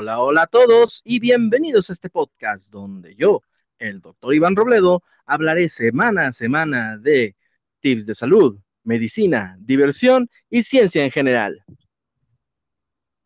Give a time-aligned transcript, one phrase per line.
[0.00, 3.42] Hola, hola a todos y bienvenidos a este podcast donde yo,
[3.78, 7.36] el doctor Iván Robledo, hablaré semana a semana de
[7.80, 11.62] tips de salud, medicina, diversión y ciencia en general.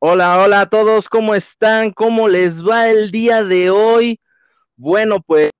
[0.00, 1.92] Hola, hola a todos, ¿cómo están?
[1.92, 4.20] ¿Cómo les va el día de hoy?
[4.74, 5.52] Bueno, pues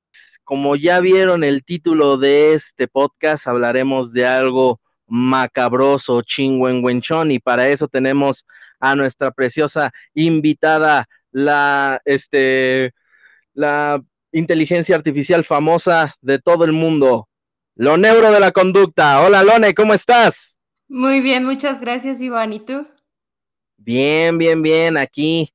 [0.42, 7.68] como ya vieron el título de este podcast, hablaremos de algo macabroso, chingüengüenchón, y para
[7.68, 8.44] eso tenemos
[8.84, 12.92] a nuestra preciosa invitada, la, este,
[13.54, 17.28] la inteligencia artificial famosa de todo el mundo,
[17.76, 19.22] lo neuro de la conducta.
[19.22, 20.54] Hola, Lone, ¿cómo estás?
[20.86, 22.52] Muy bien, muchas gracias, Iván.
[22.52, 22.86] ¿Y tú?
[23.78, 25.50] Bien, bien, bien, aquí.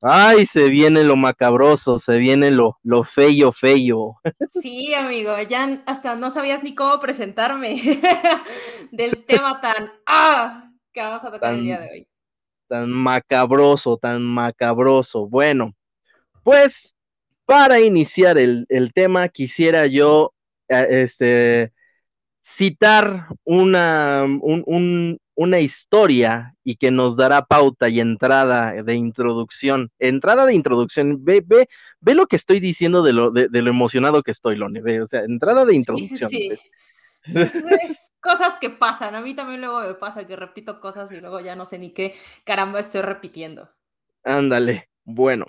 [0.00, 4.16] Ay, se viene lo macabroso, se viene lo, lo feo, feo.
[4.60, 7.80] Sí, amigo, ya hasta no sabías ni cómo presentarme
[8.90, 12.08] del tema tan ah que vamos a tocar el día de hoy
[12.68, 15.26] tan macabroso, tan macabroso.
[15.28, 15.74] Bueno,
[16.42, 16.94] pues
[17.44, 20.34] para iniciar el, tema quisiera yo
[20.68, 21.72] eh, este,
[22.42, 24.24] citar una,
[25.34, 29.90] una historia y que nos dará pauta y entrada de introducción.
[29.98, 31.68] Entrada de introducción, ve, ve,
[32.00, 35.06] ve lo que estoy diciendo de lo, de, lo emocionado que estoy, Lone, ve, o
[35.06, 36.30] sea, entrada de introducción.
[36.30, 36.70] Sí, sí,
[37.26, 39.14] es cosas que pasan.
[39.14, 41.90] A mí también luego me pasa que repito cosas y luego ya no sé ni
[41.90, 43.70] qué caramba estoy repitiendo.
[44.24, 44.88] Ándale.
[45.04, 45.46] Bueno.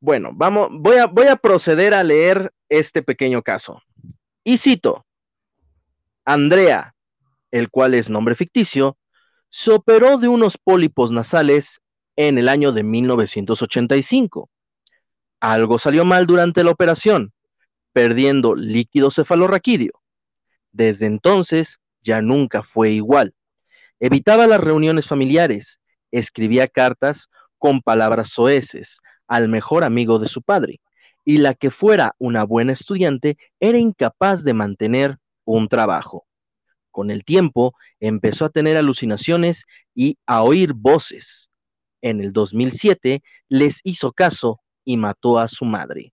[0.00, 3.82] Bueno, vamos, voy a, voy a proceder a leer este pequeño caso.
[4.44, 5.04] Y cito.
[6.24, 6.94] Andrea,
[7.50, 8.96] el cual es nombre ficticio,
[9.50, 11.80] se operó de unos pólipos nasales
[12.16, 14.50] en el año de 1985.
[15.40, 17.32] Algo salió mal durante la operación,
[17.92, 19.92] perdiendo líquido cefalorraquídeo.
[20.72, 23.34] Desde entonces ya nunca fue igual.
[24.00, 30.80] Evitaba las reuniones familiares, escribía cartas con palabras soeces al mejor amigo de su padre,
[31.24, 36.26] y la que fuera una buena estudiante era incapaz de mantener un trabajo.
[36.90, 39.64] Con el tiempo empezó a tener alucinaciones
[39.94, 41.50] y a oír voces.
[42.00, 46.12] En el 2007 les hizo caso y mató a su madre.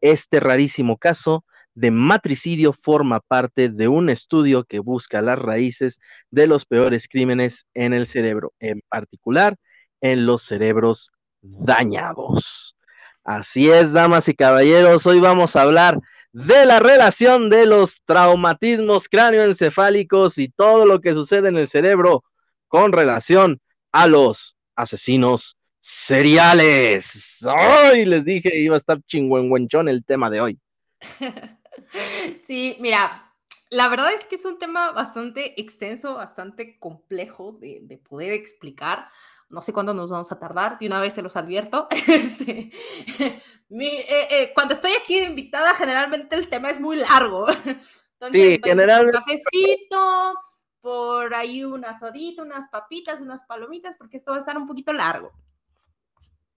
[0.00, 1.44] Este rarísimo caso
[1.76, 6.00] de matricidio forma parte de un estudio que busca las raíces
[6.30, 9.56] de los peores crímenes en el cerebro, en particular
[10.00, 12.76] en los cerebros dañados.
[13.22, 16.00] Así es, damas y caballeros, hoy vamos a hablar
[16.32, 22.24] de la relación de los traumatismos cráneoencefálicos y todo lo que sucede en el cerebro
[22.68, 23.60] con relación
[23.92, 27.38] a los asesinos seriales.
[27.44, 30.58] Hoy les dije iba a estar chingüengüenchón el tema de hoy.
[32.46, 33.26] Sí, mira,
[33.70, 39.08] la verdad es que es un tema bastante extenso, bastante complejo de, poder explicar.
[39.48, 41.88] No sé cuándo nos vamos a tardar, de una vez se los advierto.
[42.06, 42.70] Este,
[43.70, 47.46] eh, eh, cuando estoy aquí invitada, generalmente el tema es muy largo.
[47.48, 49.18] Entonces, sí, generalmente.
[49.18, 50.34] Un cafecito,
[50.80, 54.92] por ahí una sodita, unas papitas, unas palomitas, porque esto va a estar un poquito
[54.92, 55.32] largo.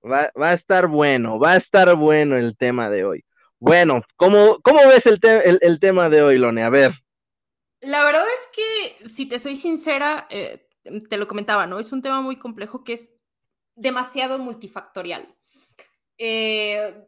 [0.04, 3.26] Va, va, a estar bueno, va a estar bueno el tema de hoy.
[3.60, 5.20] Bueno, ¿cómo, cómo ves el,
[5.62, 6.64] el, tema de hoy, Lone?
[6.64, 6.94] A ver.
[7.82, 10.70] La verdad es que, si te soy sincera, eh,
[11.10, 11.78] te lo comentaba, ¿no?
[11.78, 13.18] Es un tema muy complejo que es
[13.76, 15.36] demasiado multifactorial.
[16.18, 17.06] Eh,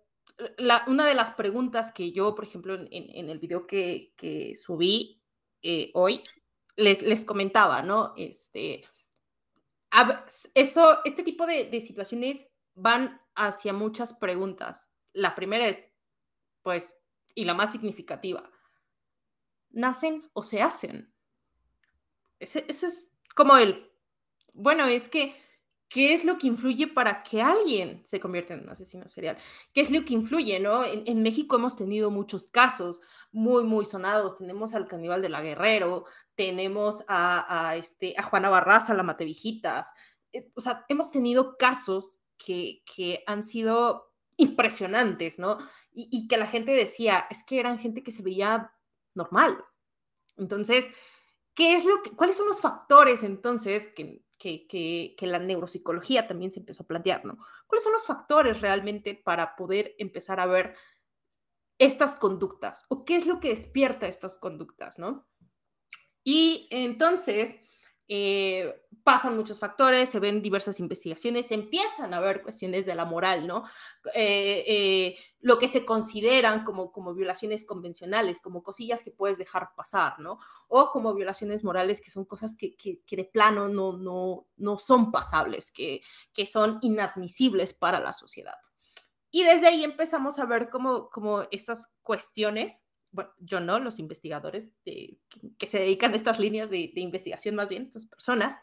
[0.87, 4.13] una de las preguntas que yo, por ejemplo, en, el video que,
[4.61, 5.23] subí
[5.61, 6.21] eh, hoy,
[6.75, 8.13] les, les comentaba, ¿no?
[8.17, 8.83] Este,
[10.53, 14.93] eso, este tipo de, de situaciones van hacia muchas preguntas.
[15.13, 15.90] La primera es,
[16.63, 16.93] pues,
[17.35, 18.49] y la más significativa,
[19.69, 21.13] ¿nacen o se hacen?
[22.39, 23.91] Ese, es como el,
[24.53, 25.35] bueno, es que,
[25.87, 29.37] ¿qué es lo que influye para que alguien se convierta en un asesino serial?
[29.73, 30.83] ¿Qué es lo que influye, no?
[30.83, 33.01] En, México hemos tenido muchos casos
[33.31, 34.35] muy, muy sonados.
[34.35, 36.05] Tenemos al caníbal de la Guerrero,
[36.35, 39.93] tenemos a, este, a Juana Barraza, la Matevijitas.
[40.33, 45.57] Eh, o sea, hemos tenido casos que, que han sido impresionantes, ¿no?
[45.93, 48.73] Y, que la gente decía, es que eran gente que se veía
[49.13, 49.63] normal.
[50.37, 50.89] Entonces,
[51.53, 56.51] ¿qué es lo que, ¿cuáles son los factores entonces que, que, que, la neuropsicología también
[56.51, 57.37] se empezó a plantear, ¿no?
[57.67, 60.75] ¿Cuáles son los factores realmente para poder empezar a ver
[61.77, 65.27] estas conductas o qué es lo que despierta estas conductas, ¿no?
[66.23, 67.59] Y entonces,
[68.07, 73.47] eh, pasan muchos factores, se ven diversas investigaciones, empiezan a ver cuestiones de la moral,
[73.47, 73.63] ¿no?
[74.13, 79.69] Eh, eh, lo que se consideran como, como violaciones convencionales, como cosillas que puedes dejar
[79.75, 80.39] pasar, ¿no?
[80.67, 85.11] O como violaciones morales, que son cosas que, que, de plano no, no, no son
[85.11, 86.01] pasables, que,
[86.33, 88.57] que son inadmisibles para la sociedad.
[89.31, 94.73] Y desde ahí empezamos a ver cómo, cómo estas cuestiones bueno, yo no, los investigadores
[94.85, 95.17] que,
[95.67, 98.59] se dedican a estas líneas de, investigación, más bien, estas personas,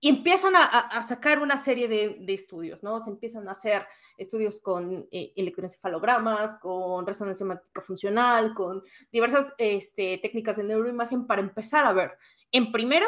[0.00, 3.00] y empiezan a, sacar una serie de, estudios, ¿no?
[3.00, 3.86] Se empiezan a hacer
[4.18, 11.40] estudios con eh, electroencefalogramas, con resonancia magnética funcional, con diversas este, técnicas de neuroimagen para
[11.40, 12.18] empezar a ver,
[12.52, 13.06] en primero,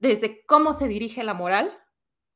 [0.00, 1.72] desde cómo se dirige la moral,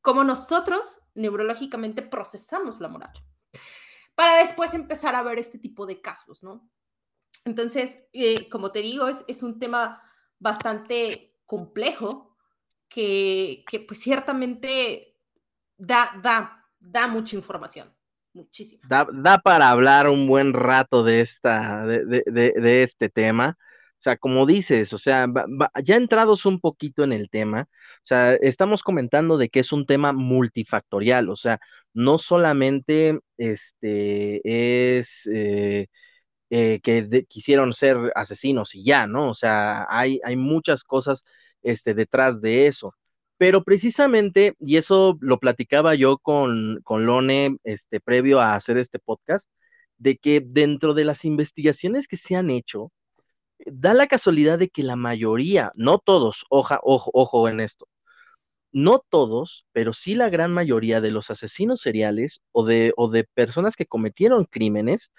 [0.00, 3.12] cómo nosotros neurológicamente procesamos la moral,
[4.14, 6.66] para después empezar a ver este tipo de casos, ¿no?
[7.44, 10.02] Entonces, eh, como te digo, es, es, un tema
[10.38, 12.36] bastante complejo
[12.88, 15.16] que, que pues ciertamente
[15.76, 17.92] da, da, da mucha información,
[18.32, 18.82] muchísima.
[18.88, 23.56] Da, da, para hablar un buen rato de, esta, de, de, de este tema.
[23.98, 25.26] O sea, como dices, o sea,
[25.84, 29.86] ya entrados un poquito en el tema, o sea, estamos comentando de que es un
[29.86, 31.58] tema multifactorial, o sea,
[31.94, 34.40] no solamente este
[34.98, 35.88] es eh,
[36.50, 39.30] eh, que quisieron ser asesinos y ya, ¿no?
[39.30, 41.24] O sea, hay, hay muchas cosas
[41.62, 42.94] este, detrás de eso.
[43.38, 48.98] Pero precisamente, y eso lo platicaba yo con, con Lone este, previo a hacer este
[48.98, 49.46] podcast,
[49.98, 52.92] de que dentro de las investigaciones que se han hecho,
[53.66, 57.88] da la casualidad de que la mayoría, no todos, ojo, ojo en esto,
[58.72, 63.24] no todos, pero sí la gran mayoría de los asesinos seriales o de, o de
[63.24, 65.12] personas que cometieron crímenes,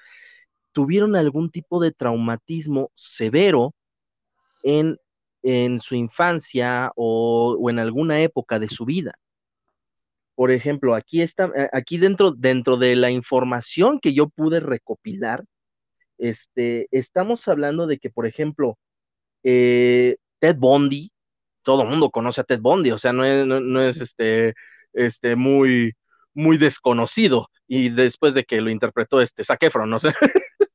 [0.71, 3.73] tuvieron algún tipo de traumatismo severo
[4.63, 4.97] en,
[5.43, 9.15] en su infancia o, o, en alguna época de su vida.
[10.35, 15.43] Por ejemplo, aquí está, eh, aquí dentro, dentro de la información que yo pude recopilar,
[16.17, 18.77] este, estamos hablando de que, por ejemplo,
[19.43, 21.11] eh, Ted Bundy,
[21.63, 24.53] todo el mundo conoce a Ted Bundy, o sea, no es, no, no es este,
[24.93, 25.93] este, muy,
[26.33, 30.13] muy desconocido, y después de que lo interpretó este Zac Efron, no sé.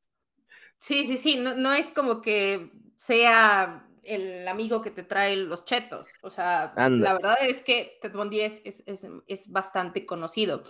[0.80, 5.64] Sí, sí, sí, no, no es como que sea el amigo que te trae los
[5.64, 6.08] chetos.
[6.22, 8.84] O sea, la verdad es que Ted Bundy es, es,
[9.26, 10.62] es, bastante conocido.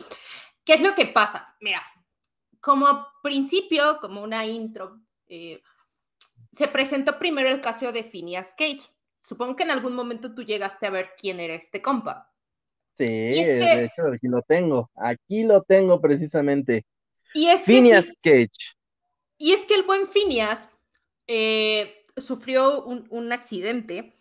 [0.64, 1.56] ¿Qué es lo que pasa?
[1.60, 1.82] Mira,
[2.60, 5.62] como principio, como una intro, eh,
[6.52, 8.88] se presentó primero el caso de Phineas Cage.
[9.18, 12.32] Supongo que en algún momento tú llegaste a ver quién era este compa.
[12.96, 14.90] Sí, de hecho, aquí lo tengo.
[14.94, 16.86] Aquí lo tengo precisamente.
[17.34, 18.50] Y es Phineas Cage.
[19.36, 20.70] Y es que el buen Phineas
[21.26, 24.18] eh, sufrió un, accidente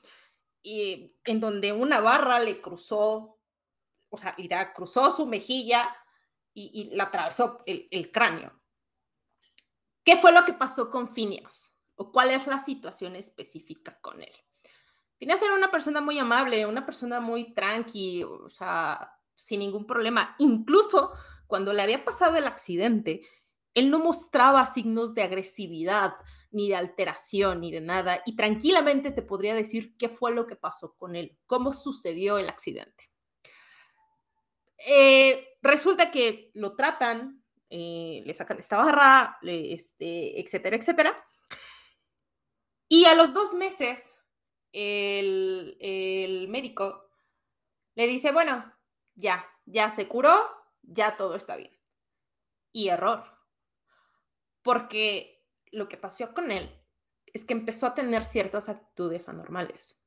[0.62, 3.40] y, en donde una barra le cruzó,
[4.10, 4.36] o sea,
[4.74, 5.96] cruzó su mejilla
[6.54, 8.60] y, y le atravesó el, el, cráneo.
[10.04, 11.76] ¿Qué fue lo que pasó con Phineas?
[11.96, 14.34] ¿O cuál es la situación específica con él?
[15.24, 20.36] Phineas era una persona muy amable, una persona muy tranqui, o sea, sin ningún problema.
[20.38, 21.14] Incluso
[21.48, 23.22] cuando le había pasado el accidente,
[23.74, 26.16] él no mostraba signos de agresividad,
[26.52, 30.58] ni de alteración, ni de nada, y tranquilamente te podría decir qué fue lo que
[30.58, 33.10] pasó con él, cómo sucedió el accidente.
[34.86, 41.26] Eh, resulta que lo tratan, eh, le sacan esta barra, este, etcétera, etcétera.
[42.90, 44.20] Y a los dos meses,
[44.74, 47.10] el, médico
[47.96, 48.74] le dice, bueno,
[49.16, 50.50] ya, ya se curó,
[50.82, 51.72] ya todo está bien.
[52.72, 53.34] Y error
[54.64, 56.74] porque lo que pasó con él
[57.26, 60.04] es que empezó a tener ciertas actitudes anormales.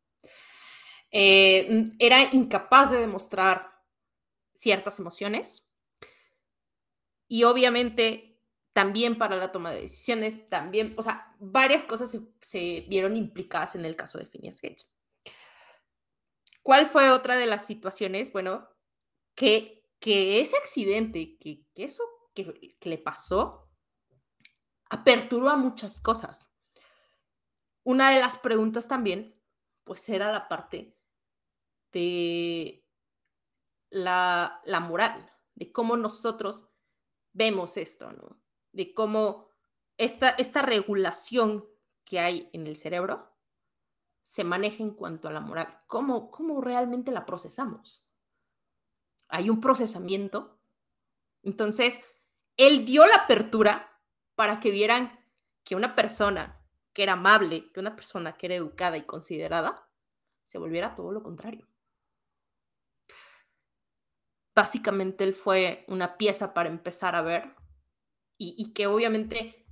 [1.13, 3.71] Eh, era incapaz de demostrar
[4.55, 5.73] ciertas emociones
[7.29, 8.36] y obviamente
[8.77, 13.87] también para la toma de decisiones, también, o sea, varias cosas se, vieron implicadas en
[13.87, 14.85] el caso de Phineas Gage.
[16.63, 18.35] ¿Cuál fue otra de las situaciones?
[18.35, 18.69] Bueno,
[19.35, 22.05] que, que ese accidente, que, eso
[22.35, 23.71] que, le pasó,
[24.91, 26.55] aperturó muchas cosas.
[27.83, 29.41] Una de las preguntas también,
[29.85, 30.99] pues era la parte
[31.93, 32.87] de
[33.89, 36.69] la, la moral, de cómo nosotros
[37.33, 38.46] vemos esto, ¿no?
[38.77, 39.49] De cómo
[39.97, 41.65] esta, esta regulación
[42.05, 43.33] que hay en el cerebro
[44.23, 45.81] se maneja en cuanto a la moral.
[45.87, 48.07] ¿Cómo, cómo realmente la procesamos?
[49.29, 50.61] Hay un procesamiento.
[51.43, 52.03] Entonces,
[52.59, 53.99] él dio la apertura
[54.35, 55.25] para que vieran
[55.65, 59.89] que una persona que era amable, que una persona que era educada y considerada,
[60.43, 61.67] se volviera todo lo contrario.
[64.55, 67.57] Básicamente él fue una pieza para empezar a ver
[68.39, 69.67] y, que obviamente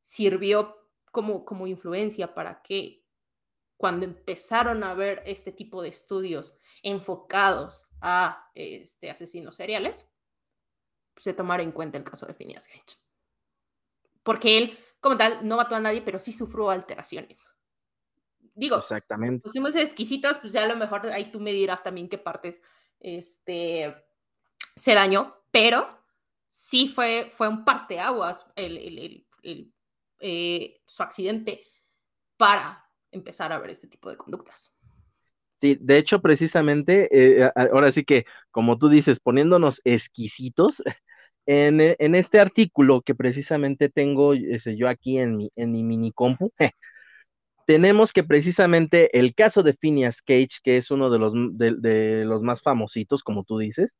[0.00, 0.76] sirvió
[1.10, 3.06] como, como influencia para que
[3.76, 10.12] cuando empezaron a ver este tipo de estudios enfocados a este, asesinos seriales,
[11.16, 12.98] se tomara en cuenta el caso de Phineas Gage.
[14.22, 17.48] Porque él, como tal, no mató a nadie, pero sí sufrió alteraciones.
[18.54, 19.42] Digo, Exactamente.
[19.42, 22.62] pusimos exquisitos, pues ya a lo mejor ahí tú me dirás también qué partes
[22.98, 23.96] este,
[24.76, 25.99] se dañó, pero
[26.50, 29.72] sí fue, fue un parteaguas el, el, el,
[30.18, 31.62] eh, su accidente
[32.36, 34.82] para empezar a ver este tipo de conductas.
[35.60, 40.82] Sí, de hecho, precisamente, eh, ahora sí que, como tú dices, poniéndonos exquisitos,
[41.46, 46.52] en, en este artículo que precisamente tengo yo aquí en mi, en mi mini compu,
[47.66, 52.42] tenemos que precisamente el caso de Phineas Cage, que es uno de los, de, los
[52.42, 53.94] más famositos, como tú dices,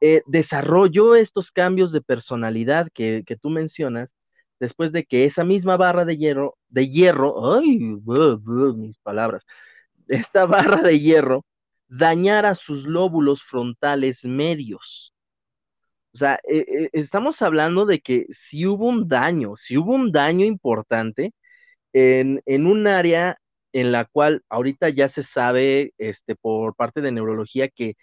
[0.00, 4.14] eh, desarrolló estos cambios de personalidad que, que, tú mencionas
[4.60, 9.44] después de que esa misma barra de hierro, de hierro, ay, mis palabras,
[10.08, 11.44] esta barra de hierro
[11.88, 15.14] dañara sus lóbulos frontales medios.
[16.14, 20.12] O sea, eh, eh, estamos hablando de que si hubo un daño, si hubo un
[20.12, 21.32] daño importante,
[21.92, 23.38] en, un área
[23.72, 27.96] en la cual ahorita ya se sabe este, por parte de neurología que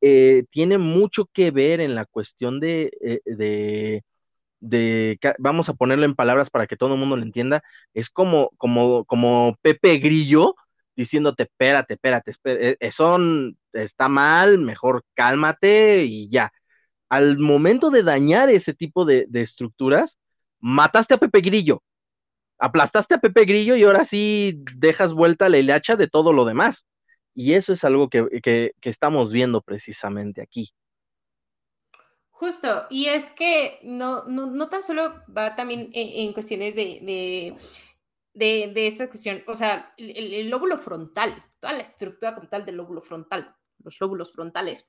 [0.00, 4.02] eh, tiene mucho que ver en la cuestión de, eh,
[4.60, 7.62] de, vamos a ponerlo en palabras para que todo el mundo lo entienda,
[7.94, 10.54] es como, como, como Pepe Grillo
[10.96, 13.18] diciéndote, espérate, espérate, espérate, eso
[13.72, 16.52] está mal, mejor cálmate y ya.
[17.08, 20.18] Al momento de dañar ese tipo de, de estructuras,
[20.60, 21.82] mataste a Pepe Grillo,
[22.58, 26.86] aplastaste a Pepe Grillo y ahora sí dejas vuelta la hilacha de todo lo demás.
[27.38, 30.74] Y eso es algo que, estamos viendo precisamente aquí.
[32.30, 37.56] Justo, y es que no, no, tan solo va también en, cuestiones de,
[38.34, 43.00] de, esta cuestión, o sea, el, lóbulo frontal, toda la estructura como tal del lóbulo
[43.00, 43.54] frontal,
[43.84, 44.88] los lóbulos frontales,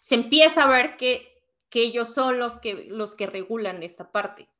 [0.00, 4.50] se empieza a ver que, que ellos son los que, los que regulan esta parte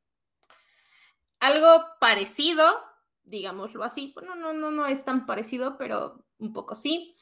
[1.41, 2.65] algo parecido,
[3.25, 7.15] digámoslo así, bueno, no, no, no es tan parecido, pero un poco sí,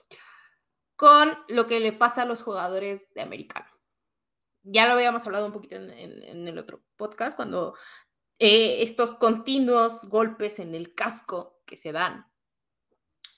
[0.97, 3.67] con lo que le pasa a los jugadores de americano.
[4.63, 7.75] Ya lo habíamos hablado un poquito en, el otro podcast, cuando
[8.39, 12.27] eh, estos continuos golpes en el casco que se dan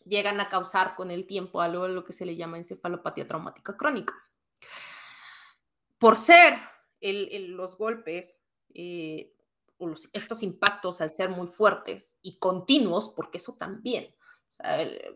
[0.07, 4.15] llegan a causar con el tiempo algo lo que se le llama encefalopatía traumática crónica.
[5.99, 6.59] Por ser
[7.01, 8.43] los golpes
[8.75, 9.35] eh,
[10.13, 14.15] estos impactos al ser muy fuertes y continuos, porque eso también,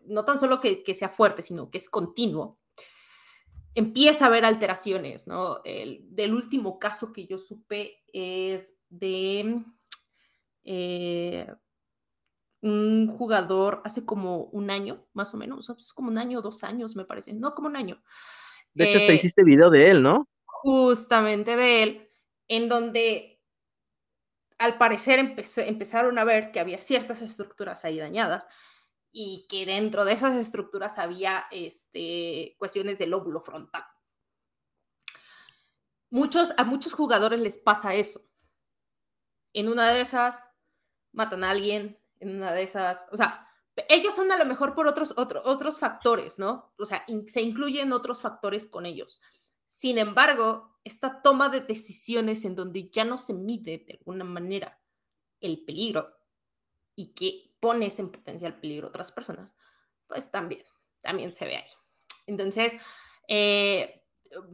[0.05, 2.59] no tan solo que, sea fuerte, sino que es continuo,
[3.73, 5.61] empieza a haber alteraciones, ¿no?
[5.63, 9.63] El, del último caso que yo supe es de
[10.63, 11.47] eh,
[12.61, 16.95] un jugador hace como un año, más o menos, es como un año, dos años,
[16.95, 18.01] me parece, no como un año.
[18.73, 20.27] De hecho, te eh, hiciste video de él, ¿no?
[20.45, 22.09] Justamente de él,
[22.47, 23.41] en donde
[24.59, 28.47] al parecer empezaron a ver que había ciertas estructuras ahí dañadas
[29.11, 33.83] y que dentro de esas estructuras había este, cuestiones del lóbulo frontal.
[36.09, 38.21] Muchos, a muchos jugadores les pasa eso.
[39.53, 40.45] En una de esas
[41.11, 43.47] matan a alguien, en una de esas, o sea,
[43.89, 46.73] ellos son a lo mejor por otros, otros factores, ¿no?
[46.77, 49.21] O sea, se incluyen otros factores con ellos.
[49.67, 54.81] Sin embargo, esta toma de decisiones en donde ya no se mide de alguna manera
[55.39, 56.13] el peligro
[56.95, 59.55] y que pones en potencial peligro a otras personas,
[60.07, 60.63] pues también,
[61.01, 61.69] también se ve ahí.
[62.27, 62.75] Entonces,
[63.29, 64.03] eh,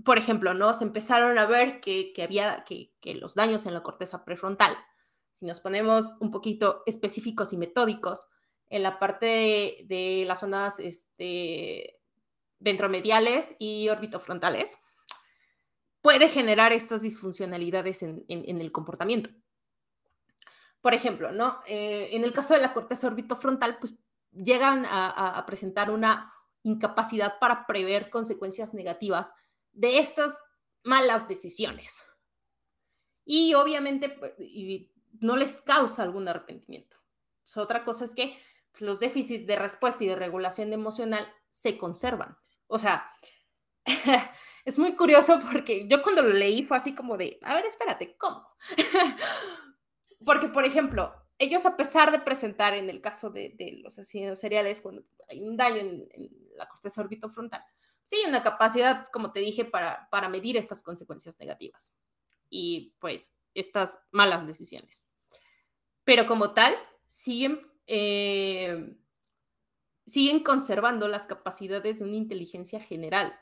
[0.05, 0.73] por ejemplo, ¿no?
[0.73, 4.75] Se empezaron a ver que, había que, los daños en la corteza prefrontal,
[5.33, 8.27] si nos ponemos un poquito específicos y metódicos,
[8.69, 12.01] en la parte de, las zonas este,
[12.59, 14.77] ventromediales y orbitofrontales,
[16.01, 19.29] puede generar estas disfuncionalidades en, el comportamiento.
[20.81, 21.59] Por ejemplo, ¿no?
[21.65, 23.95] Eh, en el caso de la corteza orbitofrontal, pues
[24.31, 29.33] llegan a, presentar una incapacidad para prever consecuencias negativas
[29.73, 30.37] de estas
[30.83, 32.03] malas decisiones.
[33.25, 34.33] Y obviamente pues,
[35.19, 36.97] no les causa algún arrepentimiento.
[37.55, 38.37] otra cosa es que
[38.79, 42.37] los déficits de respuesta y de regulación emocional se conservan.
[42.67, 43.11] O sea,
[44.65, 48.15] es muy curioso porque yo cuando lo leí fue así como de, a ver, espérate,
[48.17, 48.47] ¿cómo?
[50.25, 54.81] porque, por ejemplo, ellos a pesar de presentar en el caso de, los asesinos seriales,
[54.81, 56.07] cuando hay un daño en,
[56.55, 57.63] la corteza orbitofrontal,
[58.03, 61.95] sí una capacidad, como te dije, para, para medir estas consecuencias negativas
[62.49, 65.13] y pues estas malas decisiones.
[66.03, 66.73] Pero como tal,
[67.05, 68.97] siguen, eh,
[70.05, 73.37] siguen conservando las capacidades de una inteligencia general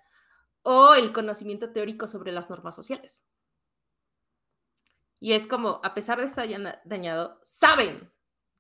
[0.63, 3.23] o el conocimiento teórico sobre las normas sociales.
[5.19, 6.47] Y es como, a pesar de estar
[6.85, 8.11] dañado, saben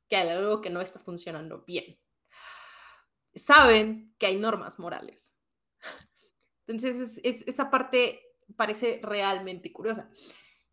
[0.09, 1.99] que hay algo que no está funcionando bien.
[3.33, 5.37] Saben que hay normas morales.
[6.67, 8.21] Entonces, esa parte
[8.55, 10.09] parece realmente curiosa.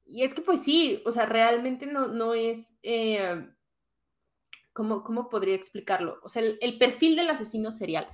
[0.04, 2.78] Y es que, pues sí, o sea, realmente no, no es...
[2.82, 3.46] Eh,
[4.72, 6.18] ¿cómo, ¿Cómo podría explicarlo?
[6.22, 8.08] O sea, el, perfil del asesino serial,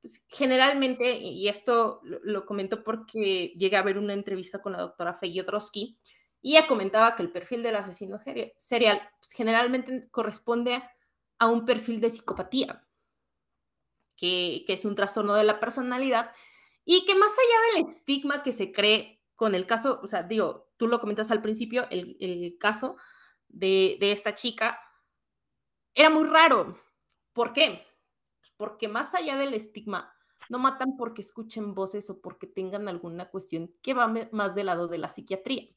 [0.00, 5.14] pues, generalmente, y esto lo, comento porque llegué a ver una entrevista con la doctora
[5.14, 5.98] Feyodrowski,
[6.42, 8.18] y comentaba que el perfil del asesino
[8.56, 10.82] serial pues, generalmente corresponde
[11.38, 12.86] a un perfil de psicopatía,
[14.16, 16.32] que, es un trastorno de la personalidad
[16.84, 20.70] y que más allá del estigma que se cree con el caso, o sea, digo,
[20.76, 22.96] tú lo comentas al principio, el, caso
[23.48, 24.80] de, de, esta chica
[25.94, 26.80] era muy raro.
[27.32, 27.86] ¿Por qué?
[28.56, 30.16] Porque más allá del estigma,
[30.48, 34.88] no matan porque escuchen voces o porque tengan alguna cuestión que va más del lado
[34.88, 35.76] de la psiquiatría.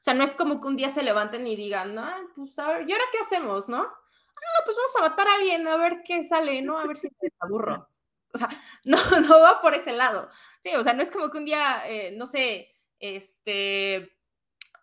[0.00, 2.68] O sea, no es como que un día se levanten y digan, ah, pues a
[2.68, 3.82] ver, ¿y ahora qué hacemos, no?
[3.82, 6.78] Ah, pues vamos a matar a alguien, a ver qué sale, ¿no?
[6.78, 7.88] A ver si te aburro.
[8.32, 8.48] O sea,
[8.84, 10.28] no, no va por ese lado.
[10.62, 14.08] Sí, o sea, no es como que un día, eh, no sé, este, e,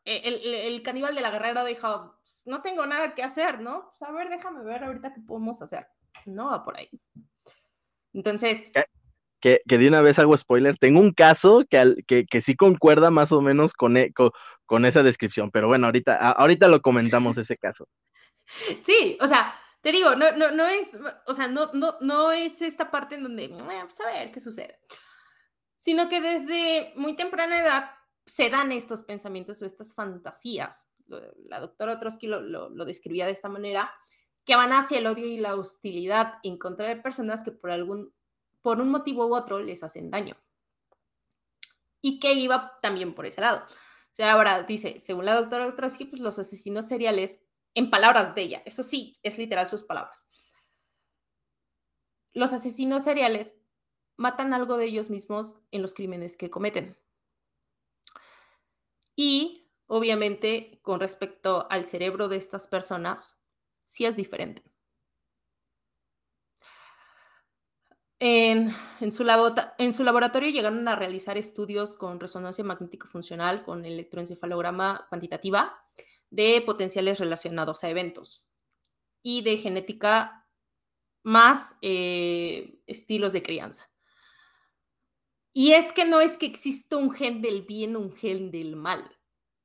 [0.03, 3.91] el, el, caníbal de la guerrera dijo, pues, no tengo nada que hacer, ¿no?
[3.97, 5.87] Pues a ver, déjame ver ahorita qué podemos hacer.
[6.25, 6.89] No va por ahí.
[8.13, 8.63] Entonces,
[9.67, 13.31] que, de una vez hago spoiler, tengo un caso que, que, que sí concuerda más
[13.31, 14.11] o menos con, e,
[14.65, 17.87] con, esa descripción, pero bueno, ahorita, ahorita lo comentamos ese caso.
[18.83, 20.97] Sí, o sea, te digo, no, no, no es,
[21.27, 24.79] o sea, no, no, no es esta parte en donde, pues a ver qué sucede,
[25.77, 27.91] sino que desde muy temprana edad
[28.25, 30.91] se dan estos pensamientos o estas fantasías.
[31.49, 33.93] La doctora Trotsky lo, lo, lo describía de esta manera,
[34.43, 38.11] que van hacia el odio y la hostilidad en contra de personas que por algún
[38.65, 40.35] por un motivo u otro les hacen daño.
[42.01, 43.63] Y que iba también por ese lado.
[43.63, 48.41] O sea, ahora dice, según la doctora Ostrowski, pues los asesinos seriales, en palabras de
[48.41, 50.31] ella, eso sí, es literal sus palabras.
[52.33, 53.53] Los asesinos seriales
[54.17, 56.97] matan algo de ellos mismos en los crímenes que cometen.
[59.15, 63.45] Y obviamente con respecto al cerebro de estas personas,
[63.83, 64.63] sí es diferente.
[68.19, 68.73] En,
[69.11, 75.83] su laboratorio llegaron a realizar estudios con resonancia magnético funcional, con electroencefalograma cuantitativa
[76.29, 78.49] de potenciales relacionados a eventos
[79.21, 80.47] y de genética
[81.23, 83.89] más eh, estilos de crianza.
[85.51, 89.03] Y es que no es que exista un gen del bien, un gen del mal.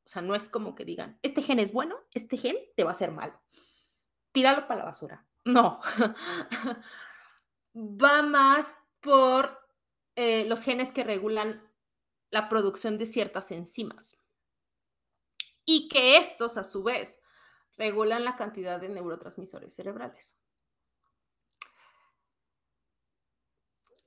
[0.05, 2.91] O sea, no es como que digan, este gen es bueno, este gen te va
[2.91, 3.39] a hacer mal.
[4.33, 5.27] Tíralo para la basura.
[5.45, 5.81] No.
[7.75, 9.59] va más por
[10.17, 11.67] eh, los genes que regulan
[12.31, 14.23] la producción de ciertas enzimas
[15.65, 17.23] y que estos a su vez
[17.77, 20.37] regulan la cantidad de neurotransmisores cerebrales.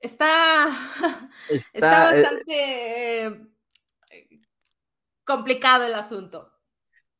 [0.00, 0.68] Está,
[1.72, 4.40] está, eh, bastante eh,
[5.24, 6.52] complicado el asunto.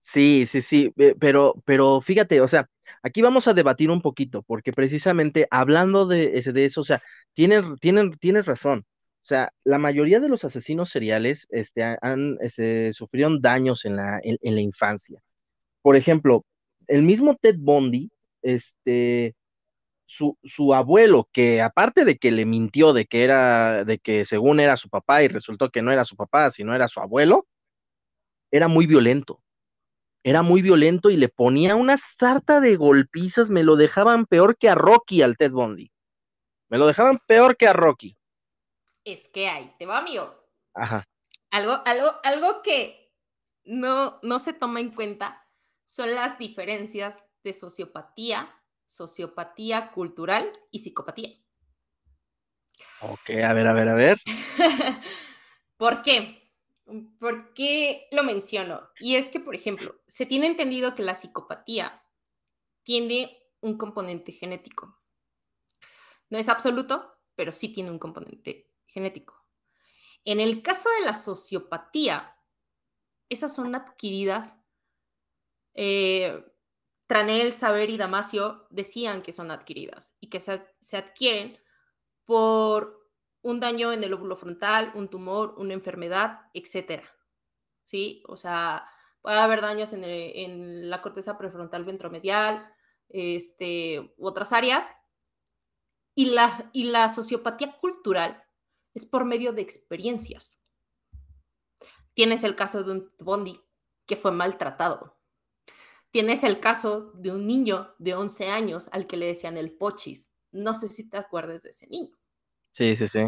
[0.03, 2.69] Sí, sí, sí, pero, pero fíjate, o sea,
[3.05, 7.03] Aquí vamos a debatir un poquito, porque precisamente hablando de, de eso, o sea,
[7.35, 8.87] tienen, tienen, tienes razón.
[9.23, 14.21] O sea, la mayoría de los asesinos seriales este, han, este, sufrieron daños en la,
[14.23, 15.21] en, la infancia.
[15.83, 16.47] Por ejemplo,
[16.89, 19.35] el mismo Ted Bundy, este,
[20.07, 24.61] su, su, abuelo, que aparte de que le mintió de que era, de que según
[24.61, 27.47] era su papá y resultó que no era su papá, sino era su abuelo,
[28.51, 29.44] era muy violento
[30.25, 34.71] era muy violento y le ponía una sarta de golpizas, me lo dejaban peor que
[34.71, 35.93] a Rocky al Ted Bundy.
[36.71, 38.17] Me lo dejaban peor que a Rocky.
[39.05, 40.35] Es que ahí te va, amigo.
[40.73, 41.05] Ajá.
[41.51, 43.13] Algo, algo, algo que
[43.65, 45.47] no, no se toma en cuenta
[45.85, 48.49] son las diferencias de sociopatía,
[48.87, 51.37] sociopatía cultural y psicopatía.
[53.03, 54.21] Ok, a ver, a ver, a ver.
[55.77, 56.44] ¿Por qué?
[57.19, 58.91] ¿Por qué lo menciono?
[59.01, 62.05] Y es que, por ejemplo, se tiene entendido que la psicopatía
[62.83, 65.01] tiene un componente genético.
[66.29, 69.47] No es absoluto, pero sí tiene un componente genético.
[70.25, 72.37] En el caso de la sociopatía,
[73.29, 74.61] esas son adquiridas
[75.75, 76.45] eh,
[77.07, 81.59] Tranel, Saber y Damasio decían que son adquiridas y que se, se adquieren
[82.25, 83.04] por
[83.45, 87.05] un daño en el lóbulo frontal, un tumor, una enfermedad, etcétera.
[87.85, 88.23] ¿Sí?
[88.27, 88.89] O sea,
[89.21, 92.67] puede haber daños en, la corteza prefrontal ventromedial,
[93.11, 94.91] este, otras áreas.
[96.15, 98.43] Y la, y la sociopatía cultural
[98.95, 100.67] es por medio de experiencias.
[102.15, 103.61] Tienes el caso de un Bondi
[104.07, 105.19] que fue maltratado.
[106.11, 110.33] Tienes el caso de un niño de 11 años al que le decían el pochis.
[110.51, 112.17] No sé si te acuerdas de ese niño.
[112.75, 113.21] Sí, sí, sí.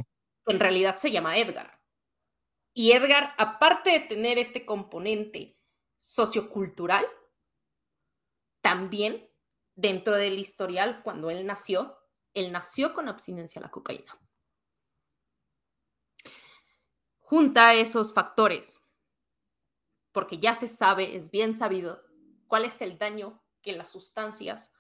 [0.47, 1.81] En realidad se llama Edgar.
[2.75, 5.57] Y Edgar, aparte de tener este componente
[5.99, 7.07] sociocultural,
[8.61, 9.31] también
[9.77, 11.97] dentro del historial, cuando él nació,
[12.35, 14.19] él nació con abstinencia a la cocaína.
[17.21, 18.81] Junta esos factores,
[20.13, 22.03] porque ya se sabe, es bien sabido,
[22.49, 24.73] cuál es el daño que las sustancias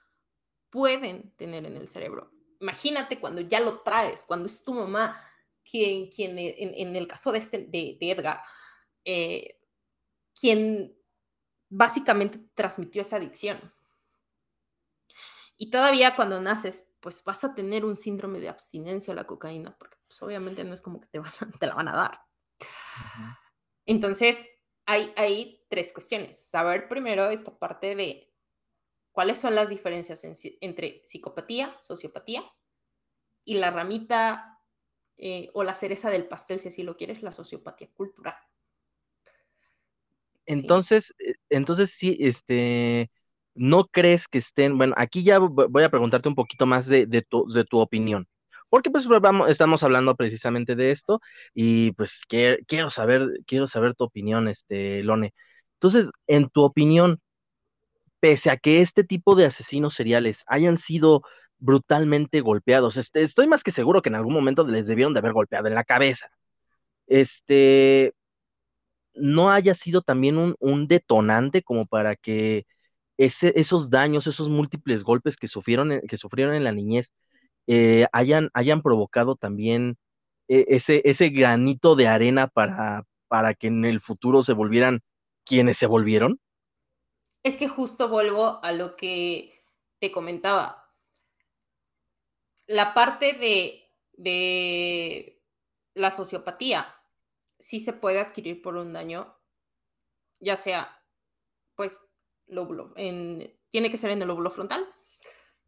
[0.70, 5.20] pueden tener en el cerebro imagínate cuando ya lo traes, cuando es tu mamá
[5.68, 8.40] quien, quien eh, en, el caso de, este, de, Edgar,
[9.04, 9.60] eh,
[10.38, 10.96] quien
[11.68, 13.72] básicamente transmitió esa adicción.
[15.56, 19.76] Y todavía cuando naces, pues vas a tener un síndrome de abstinencia a la cocaína,
[19.78, 22.20] porque pues, obviamente no es como que te, van te la van a dar.
[23.86, 24.44] Entonces,
[24.86, 26.48] hay, hay tres cuestiones.
[26.48, 28.32] Saber primero esta parte de
[29.16, 30.26] cuáles son las diferencias
[30.60, 32.44] entre psicopatía, sociopatía
[33.46, 34.60] y la ramita
[35.16, 38.34] eh, o la cereza del pastel, si así lo quieres, la sociopatía cultural.
[40.44, 41.24] Entonces, sí.
[41.30, 43.10] Eh, entonces sí, este,
[43.54, 47.50] ¿no crees que estén, bueno, aquí ya voy a preguntarte un poquito más de, tu,
[47.50, 48.28] de tu opinión,
[48.68, 51.22] porque pues vamos, estamos hablando precisamente de esto
[51.54, 55.32] y pues quiero saber, quiero saber tu opinión, este, Lone.
[55.80, 57.18] Entonces, en tu opinión,
[58.26, 61.22] pese a que este tipo de asesinos seriales hayan sido
[61.58, 65.32] brutalmente golpeados, este, estoy más que seguro que en algún momento les debieron de haber
[65.32, 66.28] golpeado en la cabeza.
[67.06, 68.14] Este,
[69.14, 72.66] no haya sido también un, detonante como para que
[73.16, 77.12] ese, esos daños, esos múltiples golpes que sufrieron, que sufrieron en la niñez,
[77.68, 79.98] eh, hayan, hayan provocado también
[80.48, 85.00] eh, ese, ese granito de arena para, para que en el futuro se volvieran
[85.44, 86.40] quienes se volvieron?
[87.46, 89.62] Es que justo vuelvo a lo que
[90.00, 90.92] te comentaba.
[92.66, 93.34] La parte
[94.16, 95.40] de,
[95.94, 96.92] la sociopatía
[97.60, 99.38] sí se puede adquirir por un daño,
[100.40, 101.00] ya sea,
[101.76, 102.00] pues,
[102.48, 104.84] lóbulo, en, tiene que ser en el lóbulo frontal,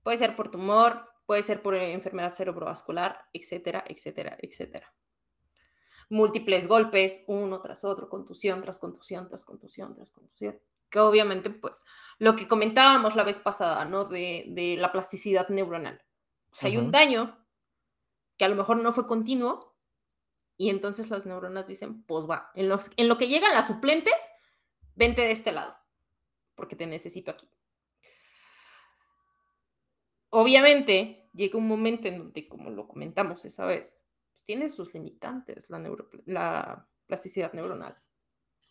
[0.02, 4.92] puede ser por tumor, puede ser por enfermedad cerebrovascular, etcétera, etcétera, etcétera.
[6.08, 10.60] Múltiples golpes, uno tras otro, contusión tras contusión, tras contusión, tras contusión
[10.90, 11.84] que obviamente, pues,
[12.18, 14.04] lo que comentábamos la vez pasada, ¿no?
[14.04, 16.02] De, la plasticidad neuronal.
[16.50, 17.44] O sea, hay un daño
[18.36, 19.76] que a lo mejor no fue continuo
[20.56, 24.30] y entonces las neuronas dicen, pues va, en, en lo que llegan las suplentes,
[24.94, 25.76] vente de este lado,
[26.54, 27.48] porque te necesito aquí.
[30.30, 34.02] Obviamente, llega un momento en donde, como lo comentamos esa vez,
[34.44, 35.78] tiene sus limitantes la,
[36.26, 37.94] la plasticidad neuronal.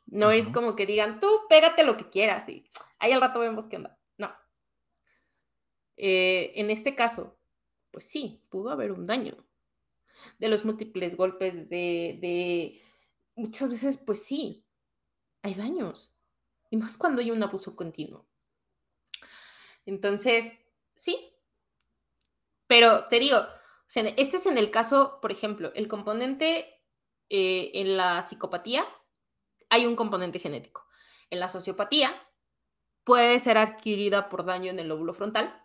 [0.08, 2.66] No es como que digan, tú pégate lo que quieras y
[3.00, 4.00] ahí al rato vemos qué onda.
[4.18, 4.32] No.
[5.98, 7.38] Eh, en este caso,
[7.92, 9.36] pues sí, pudo haber un daño.
[10.40, 12.82] De los múltiples golpes, de, de
[13.36, 14.66] muchas veces, pues sí,
[15.42, 16.18] hay daños.
[16.70, 18.26] Y más cuando hay un abuso continuo.
[19.86, 20.54] Entonces,
[20.96, 21.34] sí.
[22.68, 23.38] Pero te digo,
[23.88, 26.82] este es en el caso, por ejemplo, el componente
[27.30, 28.86] eh, en la psicopatía
[29.70, 30.86] hay un componente genético.
[31.30, 32.12] En la sociopatía
[33.04, 35.64] puede ser adquirida por daño en el lóbulo frontal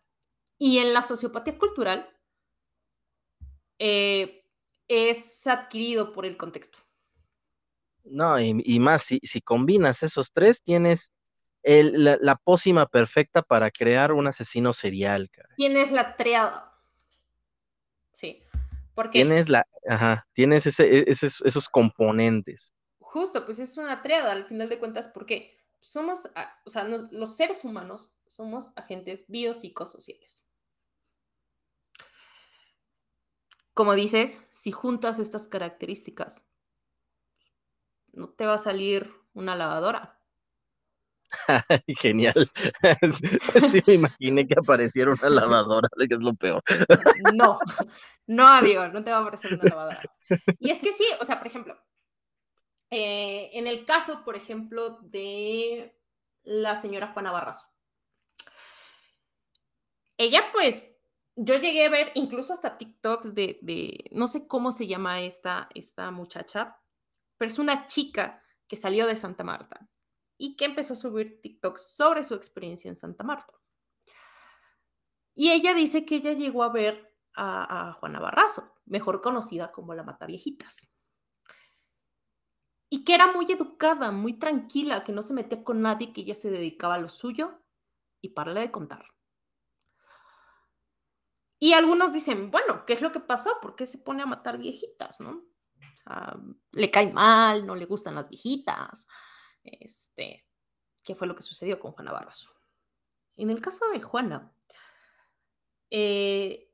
[0.59, 2.09] y en la sociopatía cultural
[3.79, 4.45] eh,
[4.89, 6.79] es adquirido por el contexto.
[8.05, 11.13] No, y, más, si, combinas esos tres, tienes
[11.63, 15.31] la, pócima perfecta para crear un asesino serial.
[15.57, 16.73] Tienes la triada.
[18.15, 18.43] Sí.
[18.95, 22.73] Porque tienes la, ajá, tienes e, esos componentes.
[23.13, 27.37] Justo, pues es una triada al final de cuentas porque somos, ah, o sea, los
[27.37, 30.51] seres humanos somos agentes biopsicosociales.
[33.75, 36.49] Como dices, si juntas estas características,
[38.15, 40.19] no te va a salir una lavadora.
[42.01, 42.51] Genial.
[43.73, 46.63] Sí me imaginé que apareciera una lavadora, que es lo peor.
[47.35, 47.59] No,
[48.27, 50.01] no, amigo, no te va a aparecer una lavadora.
[50.59, 51.77] Y es que sí, o sea, por ejemplo,
[52.95, 55.99] eh, en el caso, por ejemplo, de
[56.43, 57.67] la señora Juana Barrazo.
[60.19, 60.87] ella pues,
[61.35, 66.11] yo llegué a ver incluso hasta TikToks de, no sé cómo se llama esta, esta
[66.11, 66.79] muchacha,
[67.39, 69.89] pero es una chica que salió de Santa Marta
[70.37, 73.55] y que empezó a subir TikToks sobre su experiencia en Santa Marta.
[75.35, 80.03] Y ella dice que ella llegó a ver a, Juana Barrazo, mejor conocida como la
[80.03, 80.92] Mataviejitas.
[82.93, 86.35] Y que era muy educada, muy tranquila, que no se metía con nadie, que ella
[86.35, 87.59] se dedicaba a lo suyo
[88.21, 89.07] y para de contar.
[91.59, 93.59] Y algunos dicen, bueno, ¿qué es lo que pasó?
[93.63, 95.31] ¿Por qué se pone a matar viejitas, no?
[95.31, 96.37] O sea,
[96.73, 99.09] le cae mal, no le gustan las viejitas.
[99.65, 100.47] Este,
[101.03, 102.51] ¿qué fue lo que sucedió con Juana Barrazo?
[103.37, 104.53] En el caso de Juana,
[105.89, 106.71] eh,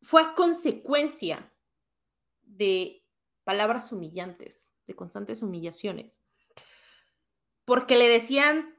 [0.00, 1.52] fue a consecuencia
[2.42, 3.04] de
[3.42, 6.22] palabras humillantes, de constantes humillaciones,
[7.64, 8.76] porque le decían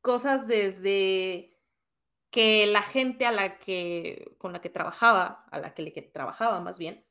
[0.00, 1.58] cosas desde
[2.30, 6.60] que la gente a la que, con la que trabajaba, a la que le trabajaba
[6.60, 7.06] más bien,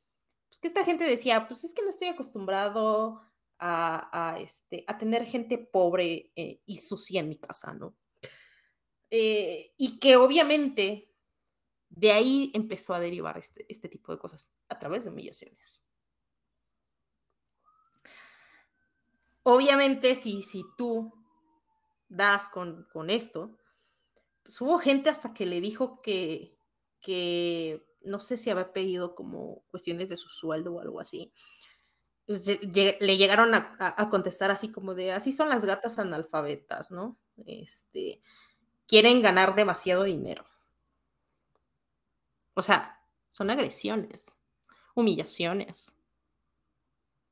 [0.48, 3.20] pues que esta gente decía, pues es que no estoy acostumbrado
[3.58, 7.96] a, este, a tener gente pobre eh, y sucia en mi casa, ¿no?
[9.10, 11.12] Eh, y que obviamente
[11.88, 15.87] de ahí empezó a derivar este, este tipo de cosas, a través de humillaciones.
[19.50, 21.10] Obviamente, si, si tú
[22.06, 23.58] das con, con esto,
[24.42, 26.54] pues, hubo gente hasta que le dijo que,
[27.00, 31.32] que no sé si había pedido como cuestiones de su sueldo o algo así.
[32.26, 37.16] Pues, le llegaron a, contestar así como de, así son las gatas analfabetas, ¿no?
[37.46, 38.20] Este,
[38.86, 40.44] quieren ganar demasiado dinero.
[42.52, 44.44] O sea, son agresiones,
[44.94, 45.96] humillaciones,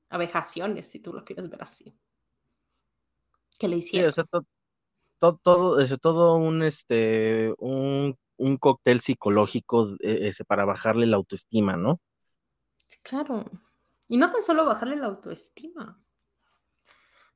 [0.08, 1.94] abejaciones, si tú lo quieres ver así.
[3.58, 4.12] Que le hicieron
[5.18, 11.76] todo, todo, todo un, este, un, un cóctel psicológico eh, ese, para bajarle la autoestima,
[11.76, 12.00] ¿no?
[13.02, 13.44] claro.
[14.08, 16.00] Y no tan solo bajarle la autoestima,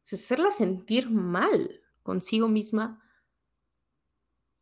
[0.05, 3.03] es hacerla sentir mal consigo misma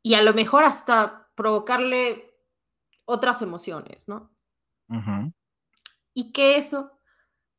[0.03, 2.35] y a lo mejor hasta provocarle
[3.05, 4.35] otras emociones, ¿no?
[6.14, 6.99] Y que eso,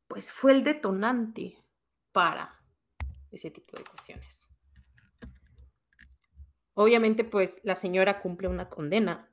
[0.07, 1.63] pues fue el detonante
[2.11, 2.58] para
[3.31, 4.47] ese tipo de cuestiones.
[6.73, 9.29] Obviamente, pues la señora cumple una condena.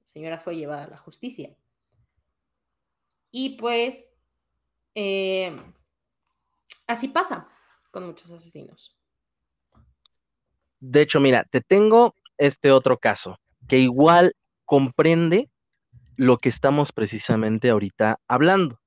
[0.00, 1.54] La señora fue llevada a la justicia.
[3.30, 4.16] Y pues,
[4.94, 5.54] eh,
[6.86, 7.48] así pasa
[7.90, 8.96] con muchos asesinos.
[10.80, 15.50] De hecho, mira, te tengo este otro caso que igual comprende
[16.16, 18.80] lo que estamos precisamente ahorita hablando.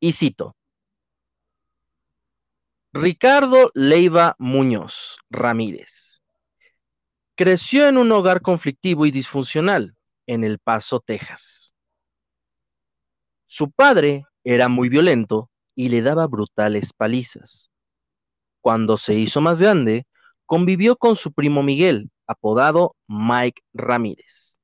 [0.00, 0.56] Y cito.
[2.94, 6.20] Ricardo Leiva Muñoz Ramírez
[7.34, 11.74] Creció en un hogar conflictivo y disfuncional en El Paso, Texas.
[13.46, 17.70] Su padre era muy violento y le daba brutales palizas.
[18.60, 20.06] Cuando se hizo más grande,
[20.44, 24.58] convivió con su primo Miguel, apodado Mike Ramírez,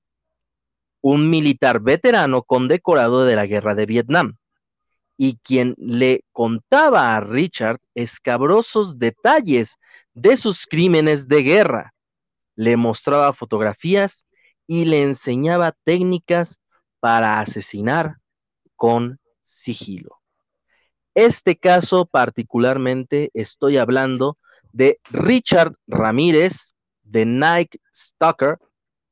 [1.00, 4.36] un militar veterano condecorado de la guerra de Vietnam,
[5.18, 9.76] y quien le contaba a Richard escabrosos detalles
[10.14, 11.94] de sus crímenes de guerra
[12.54, 14.24] le mostraba fotografías
[14.66, 16.58] y le enseñaba técnicas
[17.00, 18.16] para asesinar
[18.76, 20.20] con sigilo.
[21.14, 24.38] Este caso particularmente estoy hablando
[24.72, 28.58] de Richard Ramírez, de Nike Stalker,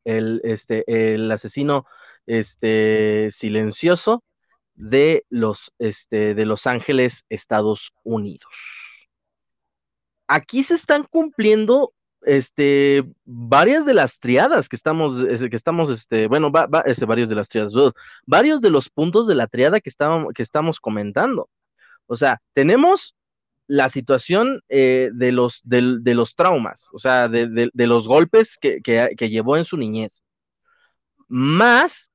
[0.04, 1.86] el, este, el asesino
[2.26, 4.22] este, silencioso
[4.76, 8.50] de los, este, de Los Ángeles, Estados Unidos.
[10.28, 16.50] Aquí se están cumpliendo este, varias de las triadas que estamos, que estamos, este, bueno,
[16.50, 17.72] va, este, varios de las triadas,
[18.26, 21.48] varios de los puntos de la triada que, estábamos, que estamos comentando.
[22.06, 23.14] O sea, tenemos
[23.68, 29.30] la situación eh, de, los, de, los traumas, o sea, de, los golpes que, que,
[29.30, 30.22] llevó en su niñez,
[31.28, 32.10] más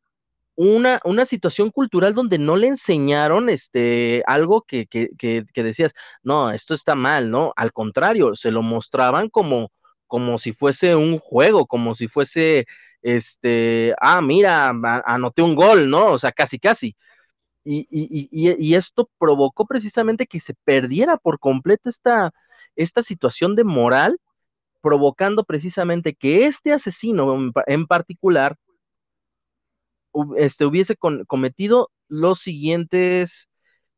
[0.56, 6.74] una, una, situación cultural donde no le enseñaron este, algo que, que, decías, no, esto
[6.74, 7.54] está mal, ¿no?
[7.56, 9.72] Al contrario, se lo mostraban como,
[10.08, 12.66] como si fuese un juego, como si fuese,
[13.02, 14.70] este, ah, mira,
[15.06, 16.12] anoté un gol, ¿no?
[16.12, 16.96] O sea, casi, casi.
[17.64, 22.32] Y, y, y, esto provocó precisamente que se perdiera por completo esta,
[22.76, 24.20] esta situación de moral,
[24.82, 28.58] provocando precisamente que este asesino en, particular
[30.38, 33.50] este, hubiese cometido los siguientes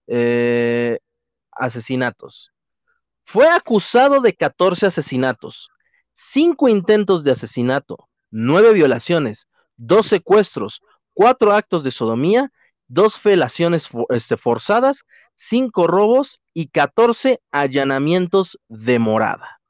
[0.07, 0.99] eh,
[1.51, 2.51] asesinatos.
[3.25, 5.69] Fue acusado de 14 asesinatos,
[6.13, 9.47] cinco intentos de asesinato, nueve violaciones,
[9.77, 10.81] dos secuestros,
[11.13, 12.51] cuatro actos de sodomía,
[12.87, 15.03] dos felaciones este, forzadas,
[15.35, 19.61] cinco robos y 14 allanamientos de morada.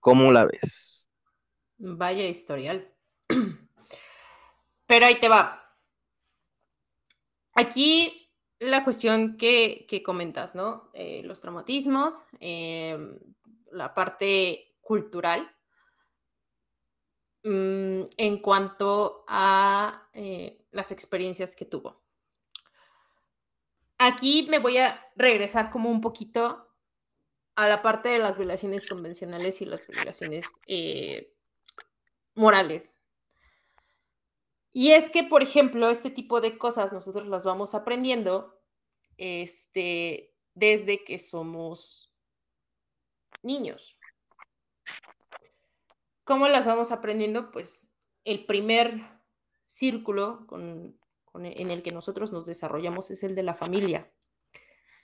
[0.00, 1.08] ¿Cómo la ves?
[1.78, 2.88] Vaya historial.
[4.90, 5.72] Pero ahí te va.
[7.54, 10.90] Aquí la cuestión que, comentas, ¿no?
[10.94, 13.16] Eh, los traumatismos, em,
[13.70, 15.48] la parte cultural,
[17.44, 22.02] mm, en cuanto a eh, las experiencias que tuvo.
[23.96, 26.68] Aquí me voy a regresar como un poquito
[27.54, 31.32] a la parte de las violaciones convencionales y las violaciones eh,
[32.34, 32.99] morales.
[34.72, 38.60] Y es que, por ejemplo, este tipo de cosas nosotros las vamos aprendiendo
[39.16, 42.12] este, desde que somos
[43.42, 43.98] niños.
[46.24, 47.50] ¿Cómo las vamos aprendiendo?
[47.50, 47.88] Pues
[48.24, 49.00] el primer
[49.66, 50.46] círculo
[51.34, 54.12] en el que nosotros nos desarrollamos es el de la familia.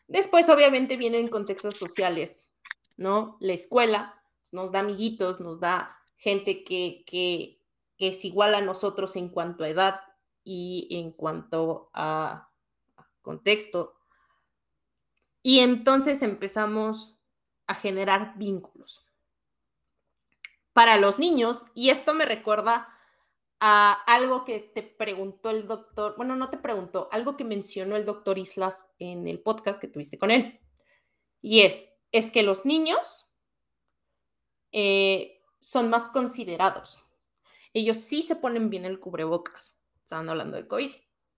[0.08, 2.54] Después, obviamente, vienen contextos sociales,
[2.96, 3.36] ¿no?
[3.40, 7.55] La escuela nos da amiguitos, nos da gente que,
[7.96, 10.00] que es igual a nosotros en cuanto a edad
[10.44, 12.50] y en cuanto a
[13.22, 13.94] contexto.
[15.42, 17.24] Y entonces empezamos
[17.66, 19.04] a generar vínculos.
[20.72, 22.88] Para los niños, y esto me recuerda
[23.60, 28.04] a algo que te preguntó el doctor, bueno, no te preguntó, algo que mencionó el
[28.04, 30.60] doctor Islas en el podcast que tuviste con él.
[31.40, 33.32] Y es, es que los niños
[34.72, 37.05] eh, son más considerados.
[37.76, 39.82] Ellos sí se ponen bien el cubrebocas.
[40.00, 40.92] Estaban hablando de COVID.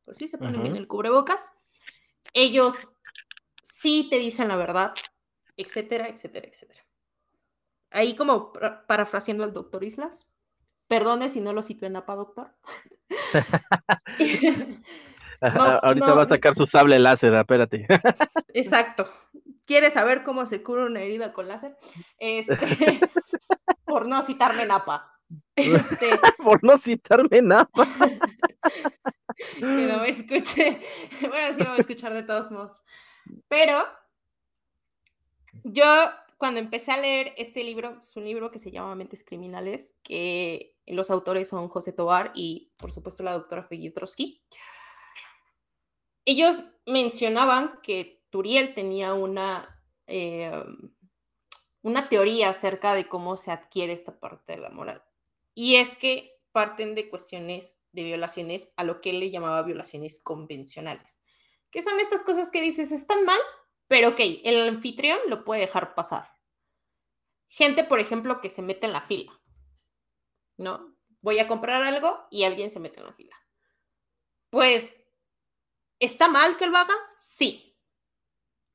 [0.04, 1.58] Pues sí se ponen bien el cubrebocas.
[2.32, 2.86] Ellos
[3.64, 4.94] sí te dicen la verdad,
[5.56, 6.86] etcétera, etcétera, etcétera.
[7.90, 8.52] Ahí como
[8.86, 10.32] parafraseando al doctor Islas,
[10.86, 12.54] Perdone si no lo cito en APA, doctor.
[15.40, 17.84] Ahorita va a sacar su sable láser, espérate.
[18.54, 19.12] Exacto.
[19.66, 21.76] ¿Quieres saber cómo se cura una herida con láser?
[22.20, 22.56] Este,
[23.84, 25.17] por no citarme en APA.
[25.56, 27.86] Este, por no citarme en APA.
[29.58, 30.80] que no me escuche.
[31.20, 32.82] Bueno, sí me voy a escuchar de todos modos.
[33.48, 33.84] Pero
[35.64, 35.84] yo
[36.38, 40.76] cuando empecé a leer este libro, es un libro que se llama Mentes Criminales, que
[40.86, 44.40] los autores son José Tobar y, por supuesto, la doctora Fegitrosky.
[46.24, 50.64] Ellos mencionaban que Turiel tenía una, eh,
[51.82, 55.02] una teoría acerca de cómo se adquiere esta parte de la moral.
[55.60, 60.20] Y es que parten de cuestiones de violaciones a lo que él le llamaba violaciones
[60.22, 61.20] convencionales.
[61.72, 63.40] Que son estas cosas que dices, están mal,
[63.88, 66.30] pero ok, el anfitrión lo puede dejar pasar.
[67.48, 69.32] Gente, por ejemplo, que se mete en la fila,
[70.58, 70.96] ¿no?
[71.22, 73.36] Voy a comprar algo y alguien se mete en la fila.
[74.50, 75.02] Pues,
[75.98, 76.94] ¿está mal que lo haga?
[77.16, 77.76] Sí,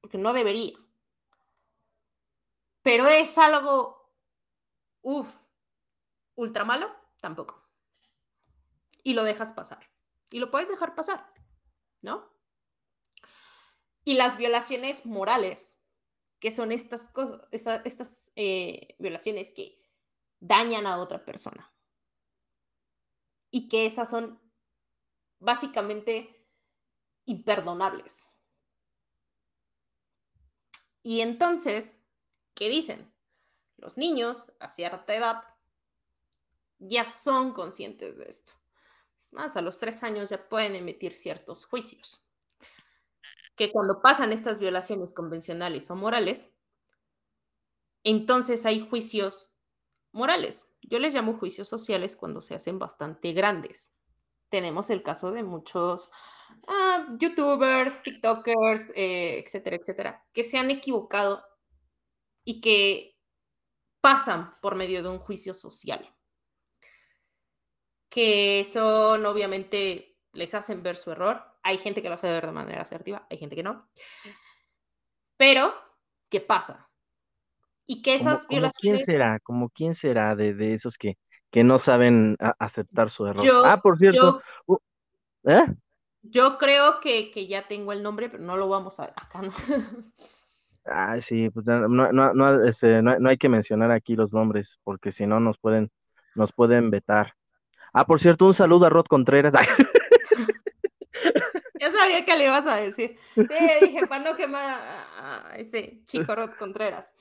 [0.02, 0.78] porque no debería.
[2.82, 4.14] Pero es algo,
[5.02, 5.43] uff,
[6.36, 7.68] ultra malo, tampoco.
[9.04, 9.90] Y lo dejas pasar.
[10.32, 11.32] Y lo puedes dejar pasar,
[12.02, 12.32] ¿no?
[14.04, 15.80] Y las violaciones morales,
[16.40, 19.82] que son estas cosas, estas eh, violaciones que
[20.40, 21.72] dañan a otra persona.
[23.50, 24.42] Y que esas son
[25.40, 26.48] básicamente
[27.26, 28.30] imperdonables.
[31.04, 32.02] Y entonces,
[32.56, 33.14] ¿qué dicen?
[33.78, 35.44] Los niños a cierta edad
[36.88, 38.54] ya son conscientes de esto.
[39.16, 42.24] Es más, a los tres años ya pueden emitir ciertos juicios
[43.56, 46.52] que cuando pasan estas violaciones convencionales o morales,
[48.04, 49.60] entonces hay juicios
[50.12, 50.76] morales.
[50.82, 53.94] Yo les llamo juicios sociales cuando se hacen bastante grandes.
[54.50, 56.12] Tenemos el caso de muchos
[56.68, 61.44] ah, youtubers, tiktokers, eh, etcétera, etcétera, que se han equivocado
[62.44, 63.18] y que
[64.02, 66.14] pasan por medio de un juicio social.
[68.14, 72.52] Que son obviamente, les hacen ver su error, hay gente que lo hace ver de
[72.52, 73.90] manera asertiva, hay gente que no.
[75.36, 75.74] Pero,
[76.30, 76.90] ¿qué pasa?
[77.88, 79.04] Y que esas violaciones...
[79.04, 79.40] ¿Quién será?
[79.40, 81.18] ¿Como quién será de, esos que,
[81.50, 83.46] que no saben aceptar su error?
[83.66, 84.42] ah, por cierto.
[84.68, 84.82] Yo,
[85.46, 85.66] ¿eh?
[86.22, 89.54] yo creo que, ya tengo el nombre, pero no lo vamos a acá, ¿no?
[90.86, 95.26] Ah, sí, pues no, este, no, no, hay que mencionar aquí los nombres, porque si
[95.26, 95.90] no nos pueden,
[96.36, 97.36] nos pueden vetar.
[97.94, 99.54] Ah, por cierto, un saludo a Rod Contreras.
[101.80, 103.18] Ya sabía que le ibas a decir.
[103.36, 103.42] Sí,
[103.82, 104.80] dije, no quemar
[105.18, 107.12] a, este chico Rod Contreras.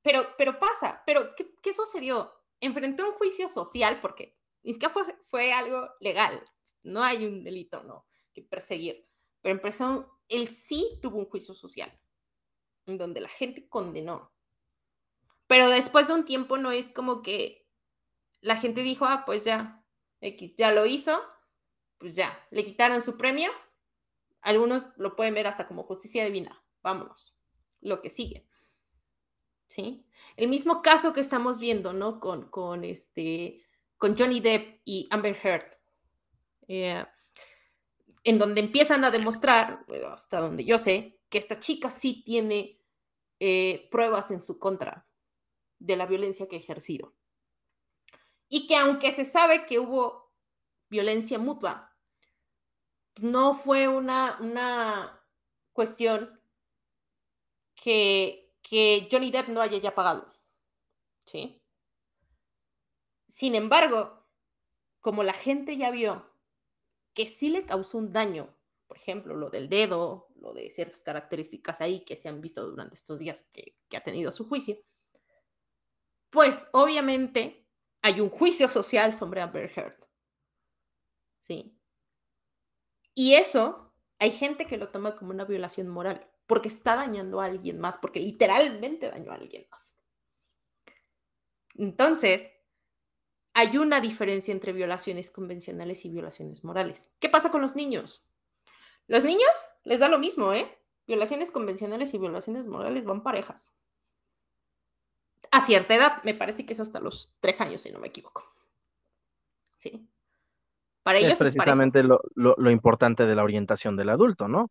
[0.00, 2.32] Pero, pero pasa, pero ¿qué, ¿qué, sucedió?
[2.60, 6.42] Enfrentó un juicio social porque Ni siquiera fue, fue algo legal.
[6.82, 9.06] No hay un delito, no, que perseguir.
[9.42, 11.92] Pero empezó, él sí tuvo un juicio social,
[12.86, 14.32] en donde la gente condenó.
[15.46, 17.68] Pero después de un tiempo no es como que
[18.40, 19.83] la gente dijo, ah, pues ya,
[20.56, 21.20] ya lo hizo,
[21.98, 23.50] pues ya, le quitaron su premio.
[24.40, 26.62] Algunos lo pueden ver hasta como justicia divina.
[26.82, 27.36] Vámonos,
[27.80, 28.46] lo que sigue.
[29.66, 30.06] ¿Sí?
[30.36, 32.20] El mismo caso que estamos viendo, ¿no?
[32.20, 33.64] Con, con, este,
[33.96, 35.64] con Johnny Depp y Amber Heard.
[36.68, 37.04] Eh,
[38.24, 42.80] en donde empiezan a demostrar, hasta donde yo sé, que esta chica sí tiene
[43.38, 45.06] eh, pruebas en su contra
[45.78, 47.14] de la violencia que ha ejercido.
[48.48, 50.32] Y que aunque se sabe que hubo
[50.88, 51.94] violencia mutua,
[53.20, 55.24] no fue una, una
[55.72, 56.40] cuestión
[57.74, 60.32] que, que Johnny Depp no haya ya pagado.
[61.24, 61.62] ¿Sí?
[63.26, 64.24] Sin embargo,
[65.00, 66.30] como la gente ya vio
[67.14, 68.54] que sí le causó un daño,
[68.86, 72.94] por ejemplo, lo del dedo, lo de ciertas características ahí que se han visto durante
[72.94, 74.76] estos días que, que ha tenido su juicio,
[76.30, 77.63] pues obviamente
[78.04, 79.96] hay un juicio social sobre Amber Heard.
[81.40, 81.74] ¿Sí?
[83.14, 87.46] Y eso, hay gente que lo toma como una violación moral, porque está dañando a
[87.46, 89.96] alguien más, porque literalmente dañó a alguien más.
[91.76, 92.52] Entonces,
[93.54, 97.14] hay una diferencia entre violaciones convencionales y violaciones morales.
[97.20, 98.28] ¿Qué pasa con los niños?
[99.06, 99.50] Los niños
[99.84, 100.78] les da lo mismo, ¿eh?
[101.06, 103.74] Violaciones convencionales y violaciones morales van parejas.
[105.54, 108.42] A cierta edad, me parece que es hasta los tres años, si no me equivoco.
[109.76, 110.08] Sí.
[111.04, 114.70] Para ellos es precisamente lo, lo, importante de la orientación del adulto, ¿no?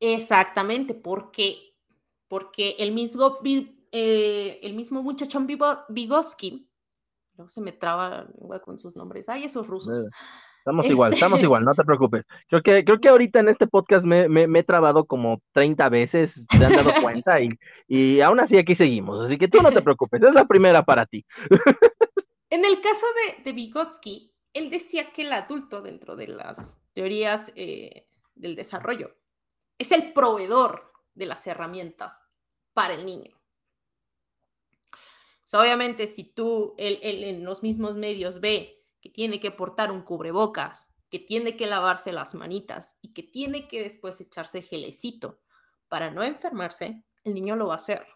[0.00, 1.74] Exactamente, porque,
[2.26, 3.38] porque el mismo,
[3.92, 6.68] eh, el mismo muchachón Vygotsky
[7.38, 8.26] Luego se me traba
[8.64, 9.28] con sus nombres.
[9.28, 10.08] Ay, esos rusos.
[10.58, 12.24] Estamos igual, estamos este igual, no te preocupes.
[12.48, 16.46] Creo que, creo que ahorita en este podcast me, me, he trabado como 30 veces,
[16.48, 17.48] te han dado cuenta, y,
[17.86, 19.24] y aún así aquí seguimos.
[19.24, 21.24] Así que tú no te preocupes, es la primera para ti.
[22.50, 23.04] En el caso
[23.36, 29.14] de, de Vygotsky, él decía que el adulto, dentro de las teorías eh, del desarrollo,
[29.76, 32.22] es el proveedor de las herramientas
[32.72, 33.38] para el niño
[35.56, 41.18] obviamente, si tú en los mismos medios ve que tiene que portar un cubrebocas, que
[41.18, 45.40] tiene que lavarse las manitas y que tiene que después echarse gelecito
[45.88, 48.06] para no enfermarse, el niño lo va a hacer.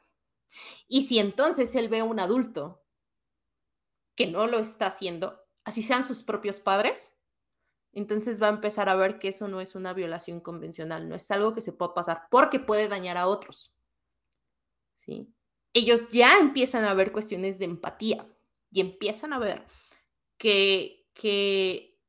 [0.87, 2.85] Y si entonces él ve a un adulto
[4.15, 7.15] que no lo está haciendo, así sean sus propios padres,
[7.93, 11.31] entonces va a empezar a ver que eso no es una violación convencional, no es
[11.31, 13.77] algo que se pueda pasar porque puede dañar a otros.
[14.97, 15.35] ¿Sí?
[15.73, 18.27] ellos ya empiezan a ver cuestiones de empatía
[18.71, 19.65] y empiezan a ver
[20.43, 22.01] que,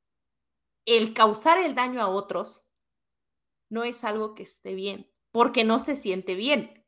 [0.86, 2.66] el causar el daño a otros
[3.70, 6.86] no es algo que esté bien, porque no se siente bien.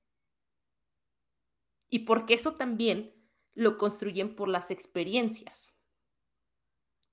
[1.90, 3.14] Y porque eso también
[3.54, 5.80] lo construyen por las experiencias.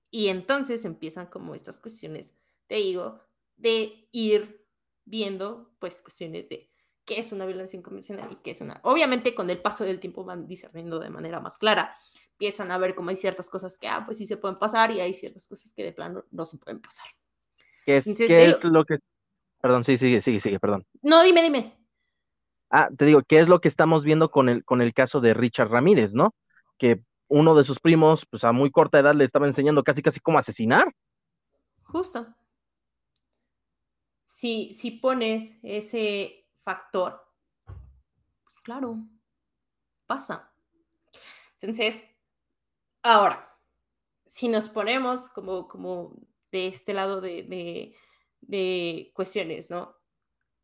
[0.09, 3.21] Y entonces empiezan como estas cuestiones, te digo,
[3.55, 4.67] de ir
[5.05, 6.71] viendo pues cuestiones de
[7.05, 8.81] qué es una violencia inconvencional y qué es una...
[8.83, 11.95] Obviamente con el paso del tiempo van discerniendo de manera más clara.
[12.43, 14.99] Empiezan a ver cómo hay ciertas cosas que, ah, pues sí se pueden pasar y
[14.99, 17.05] hay ciertas cosas que de plano no se pueden pasar.
[17.85, 18.97] ¿Qué es, ¿qué es lo que...
[19.61, 20.85] Perdón, sí, sigue, sigue, sigue, perdón.
[21.01, 21.79] No, dime, dime.
[22.69, 25.33] Ah, te digo, ¿qué es lo que estamos viendo con el, con el caso de
[25.33, 26.35] Richard Ramírez, no?
[26.77, 30.19] Que uno de sus primos, pues a muy corta edad le estaba enseñando casi, casi
[30.19, 30.93] cómo asesinar.
[31.83, 32.27] Justo.
[34.25, 37.25] Si, si pones ese factor,
[37.63, 38.97] pues claro,
[40.07, 40.53] pasa.
[41.61, 42.03] Entonces,
[43.03, 43.57] ahora,
[44.25, 46.15] si nos ponemos como, como
[46.51, 47.95] de este lado de,
[48.41, 49.95] de cuestiones, ¿no?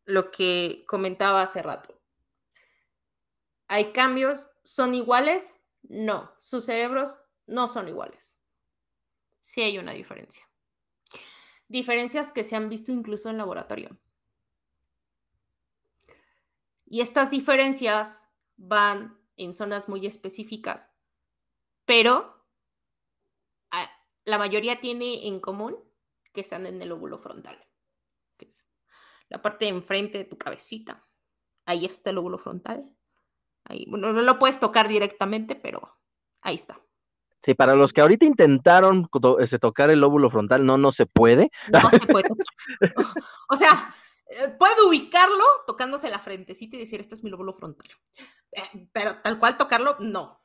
[0.05, 2.01] Lo que comentaba hace rato.
[3.67, 4.47] ¿Hay cambios?
[4.63, 5.53] ¿Son iguales?
[5.83, 8.41] No, sus cerebros no son iguales.
[9.39, 10.47] Sí hay una diferencia.
[11.67, 13.99] Diferencias que se han visto incluso en laboratorio.
[16.85, 18.25] Y estas diferencias
[18.57, 20.91] van en zonas muy específicas,
[21.89, 22.45] pero
[23.71, 23.89] ah,
[24.23, 25.75] la mayoría tiene en común
[26.31, 27.57] que están en el óvulo frontal,
[28.37, 28.69] que es
[29.27, 31.03] la parte de enfrente de tu cabecita.
[31.65, 32.95] Ahí está el óvulo frontal.
[33.63, 35.97] Ahí, bueno, no lo puedes tocar directamente, pero
[36.41, 36.79] ahí está.
[37.43, 39.09] Sí, para los que ahorita intentaron
[39.39, 41.49] este, tocar el óvulo frontal, no, no se puede.
[41.69, 42.45] No se puede tocar.
[43.49, 43.95] O sea,
[44.27, 47.89] eh, puedo ubicarlo tocándose la frentecita y decir, este es mi lóbulo frontal.
[48.51, 50.38] Eh, pero tal cual tocarlo, no.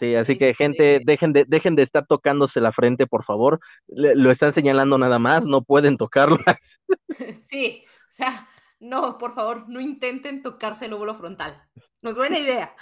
[0.00, 3.60] Sí, así que gente, este dejen de, dejen de estar tocándose la frente, por favor.
[3.86, 6.80] lo están señalando nada más, no pueden tocarlas.
[7.42, 8.48] Sí, o sea,
[8.80, 11.54] no, por favor, no intenten tocarse el óvulo frontal.
[12.00, 12.74] No es buena idea.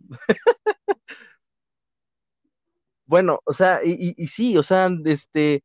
[3.06, 5.64] bueno, o sea, y, y, sí, o sea, este,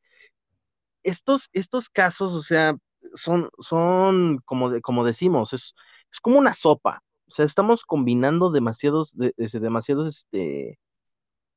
[1.03, 2.76] estos, estos casos, o sea,
[3.13, 5.76] son, son como, de, como decimos, es,
[6.09, 7.03] es como una sopa.
[7.32, 10.78] O sea, estamos combinando demasiados, de, demasiados este,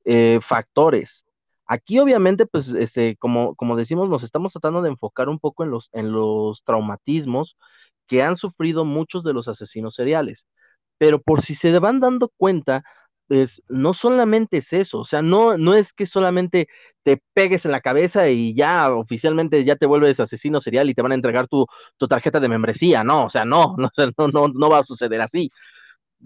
[0.04, 1.24] eh, factores.
[1.66, 5.70] Aquí, obviamente, pues, este, como, como decimos, nos estamos tratando de enfocar un poco en
[5.70, 7.56] los, en los traumatismos
[8.06, 10.46] que han sufrido muchos de los asesinos seriales.
[10.98, 12.84] Pero por si se van dando cuenta,
[13.26, 16.68] pues no solamente es eso, o sea, no, no es que solamente
[17.02, 21.02] te pegues en la cabeza y ya oficialmente ya te vuelves asesino serial y te
[21.02, 21.66] van a entregar tu,
[21.96, 23.90] tu tarjeta de membresía, no, o sea, no, no,
[24.32, 25.50] no, no va a suceder así.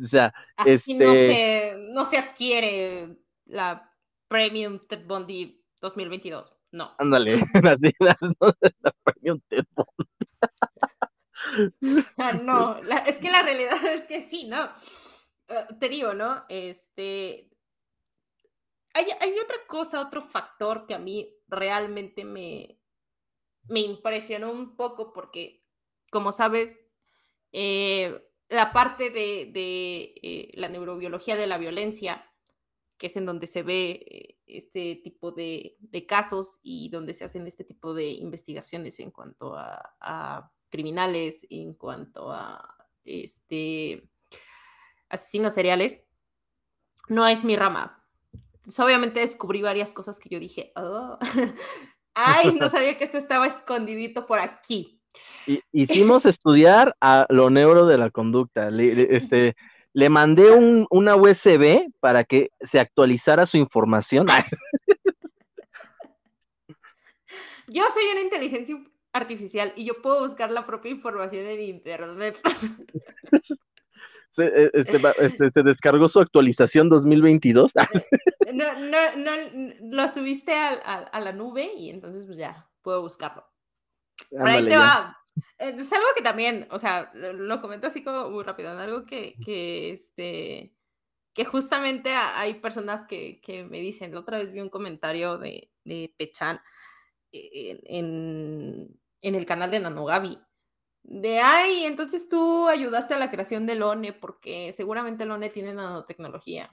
[0.00, 3.92] O sea, así no, este se, no se adquiere la
[4.28, 6.94] Premium Ted Bundy 2022, no.
[6.98, 8.16] Ándale, así la,
[8.80, 10.08] la Premium Ted Bundy.
[12.18, 12.76] Ah, no,
[13.06, 14.68] es que la realidad es que sí, ¿no?
[15.48, 16.44] Eh, te digo, ¿no?
[16.48, 17.50] Este.
[18.94, 22.80] Hay, otra cosa, otro factor que a mí realmente me,
[23.68, 25.64] me impresionó un poco porque,
[26.10, 26.76] como sabes,
[27.52, 32.28] eh, la parte de, eh, la neurobiología de la violencia,
[32.96, 35.76] que es en donde se ve este tipo de,
[36.08, 41.74] casos y donde se hacen este tipo de investigaciones en cuanto a, a criminales, en
[41.74, 44.08] cuanto a este
[45.08, 46.00] asesinos seriales,
[47.08, 48.04] no es mi rama.
[48.54, 51.18] Entonces, obviamente descubrí varias cosas que yo dije, oh,
[52.14, 55.00] ay, no sabía que esto estaba escondidito por aquí.
[55.72, 58.70] Hicimos estudiar a lo neuro de la conducta.
[58.70, 59.56] Le, este,
[59.94, 64.26] le mandé un, una USB para que se actualizara su información.
[67.66, 68.76] Yo soy una inteligencia
[69.12, 72.38] artificial y yo puedo buscar la propia información en internet.
[74.38, 77.72] E, este, este, se descargó su actualización 2022.
[77.76, 77.80] Eh,
[78.54, 79.32] no, no, no,
[79.82, 83.44] lo subiste a, la nube y entonces pues ya puedo buscarlo.
[84.30, 85.16] Por ahí te va.
[85.58, 89.36] Eh, es algo que también, o sea, lo comento así como muy rápido, algo que,
[89.44, 90.74] que, este,
[91.34, 95.70] que justamente hay personas que, que me dicen, la otra vez vi un comentario de,
[95.84, 96.60] de Pechan
[97.32, 100.38] eh, en, en el canal de Nanogabi,
[101.02, 105.74] de, ay, entonces tú ayudaste a la creación del ONE porque seguramente el ONE tiene
[105.74, 106.70] nanotecnología.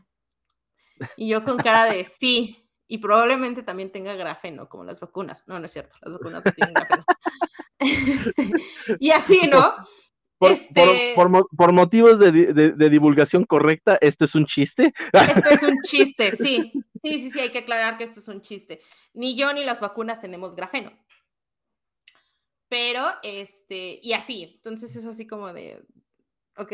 [1.17, 5.47] Y yo con cara de, sí, y probablemente también tenga grafeno, como las vacunas.
[5.47, 7.03] No, no es cierto, las vacunas no tienen grafeno.
[8.99, 9.73] y así, ¿no?
[10.37, 14.93] Por, este por, motivos de, de, divulgación correcta, ¿esto es un chiste?
[15.13, 16.73] Esto es un chiste, sí.
[17.01, 18.81] Sí, sí, sí, hay que aclarar que esto es un chiste.
[19.13, 20.91] Ni yo ni las vacunas tenemos grafeno.
[22.67, 25.85] Pero, este, y así, entonces es así como de,
[26.57, 26.71] ok,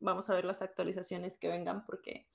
[0.00, 2.28] vamos a ver las actualizaciones que vengan porque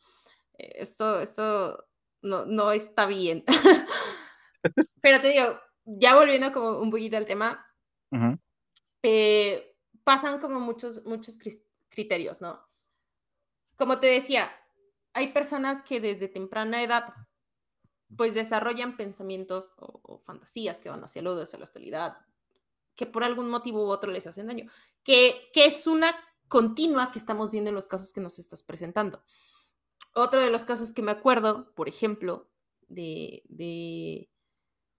[0.57, 1.87] eh, esto, esto
[2.21, 3.43] no, no está bien.
[5.01, 7.65] Pero te digo, ya volviendo como un poquito al tema,
[9.03, 11.37] eh, pasan como muchos, muchos
[11.89, 12.59] criterios, ¿no?
[13.75, 14.51] Como te decía,
[15.13, 17.13] hay personas que desde temprana edad
[18.15, 22.17] pues desarrollan pensamientos o, fantasías que van hacia el odio, hacia la hostilidad,
[22.95, 24.69] que por algún motivo u otro les hacen daño,
[25.03, 26.15] que, que es una
[26.47, 29.23] continua que estamos viendo en los casos que nos estás presentando.
[30.13, 32.49] Otro de los casos que me acuerdo, por ejemplo,
[32.87, 34.29] de, de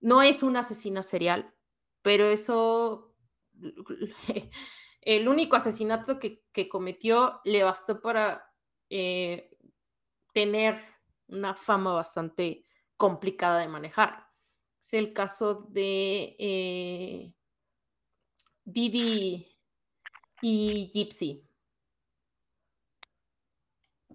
[0.01, 1.55] no es un asesino serial,
[2.03, 3.15] pero eso,
[5.01, 8.53] el único asesinato que, que cometió le bastó para
[8.91, 9.57] eh,
[10.33, 10.81] tener
[11.29, 12.65] una fama bastante
[12.97, 14.27] complicada de manejar.
[14.81, 17.33] Es el caso de eh,
[18.67, 19.47] Didi
[20.43, 21.49] y Gypsy.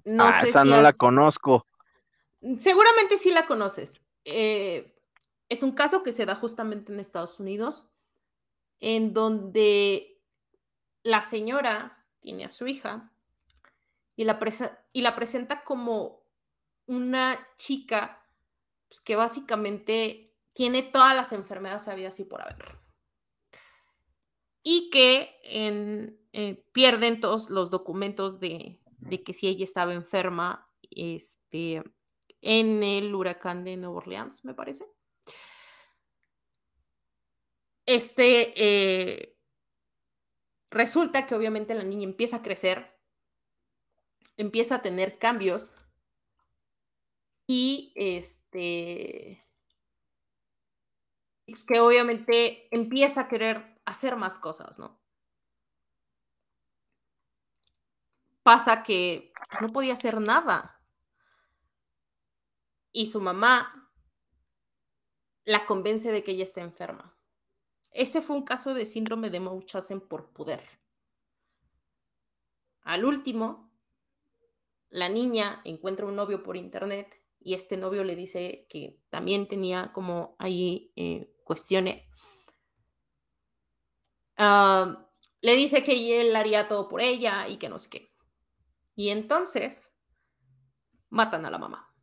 [0.04, 1.66] No ah, sé esa no la conozco.
[2.58, 4.02] Seguramente sí la conoces.
[4.26, 4.98] Eh,
[5.48, 7.92] es un caso que se da justamente en Estados Unidos,
[8.82, 10.22] en donde
[11.04, 13.12] la señora tiene a su hija
[14.18, 14.40] y la,
[14.92, 16.26] y la presenta como
[16.88, 18.26] una chica
[18.90, 22.82] pues, que básicamente tiene todas las enfermedades habidas y por haber
[24.64, 28.80] y que eh, pierden todos los documentos de,
[29.26, 31.84] que si ella estaba enferma este,
[32.42, 34.86] en el huracán de Nueva Orleans, me parece.
[37.86, 39.38] Este, eh,
[40.70, 42.98] resulta que obviamente la niña empieza a crecer,
[44.38, 45.76] empieza a tener cambios
[47.48, 49.44] Y este,
[51.46, 55.00] pues que obviamente empieza a querer hacer más cosas, ¿no?
[58.44, 60.82] Pasa que pues, no podía hacer nada.
[62.92, 63.82] Y su mamá
[65.46, 67.16] la convence de que ella está enferma.
[67.92, 70.62] Ese fue un caso de síndrome de Munchausen por poder.
[72.84, 73.72] Al último,
[74.90, 79.92] la niña encuentra un novio por internet y este novio le dice que también tenía
[79.94, 82.10] como ahí eh, cuestiones.
[85.42, 88.16] Le dice que él haría todo por ella y que no sé qué.
[88.96, 89.96] Y entonces
[91.10, 91.94] matan a la mamá.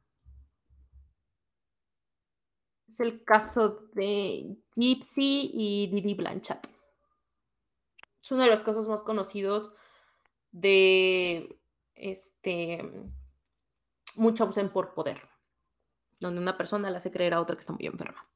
[2.87, 6.63] Es el caso de Gypsy y Didi Blanchard.
[8.21, 9.75] Es uno de los casos más conocidos
[10.51, 11.61] de
[11.95, 12.83] este
[14.17, 15.29] mucho abuso por poder,
[16.21, 18.28] donde una persona le hace creer a otra que está muy enferma.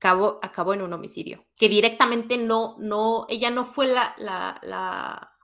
[0.00, 5.36] Acabó, en un homicidio, que directamente no, no, ella no fue la, la, la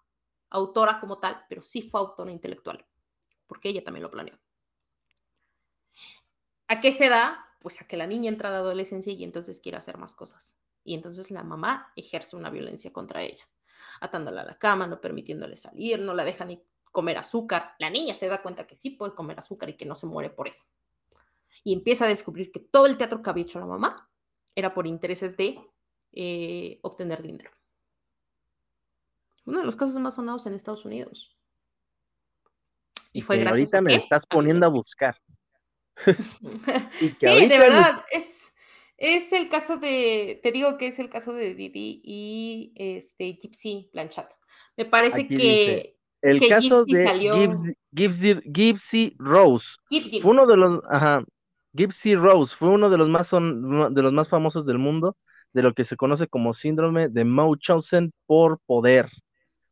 [0.51, 2.87] autora como tal, pero sí fue autora intelectual,
[3.47, 4.39] porque ella también lo planeó.
[6.69, 7.45] ¿A qué se da?
[7.61, 10.57] Pues a que la niña entra a la adolescencia y entonces quiere hacer más cosas.
[10.85, 13.43] Y entonces la mamá ejerce una violencia contra ella,
[14.01, 17.75] atándola a la cama, no permitiéndole salir, no la deja ni comer azúcar.
[17.79, 20.31] La niña se da cuenta que sí puede comer azúcar y que no se muere
[20.31, 20.67] por eso.
[21.65, 24.09] Y empieza a descubrir que todo el teatro que había hecho la mamá
[24.55, 25.59] era por intereses de
[26.13, 27.51] eh, obtener dinero.
[29.47, 31.37] Uno de los casos más sonados en Estados Unidos.
[33.13, 35.17] Y fue gracias ahorita me estás poniendo a buscar.
[36.05, 38.55] sí, de verdad, es,
[38.97, 43.91] es el caso de, te digo que es el caso de Didi y este Gypsy
[43.93, 44.29] Blanchard.
[44.77, 47.57] Me parece que el caso de salió...
[47.93, 51.25] Gypsy, Rose fue uno de los, ajá,
[51.75, 55.17] Gypsy Rose fue uno de los más de los más famosos del mundo
[55.53, 59.11] de lo que se conoce como síndrome de Munchausen por poder.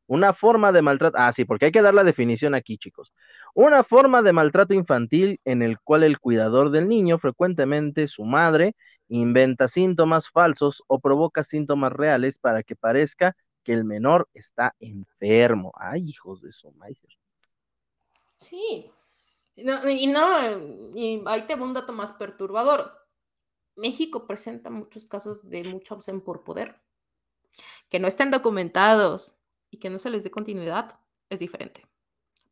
[0.06, 3.12] Una forma de maltrato, ah, sí, porque hay que dar la definición aquí, chicos.
[3.54, 8.74] Una forma de maltrato infantil en el cual el cuidador del niño, frecuentemente su madre,
[9.08, 15.72] inventa síntomas falsos o provoca síntomas reales para que parezca que el menor está enfermo.
[15.76, 16.96] Ay, hijos de su madre.
[18.38, 18.90] Sí.
[19.56, 22.92] Y no, y ahí te va un dato más perturbador.
[23.76, 26.80] México presenta muchos casos de mucho ausen por poder,
[27.88, 29.36] que no están documentados,
[29.72, 31.84] y que no se les dé continuidad es diferente.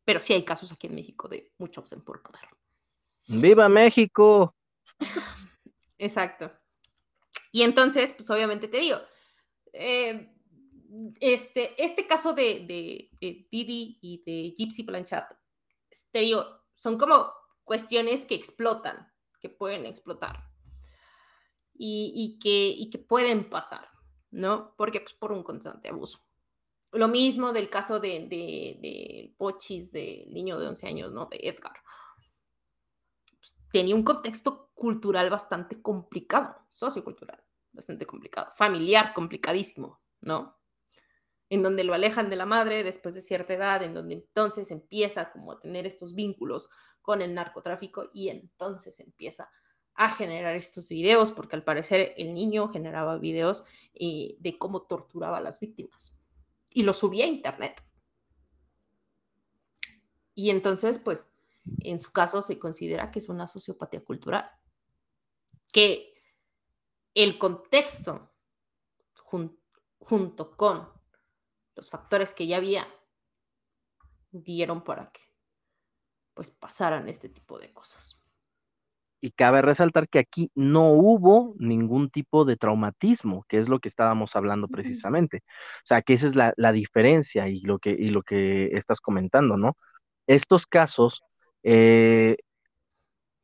[0.03, 2.41] Pero sí hay casos aquí en México de mucho opción por poder.
[3.27, 4.53] ¡Viva México!
[5.99, 6.51] Exacto.
[7.51, 8.97] Y entonces, pues obviamente te digo,
[9.71, 10.33] eh,
[11.19, 12.65] este, este caso de,
[13.21, 15.31] de, Didi y de Gypsy Planchat,
[16.11, 16.43] te digo,
[16.81, 17.31] son como
[17.63, 20.49] cuestiones que explotan, que pueden explotar
[21.75, 23.87] y, que, pueden pasar,
[24.31, 24.73] ¿no?
[24.77, 26.25] Porque pues por un constante abuso.
[26.91, 31.27] Lo mismo del caso de, de, Pochis, del niño de 11 años, ¿no?
[31.27, 31.75] De Edgar.
[33.37, 40.59] Pues, tenía un contexto cultural bastante complicado, sociocultural, bastante complicado, familiar, complicadísimo, ¿no?
[41.51, 45.31] En donde lo alejan de la madre después de cierta edad, en donde entonces empieza
[45.31, 46.69] como a tener estos vínculos
[47.01, 49.51] con el narcotráfico y entonces empieza
[49.93, 55.37] a generar estos videos, porque al parecer el niño generaba videos eh, de cómo torturaba
[55.37, 56.23] a las víctimas
[56.69, 57.83] y lo subí a internet.
[60.33, 61.29] Y entonces, pues,
[61.79, 64.49] en su caso se considera que es una sociopatía cultural.
[65.73, 66.13] Que
[67.13, 68.31] el contexto
[69.99, 71.00] junto con
[71.75, 72.87] los factores que ya había
[74.31, 75.21] dieron para que
[76.33, 78.17] pues pasaran este tipo de cosas.
[79.23, 83.87] Y cabe resaltar que aquí no hubo ningún tipo de traumatismo, que es lo que
[83.87, 85.43] estábamos hablando precisamente.
[85.45, 89.57] O sea, que esa es la, diferencia y lo, que, y lo que estás comentando,
[89.57, 89.77] ¿no?
[90.25, 91.21] Estos casos
[91.61, 92.37] eh,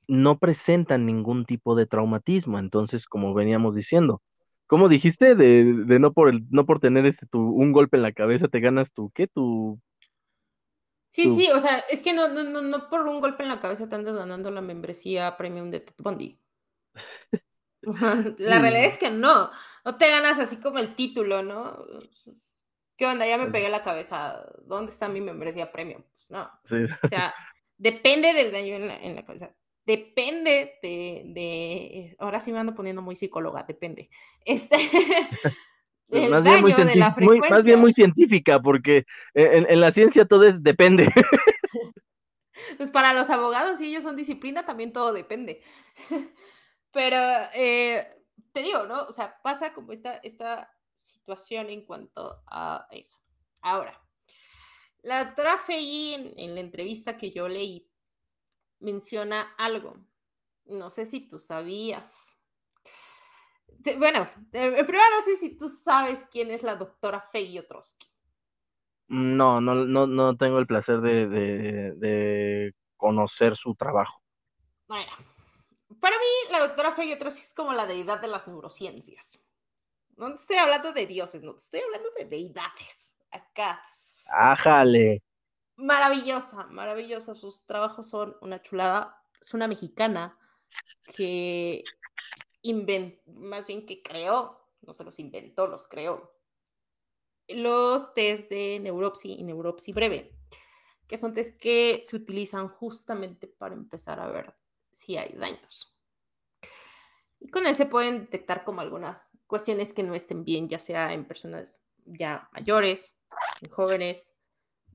[0.08, 4.22] no presentan ningún tipo de traumatismo, entonces, como veníamos diciendo,
[4.68, 5.36] ¿cómo dijiste?
[5.36, 5.64] De,
[6.00, 8.94] no por el, no por tener este tu, un golpe en la cabeza te ganas
[8.94, 9.28] tu, ¿qué?
[9.28, 9.80] Tu
[11.10, 13.60] Sí, sí, o sea, es que no, no, no, no por un golpe en la
[13.60, 16.40] cabeza te andas ganando la membresía premium de Ted Bundy.
[18.38, 19.50] la realidad es que no,
[19.86, 21.86] no te ganas así como el título, ¿no?
[22.98, 23.26] ¿Qué onda?
[23.26, 26.04] Ya me pegué la cabeza, ¿dónde está mi membresía premium?
[26.14, 26.50] Pues no.
[27.04, 27.34] O sea,
[27.78, 29.56] depende del daño en la, cabeza.
[29.88, 34.10] Depende de, de, ahora sí me ando poniendo muy psicóloga, depende.
[34.46, 34.78] Este,
[36.10, 36.62] Pues más, bien
[37.20, 41.08] muy, más bien muy científica, porque en, la ciencia todo es depende.
[42.78, 45.62] Pues para los abogados, si ellos son disciplina, también todo depende.
[46.92, 47.18] Pero
[47.54, 48.10] eh,
[48.52, 49.04] te digo, ¿no?
[49.04, 53.20] O sea, pasa como esta, esta situación en cuanto a eso.
[53.62, 54.02] Ahora,
[55.04, 57.88] la doctora Fey en, la entrevista que yo leí
[58.80, 59.98] menciona algo.
[60.66, 62.28] No sé si tú sabías.
[63.98, 68.08] Bueno, eh, primero no sé si tú sabes quién es la doctora Fey Otrosky.
[69.10, 74.22] No, no, no, no tengo el placer de, de, conocer su trabajo.
[74.88, 75.12] Bueno,
[76.02, 79.42] para mí la doctora Fey Otrosky es como la deidad de las neurociencias.
[80.18, 83.16] No te estoy hablando de dioses, no te estoy hablando de deidades.
[83.32, 83.82] Acá.
[84.26, 85.22] Ájale.
[85.78, 87.36] Maravillosa, maravillosa.
[87.36, 89.24] Sus trabajos son una chulada.
[89.40, 90.38] Es una mexicana
[91.16, 91.84] que
[92.64, 96.34] inventó, más bien que creó, no se los inventó, los creó.
[97.48, 100.36] Los test de neuropsi y neuropsi breve,
[101.08, 104.56] que son test que se utilizan justamente para empezar a ver
[104.92, 105.96] si hay daños.
[107.40, 111.14] Y con él se pueden detectar como algunas cuestiones que no estén bien, ya sea
[111.14, 113.20] en personas ya mayores,
[113.62, 114.37] en jóvenes,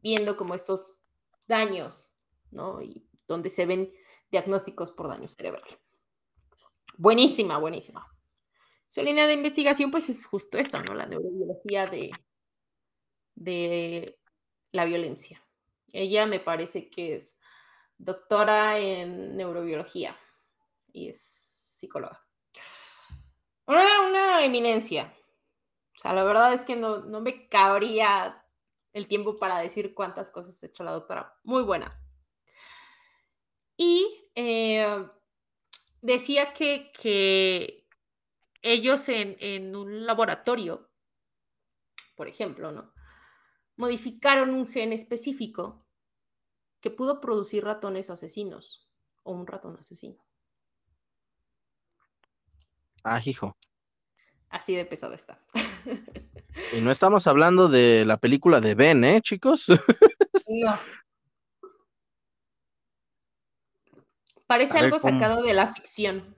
[0.02, 0.98] viendo como estos
[1.46, 2.10] daños,
[2.50, 2.82] ¿no?
[2.82, 3.92] Y donde se ven
[4.30, 5.62] diagnósticos por daño cerebral.
[6.96, 8.06] Buenísima, buenísima.
[8.88, 10.94] Su línea de investigación, pues es justo esto, ¿no?
[10.94, 12.10] La neurobiología de,
[13.34, 14.18] de
[14.72, 15.42] la violencia.
[15.92, 17.38] Ella me parece que es
[17.98, 20.16] doctora en neurobiología
[20.92, 21.18] y es
[21.78, 22.26] psicóloga.
[23.66, 25.14] Una, eminencia.
[25.96, 28.41] O sea, la verdad es que no, no me cabría
[28.92, 31.38] el tiempo para decir cuántas cosas ha hecho la doctora.
[31.44, 31.98] Muy buena.
[33.76, 35.08] Y eh,
[36.00, 37.88] decía que, que
[38.60, 40.90] ellos en, en, un laboratorio,
[42.14, 42.92] por ejemplo, ¿no?
[43.76, 45.86] Modificaron un gen específico
[46.80, 48.88] que pudo producir ratones asesinos
[49.22, 50.22] o un ratón asesino.
[53.04, 53.56] Ah, hijo.
[54.48, 55.40] Así de pesado está.
[56.72, 59.64] Y no estamos hablando de la película de Ben, ¿eh, chicos?
[59.68, 59.76] No.
[64.46, 66.36] Parece algo sacado de la ficción.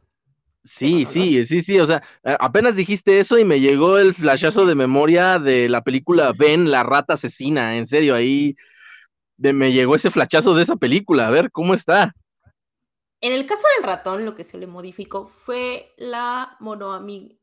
[0.65, 4.75] Sí, sí, sí, sí, o sea, apenas dijiste eso y me llegó el flashazo de
[4.75, 8.57] memoria de la película Ben, la rata asesina, en serio, ahí
[9.37, 12.15] me llegó ese flashazo de esa película, a ver, ¿cómo está?
[13.21, 17.41] En el caso del ratón, lo que se le modificó fue la monoamino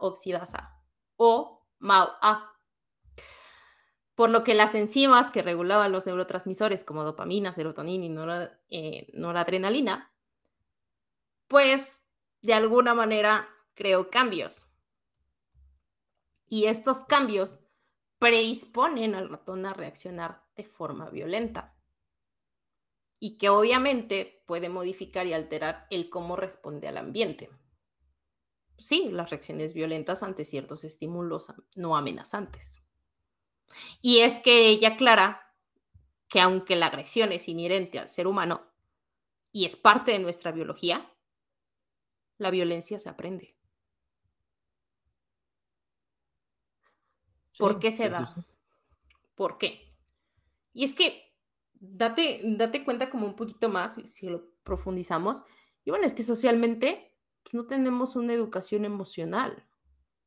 [0.00, 0.71] oxidasa
[1.24, 2.58] o MAO-A.
[4.16, 10.12] Por lo que las enzimas que regulaban los neurotransmisores como dopamina, serotonina y eh, noradrenalina,
[11.46, 12.04] pues
[12.40, 14.66] de alguna manera creó cambios.
[16.48, 17.60] Y estos cambios
[18.18, 21.76] predisponen al ratón a reaccionar de forma violenta
[23.20, 27.48] y que obviamente puede modificar y alterar el cómo responde al ambiente.
[28.76, 32.88] Sí, las reacciones violentas ante ciertos estímulos no amenazantes.
[34.00, 35.54] Y es que ella aclara
[36.28, 38.66] que aunque la agresión es inherente al ser humano
[39.52, 41.12] y es parte de nuestra biología,
[42.38, 43.56] la violencia se aprende.
[47.58, 48.34] ¿Por qué se da?
[49.34, 49.94] ¿Por qué?
[50.72, 51.34] Y es que
[51.74, 55.42] date, date cuenta como un poquito más, si lo profundizamos,
[55.84, 57.11] y bueno, es que socialmente
[57.42, 59.66] pues, no tenemos una educación emocional,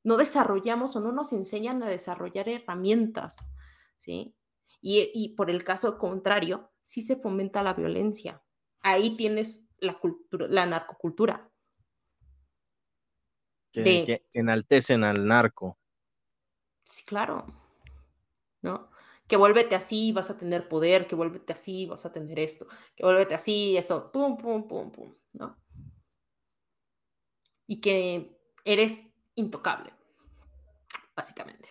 [0.03, 3.55] no desarrollamos o no nos enseñan a desarrollar herramientas,
[3.97, 4.36] ¿sí?
[4.82, 8.43] Y, y por el caso contrario, sí se fomenta la violencia.
[8.82, 11.49] Ahí tienes la cultura, la narcocultura.
[13.72, 15.80] que enaltecen al narco.
[16.84, 17.45] Sí, claro.
[18.61, 18.89] ¿No?
[19.28, 23.03] que vuélvete así, vas a tener poder, que vuélvete así, vas a tener esto, que
[23.03, 25.57] vuélvete así, esto, pum, pum, pum, pum, ¿no?
[27.68, 29.91] Y que eres intocable,
[31.16, 31.70] básicamente.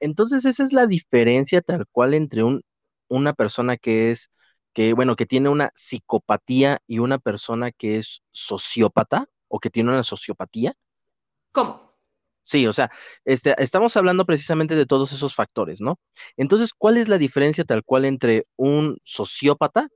[0.00, 2.62] Entonces esa es la diferencia tal cual entre un,
[3.08, 4.30] una persona que es,
[4.72, 9.90] que bueno, que tiene una psicopatía y una persona que es sociópata o que tiene
[9.90, 10.74] una sociopatía.
[11.52, 11.88] ¿Cómo?
[12.42, 12.90] Sí, o sea,
[13.26, 15.98] este, estamos hablando precisamente de todos esos factores, ¿no?
[16.36, 19.88] Entonces, ¿cuál es la diferencia tal cual entre un sociópata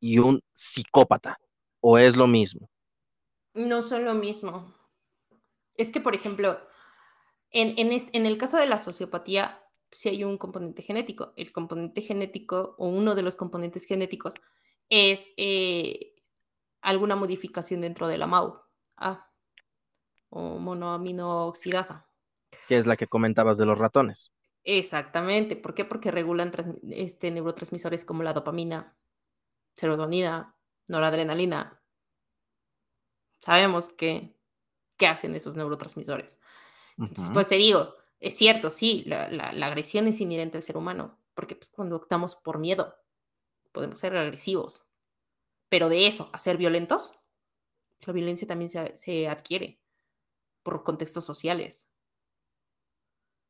[0.00, 1.38] y un psicópata?
[1.80, 2.68] ¿O es lo mismo?
[3.54, 4.74] No son lo mismo.
[5.76, 6.60] Es que, por ejemplo,
[7.50, 11.32] en, en, el caso de la sociopatía, sí hay un componente genético.
[11.36, 14.34] El componente genético o uno de los componentes genéticos
[14.88, 16.16] es eh,
[16.80, 18.60] alguna modificación dentro de la MAU.
[18.96, 19.30] Ah,
[20.30, 22.08] o monoamino-oxidasa.
[22.68, 24.32] Que es la que comentabas de los ratones.
[24.64, 25.54] Exactamente.
[25.54, 25.84] ¿Por qué?
[25.84, 26.50] Porque regulan
[26.90, 28.96] este, neurotransmisores como la dopamina,
[29.76, 30.56] serotonina,
[30.88, 31.80] noradrenalina.
[33.44, 34.34] Sabemos que,
[34.96, 36.38] qué hacen esos neurotransmisores.
[36.96, 39.26] Entonces, pues te digo, es cierto, sí, la,
[39.66, 42.96] agresión es inherente al ser humano, porque pues, cuando optamos por miedo,
[43.70, 44.88] podemos ser agresivos.
[45.68, 47.20] Pero de eso, a ser violentos,
[48.06, 49.82] la violencia también se, adquiere
[50.62, 51.94] por contextos sociales.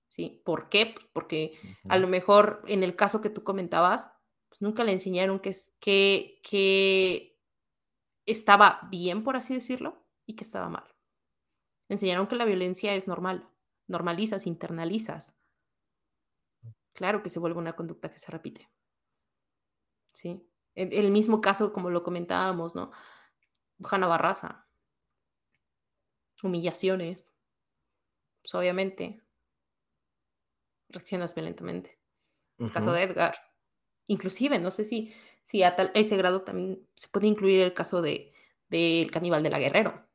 [0.09, 0.43] ¿Sí?
[0.45, 0.87] ¿Por qué?
[0.87, 1.57] Pues, porque
[1.89, 4.11] a lo mejor en el caso que tú comentabas,
[4.49, 7.34] pues nunca le enseñaron que, que, que
[8.27, 10.95] estaba bien, por así decirlo, y que estaba mal.
[11.89, 13.49] Enseñaron que la violencia es normal,
[13.87, 15.39] normalizas, internalizas.
[16.95, 18.71] Claro que se vuelve una conducta que se repite.
[20.13, 20.49] ¿Sí?
[20.75, 22.91] El, mismo caso, como lo comentábamos, ¿no?
[23.83, 24.67] Jana Barraza.
[26.43, 27.41] Humillaciones.
[28.43, 29.23] Pues obviamente.
[30.89, 31.99] Reaccionas violentamente.
[32.59, 33.37] El caso de Edgar.
[34.07, 35.15] Inclusive, no sé si,
[35.45, 38.33] si a, ese grado también se puede incluir el caso de
[38.69, 40.07] del caníbal de la Guerrero.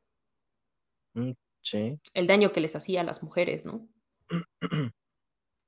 [1.14, 1.98] Mm, sí.
[2.14, 3.88] El daño que les hacía a las mujeres, ¿no?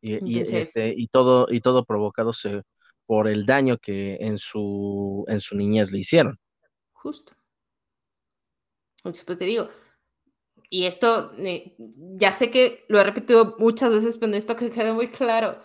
[0.03, 2.33] y, este, y, todo, y todo provocado
[3.07, 6.39] por el daño que en su, en su niñez le hicieron.
[6.93, 7.35] Justo.
[8.99, 9.69] Entonces, pues te digo,
[10.69, 14.93] y esto, eh, ya sé que lo he repetido muchas veces, pero esto que quede
[14.93, 15.61] muy claro.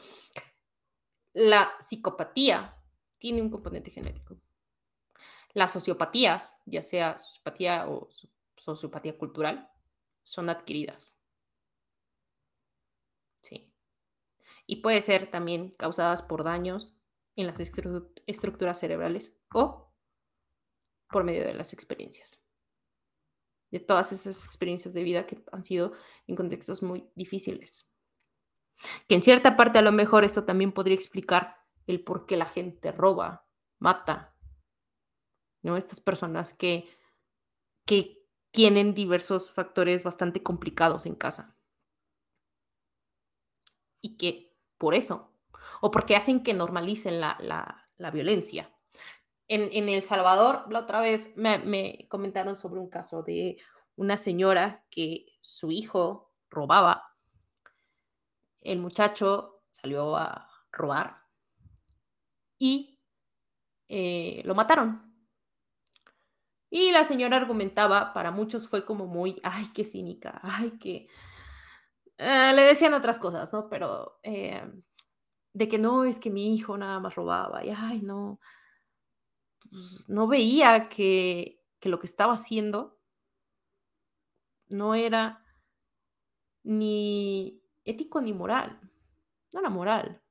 [1.34, 2.77] La psicopatía
[3.18, 4.38] tiene un componente genético.
[5.54, 8.10] Las sociopatías, ya sea sociopatía o
[8.58, 9.70] sociopatía cultural,
[10.24, 11.24] son adquiridas.
[13.42, 13.74] Sí.
[14.66, 17.04] Y puede ser también causadas por daños
[17.36, 19.94] en las estructuras cerebrales o
[21.10, 22.48] por medio de las experiencias
[23.72, 25.94] de todas esas experiencias de vida que han sido
[26.28, 27.90] en contextos muy difíciles.
[29.08, 31.58] Que en cierta parte a lo mejor esto también podría explicar
[31.88, 33.48] el por qué la gente roba,
[33.80, 34.36] mata,
[35.64, 35.78] ¿no?
[35.78, 36.88] Estas personas que,
[37.86, 41.56] que tienen diversos factores bastante complicados en casa.
[44.02, 45.34] Y que por eso,
[45.82, 47.38] o porque hacen que normalicen la,
[47.98, 48.72] la violencia,
[49.48, 53.58] en, El Salvador, la otra vez me, comentaron sobre un caso de
[53.96, 57.16] una señora que su hijo robaba.
[58.62, 61.22] El muchacho salió a robar
[62.58, 63.00] y
[63.90, 65.04] eh, lo mataron.
[66.70, 71.08] Y la señora argumentaba, para muchos fue como muy, ay, qué cínica, ay, qué...
[72.18, 73.70] Eh, le decían otras cosas, ¿no?
[73.70, 74.64] Pero eh,
[75.54, 78.40] de que no, es que mi hijo nada más robaba, y ay, no,
[79.70, 83.00] pues, no veía que, lo que estaba haciendo
[84.68, 85.46] no era
[86.64, 88.78] ni ético ni moral.
[89.54, 90.22] No era moral.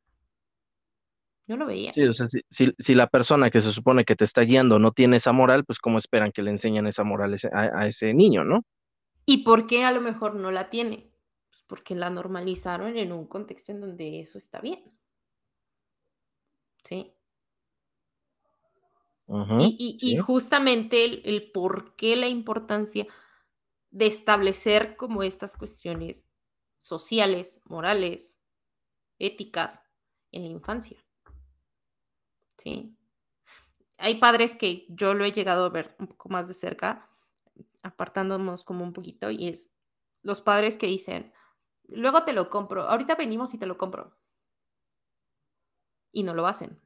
[1.46, 1.92] No lo veía.
[1.92, 5.18] Sí, o sea, si, la persona que se supone que te está guiando no tiene
[5.18, 8.64] esa moral, pues cómo esperan que le enseñen esa moral a, a ese niño, ¿no?
[9.26, 11.10] ¿Y por qué a lo mejor no la tiene?
[11.50, 14.82] Pues porque la normalizaron en un contexto en donde eso está bien.
[16.84, 17.12] ¿Sí?
[19.28, 23.06] y, justamente el, por qué la importancia
[23.90, 26.28] de establecer como estas cuestiones
[26.78, 28.38] sociales, morales,
[29.18, 29.82] éticas
[30.30, 31.04] en la infancia.
[32.58, 32.96] Sí.
[33.98, 37.08] Hay padres que yo lo he llegado a ver un poco más de cerca,
[37.82, 39.72] apartándonos como un poquito, y es
[40.22, 41.32] los padres que dicen,
[41.84, 44.16] luego te lo compro, ahorita venimos y te lo compro.
[46.12, 46.80] Y no lo hacen.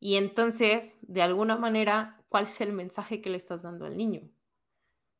[0.00, 4.22] Y entonces, de alguna manera, ¿cuál es el mensaje que le estás dando al niño?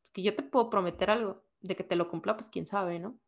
[0.03, 2.99] Pues que yo te puedo prometer algo, de que te lo cumpla, pues quién sabe,
[2.99, 3.19] ¿no?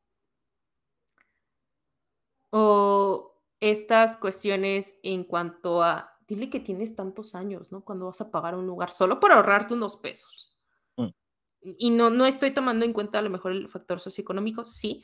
[2.50, 3.33] O
[3.70, 7.82] estas cuestiones en cuanto a, dile que tienes tantos años, ¿no?
[7.82, 10.54] Cuando vas a pagar un lugar solo por ahorrarte unos pesos.
[10.96, 11.08] Mm.
[11.62, 15.02] Y no, no estoy tomando en cuenta a lo mejor el factor socioeconómico, sí,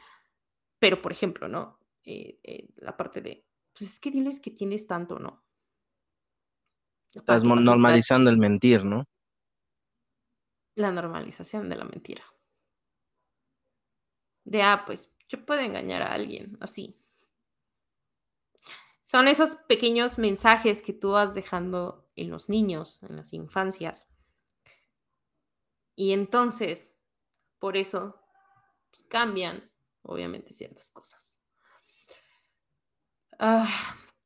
[0.79, 1.79] pero por ejemplo, ¿no?
[2.05, 5.43] Eh, eh, la parte de, pues es que diles que tienes tanto, ¿no?
[7.15, 9.05] Estás normalizando el mentir, ¿no?
[10.75, 12.25] La normalización de la mentira.
[14.45, 17.00] De, ah, pues yo puedo engañar a alguien, así.
[19.11, 24.09] Son esos pequeños mensajes que tú vas dejando en los niños, en las infancias.
[25.97, 26.97] Y entonces,
[27.59, 28.23] por eso,
[28.93, 29.69] pues, cambian,
[30.03, 31.45] obviamente, ciertas cosas.
[33.41, 33.69] Ah,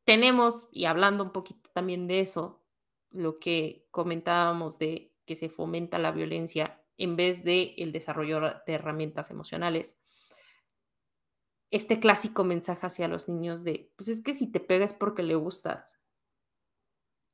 [0.05, 2.63] tenemos, y hablando un poquito también de eso,
[3.11, 8.75] lo que comentábamos de que se fomenta la violencia en vez de el desarrollo de
[8.75, 10.04] herramientas emocionales.
[11.75, 15.35] Este clásico mensaje hacia los niños de, pues es que si te pegas porque le
[15.35, 16.01] gustas.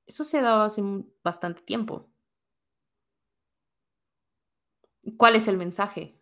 [0.07, 0.81] Eso se ha dado hace
[1.23, 2.11] bastante tiempo.
[5.19, 6.19] ¿Cuál es el mensaje?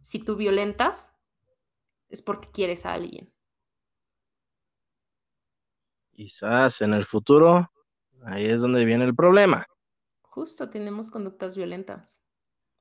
[0.00, 1.20] Si tú violentas,
[2.08, 3.30] es porque quieres a alguien.
[6.12, 7.70] Quizás en el futuro,
[8.24, 9.66] ahí es donde viene el problema.
[10.22, 12.26] Justo tenemos conductas violentas.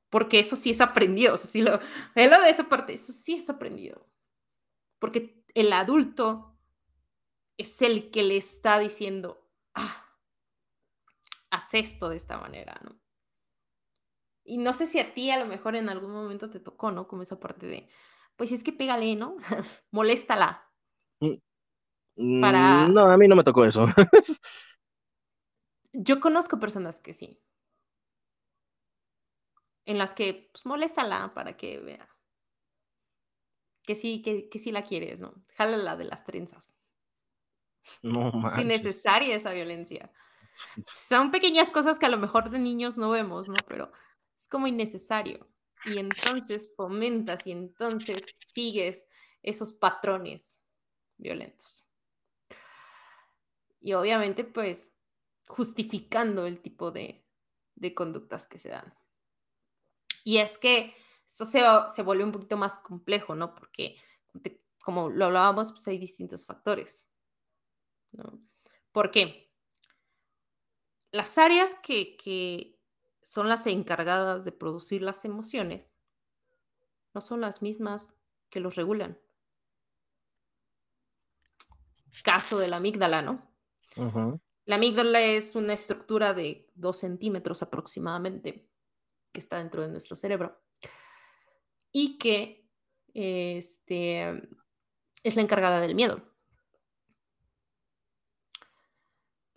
[0.10, 1.34] Porque eso sí es aprendido.
[1.34, 4.08] O sea, si lo, lo de esa parte, eso sí es aprendido.
[5.00, 6.58] Porque el adulto
[7.58, 10.06] es el que le está diciendo, ah,
[11.50, 13.00] haz esto de esta manera, ¿no?
[14.44, 17.08] Y no sé si a ti a lo mejor en algún momento te tocó, ¿no?
[17.08, 17.90] Como esa parte de,
[18.38, 19.36] pues es que pégale, ¿no?
[19.92, 20.64] Moléstala.
[22.16, 22.88] Mm, Para...
[22.88, 23.86] No, a mí no me tocó eso.
[25.94, 27.42] Yo conozco personas que sí.
[29.86, 32.17] En las que, pues, moléstala para que vea.
[33.88, 35.34] Que sí, que, que sí la quieres, ¿no?
[35.56, 36.76] Jálala de las trenzas.
[38.04, 38.54] No más.
[38.54, 40.12] Sin necesaria esa violencia.
[40.94, 43.56] Son pequeñas cosas que a lo mejor de niños no vemos, ¿no?
[43.68, 43.92] Pero
[44.38, 45.48] es como innecesario.
[45.86, 49.08] Y entonces fomentas y entonces sigues
[49.42, 50.60] esos patrones
[51.18, 51.88] violentos.
[53.80, 54.98] Y obviamente, pues,
[55.48, 57.24] justificando el tipo de,
[57.96, 58.94] conductas que se dan.
[60.24, 60.94] Y es que
[61.38, 61.62] esto se,
[61.94, 63.54] se vuelve un poquito más complejo, ¿no?
[63.54, 63.96] Porque,
[64.82, 67.08] como lo hablábamos, pues hay distintos factores.
[68.12, 68.42] ¿no?
[68.92, 69.54] ¿Por qué?
[71.12, 72.80] Las áreas que, que
[73.22, 76.02] son las encargadas de producir las emociones
[77.14, 78.20] no son las mismas
[78.50, 79.20] que los regulan.
[82.24, 83.48] Caso de la amígdala, ¿no?
[84.66, 88.68] La amígdala es una estructura de dos centímetros aproximadamente
[89.32, 90.60] que está dentro de nuestro cerebro
[92.00, 92.70] y que
[93.16, 94.48] este,
[95.24, 96.22] es la encargada del miedo.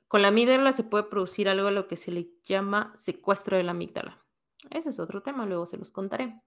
[0.08, 3.62] Con la amígdala se puede producir algo a lo que se le llama secuestro de
[3.62, 4.24] la amígdala.
[4.70, 6.40] Ese es otro tema, luego se los contaré.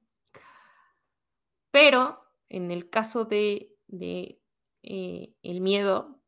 [1.70, 3.78] Pero en el caso de,
[4.82, 6.24] eh, el miedo,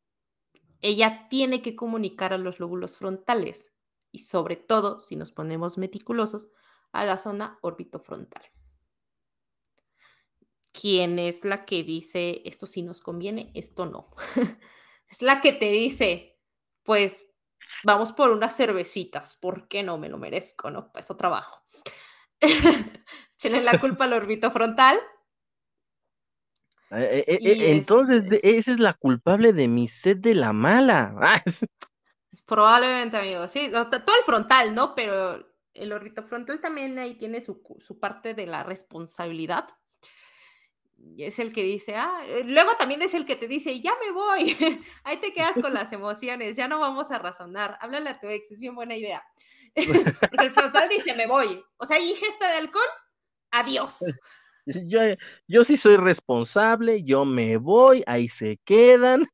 [0.82, 3.74] ella tiene que comunicar a los lóbulos frontales
[4.12, 6.50] y sobre todo, si nos ponemos meticulosos,
[6.92, 8.55] a la zona orbitofrontal.
[10.80, 14.14] ¿Quién es la que dice esto sí nos conviene, esto no?
[15.10, 16.38] es la que te dice,
[16.84, 17.28] pues
[17.84, 20.72] vamos por unas cervecitas, ¿por qué no me lo merezco?
[20.72, 20.92] ¿No?
[20.92, 21.64] Para eso trabajo.
[22.42, 25.00] Echenle la culpa al orbito frontal.
[26.92, 31.16] Eh, eh, eh, entonces, este esa es la culpable de mi sed de la mala.
[32.38, 33.48] Ah, probablemente, amigo.
[33.48, 34.94] Sí, todo el frontal, ¿no?
[34.94, 39.70] Pero el orbito frontal también ahí tiene su, su parte de la responsabilidad
[41.18, 44.12] es el que dice, ah, eh, luego también es el que te dice, ya me
[44.12, 44.56] voy,
[45.04, 48.52] ahí te quedas con las emociones, ya no vamos a razonar, háblale a tu ex,
[48.52, 49.24] es bien buena idea.
[50.32, 51.64] Porque el frontal dice, me voy.
[51.78, 52.88] O sea, ingesta de alcohol,
[53.52, 54.00] adiós.
[54.68, 55.00] Yo,
[55.48, 59.30] yo sí soy responsable, yo me voy, ahí se quedan.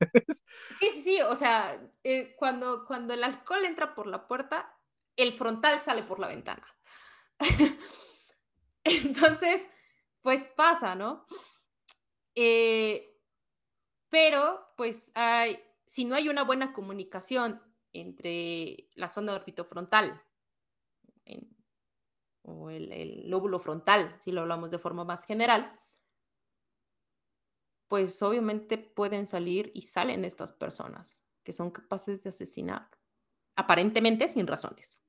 [0.77, 4.77] Sí, sí, sí, o sea, eh, cuando, cuando el alcohol entra por la puerta,
[5.15, 6.67] el frontal sale por la ventana.
[8.83, 9.69] Entonces,
[10.21, 11.25] pues pasa, ¿no?
[12.35, 13.17] Eh,
[14.09, 17.61] pero, pues, hay, si no hay una buena comunicación
[17.93, 20.21] entre la zona orbitofrontal
[22.43, 25.79] o el, lóbulo frontal, si lo hablamos de forma más general,
[27.87, 32.89] pues obviamente pueden salir y salen estas personas que son capaces de asesinar,
[33.55, 35.03] aparentemente sin razones.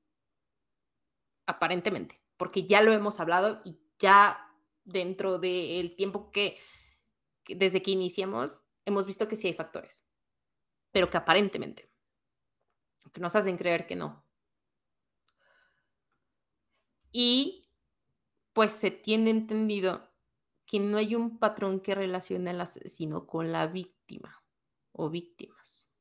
[1.45, 4.49] Aparentemente, porque ya lo hemos hablado y ya
[4.83, 6.57] dentro del tiempo que
[7.47, 10.05] desde que iniciamos, hemos visto que sí hay factores,
[10.91, 11.89] pero que aparentemente,
[13.11, 14.25] que nos hacen creer que no.
[17.11, 17.69] Y
[18.53, 20.09] pues se tiene entendido
[20.65, 24.43] que no hay un patrón que relacione al asesino con la víctima
[24.91, 25.91] o víctimas.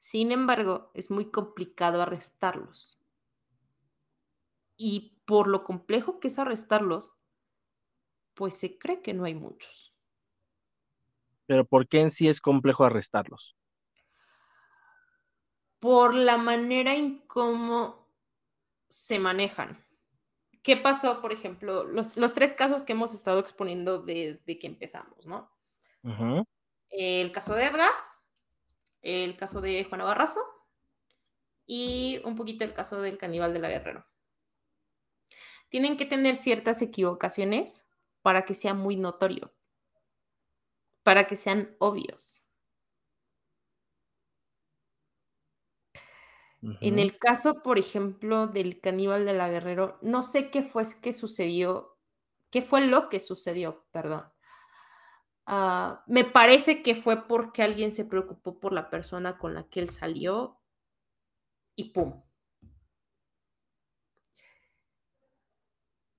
[0.00, 2.98] Sin embargo, es muy complicado arrestarlos.
[4.76, 7.16] Y por lo complejo que es arrestarlos,
[8.34, 9.93] pues se cree que no hay muchos.
[11.46, 13.56] Pero ¿por qué en sí es complejo arrestarlos?
[15.78, 18.08] Por la manera en cómo
[18.88, 19.84] se manejan.
[20.62, 25.50] ¿Qué pasó, por ejemplo, los, tres casos que hemos estado exponiendo desde que empezamos, ¿no?
[26.88, 27.90] El caso de Edgar,
[29.02, 30.40] el caso de Juana Barrazo
[31.66, 34.06] y un poquito el caso del caníbal de la Guerrero.
[35.68, 37.86] Tienen que tener ciertas equivocaciones
[38.22, 39.52] para que sea muy notorio
[41.04, 42.48] para que sean obvios.
[46.78, 51.12] En el caso, por ejemplo, del caníbal de la Guerrero, no sé qué fue que
[51.12, 51.98] sucedió,
[52.50, 54.24] qué fue lo que sucedió, perdón.
[55.46, 59.80] Ah, me parece que fue porque alguien se preocupó por la persona con la que
[59.80, 60.60] él salió
[61.76, 62.22] y ¡pum!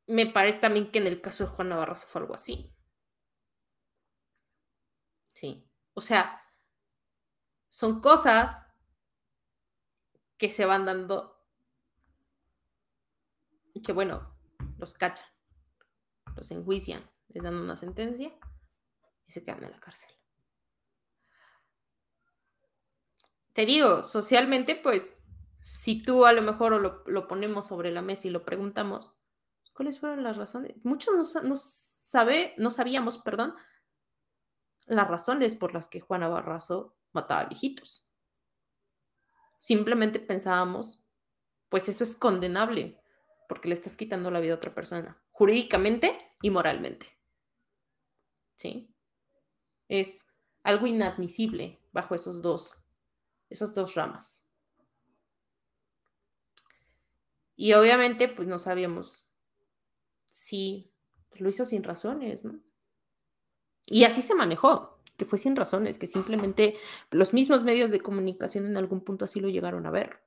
[0.08, 2.75] Me parece también que en el caso de Juan Navarro fue algo así.
[5.36, 5.70] Sí.
[5.94, 6.42] O sea,
[7.68, 8.66] son cosas
[10.38, 11.46] que se van dando
[13.74, 14.34] y que bueno,
[14.78, 15.28] los cachan,
[16.38, 18.34] los enjuician, les dan una sentencia
[19.28, 20.10] y se quedan en la cárcel.
[23.52, 25.18] Te digo, socialmente, pues,
[25.62, 29.18] si tú a lo mejor lo, ponemos sobre la mesa y lo preguntamos,
[29.74, 30.76] ¿cuáles fueron las razones?
[30.84, 33.56] Muchos no, sabe, no sabíamos, perdón,
[34.86, 38.14] las razones por las que Juana Barrazo mataba viejitos.
[39.58, 41.08] Simplemente pensábamos,
[41.70, 43.02] pues eso es condenable,
[43.48, 47.08] porque le estás quitando la vida a otra persona, jurídicamente y moralmente.
[48.58, 48.94] ¿Sí?
[49.88, 50.28] Es
[50.64, 52.86] algo inadmisible bajo esos dos,
[53.50, 54.46] esas dos ramas.
[57.56, 59.30] Y obviamente, pues no sabíamos
[60.30, 60.92] si
[61.34, 62.60] lo hizo sin razones, ¿no?
[63.88, 66.78] Y así se manejó, que fue sin razones, que simplemente
[67.12, 70.22] los mismos medios de comunicación en algún punto así lo llegaron a ver.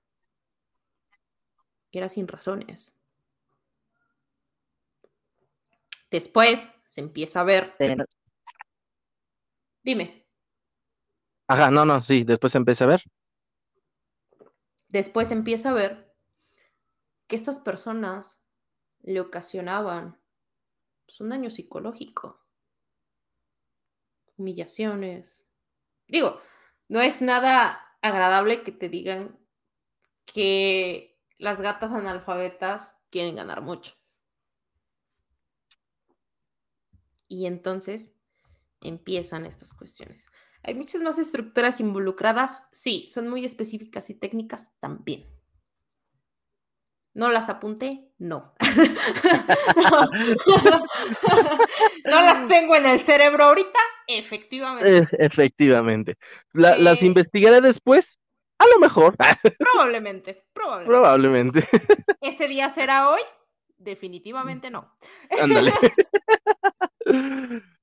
[1.90, 3.02] Que era sin razones.
[6.10, 7.74] Después se empieza a ver
[9.88, 10.26] Dime.
[11.46, 13.02] Ajá, no, no, sí, después empieza a ver.
[14.88, 16.14] Después empieza a ver
[17.26, 18.46] que estas personas
[19.00, 20.20] le ocasionaban
[21.06, 22.38] pues, un daño psicológico,
[24.38, 25.46] humillaciones.
[26.06, 26.40] Digo,
[26.88, 29.38] no es nada agradable que te digan
[30.24, 33.94] que las gatas analfabetas quieren ganar mucho.
[37.28, 38.14] Y entonces
[38.80, 40.30] empiezan estas cuestiones.
[40.62, 42.62] ¿Hay muchas más estructuras involucradas?
[42.72, 45.26] Sí, son muy específicas y técnicas también.
[47.18, 48.04] ¿No las apunté?
[48.18, 48.54] No.
[52.04, 52.04] no.
[52.04, 54.98] las tengo en el cerebro ahorita, efectivamente.
[54.98, 56.14] Eh, efectivamente.
[56.52, 58.20] ¿Las eh, investigaré después?
[58.60, 59.16] A lo mejor.
[59.58, 60.88] probablemente, probablemente.
[60.88, 61.68] Probablemente.
[62.20, 63.20] ¿Ese día será hoy?
[63.78, 64.94] Definitivamente no.
[65.42, 65.74] Ándale.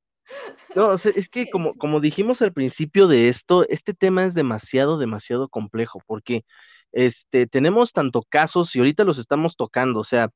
[0.75, 5.49] No, es que como, como dijimos al principio de esto, este tema es demasiado, demasiado
[5.49, 6.45] complejo, porque
[6.95, 10.29] este, tenemos tanto casos y ahorita los estamos tocando, o sea,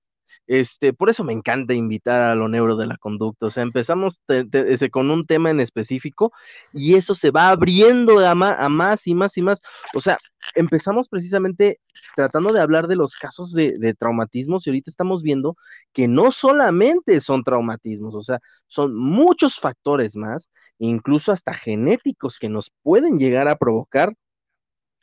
[0.47, 3.45] este, por eso me encanta invitar a lo neuro de la conducta.
[3.45, 4.19] O sea, empezamos
[4.91, 6.33] con un tema en específico
[6.73, 9.61] y eso se va abriendo a, más y más y más.
[9.93, 10.17] O sea,
[10.55, 11.79] empezamos precisamente
[12.15, 15.55] tratando de hablar de los casos de, de, traumatismos y ahorita estamos viendo
[15.93, 20.49] que no solamente son traumatismos, o sea, son muchos factores más,
[20.79, 24.15] incluso hasta genéticos que nos pueden llegar a provocar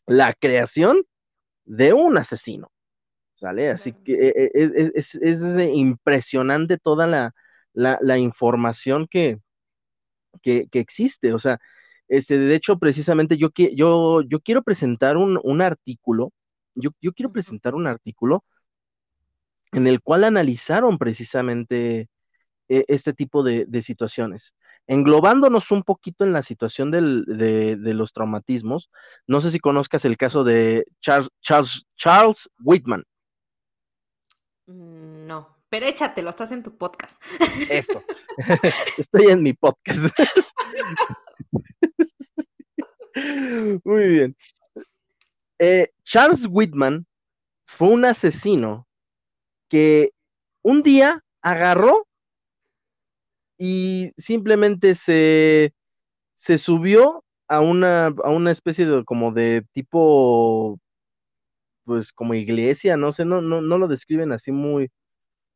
[0.06, 1.04] la creación
[1.66, 2.70] de un asesino.
[3.36, 3.70] ¿sale?
[3.70, 5.18] Así que eh, eh, es,
[5.74, 7.32] impresionante toda
[7.74, 9.38] la, información que,
[10.42, 11.58] que, existe, o sea,
[12.08, 16.32] este, de hecho, precisamente yo, yo, yo quiero presentar un, artículo,
[16.74, 18.44] yo, quiero presentar un artículo
[19.72, 22.08] en el cual analizaron precisamente
[22.68, 24.54] eh, este tipo de, situaciones.
[24.88, 28.90] Englobándonos un poquito en la situación de, los traumatismos,
[29.26, 33.04] no sé si conozcas el caso de Charles, Charles, Charles Whitman.
[34.66, 37.22] Mm, no, pero échatelo, estás en tu podcast.
[37.68, 38.02] Eso.
[38.98, 40.00] Estoy en mi podcast.
[43.84, 44.36] Muy bien.
[45.58, 47.06] Eh, Charles Whitman
[47.64, 48.86] fue un asesino
[49.68, 50.12] que
[50.62, 52.06] un día agarró
[53.58, 55.74] y simplemente se,
[56.36, 60.78] se subió a una, a una especie de como de tipo
[61.84, 64.90] pues como iglesia, no sé, no, no, no lo describen así muy,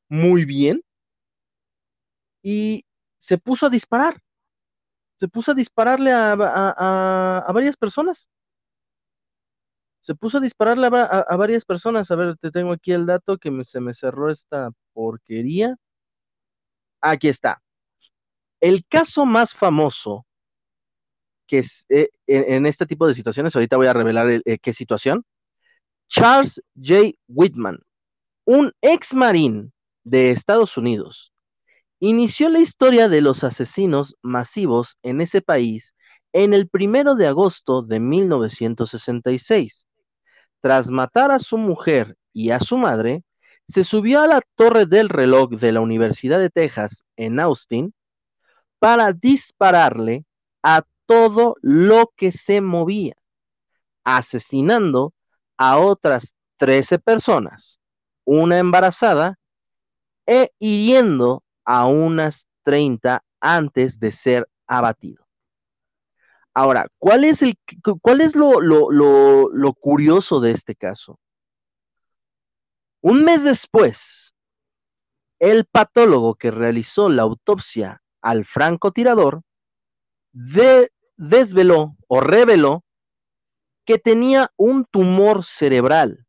[0.09, 0.82] muy bien.
[2.43, 2.85] Y
[3.18, 4.20] se puso a disparar.
[5.18, 8.31] Se puso a dispararle a, a, varias personas.
[10.02, 12.10] Se puso a dispararle a, varias personas.
[12.10, 15.77] A ver, te tengo aquí el dato que se me cerró esta porquería.
[17.02, 17.60] Aquí está.
[18.61, 20.27] El caso más famoso
[21.51, 25.24] que es eh, en, este tipo de situaciones, ahorita voy a revelar eh, qué situación,
[26.09, 27.11] Charles J.
[27.27, 27.81] Whitman,
[28.45, 29.73] un ex marín
[30.05, 31.32] de Estados Unidos,
[31.99, 35.93] inició la historia de los asesinos masivos en ese país
[36.32, 39.87] en el primero de agosto de 1966.
[40.61, 43.24] tras matar a su mujer y a su madre,
[43.66, 47.93] se subió a la torre del reloj de la Universidad de Texas en Austin
[48.81, 50.24] para dispararle
[50.62, 53.15] a todo lo que se movía,
[54.02, 55.12] asesinando
[55.57, 57.78] a otras 13 personas,
[58.24, 59.39] una embarazada,
[60.27, 65.27] e hiriendo a unas 30 antes de ser abatido.
[66.55, 67.59] Ahora, ¿cuál es, el,
[68.01, 71.19] cuál es lo, lo curioso de este caso?
[73.02, 74.35] Un mes después,
[75.39, 79.42] el patólogo que realizó la autopsia al francotirador
[80.32, 82.84] desveló o reveló
[83.84, 86.26] que tenía un tumor cerebral.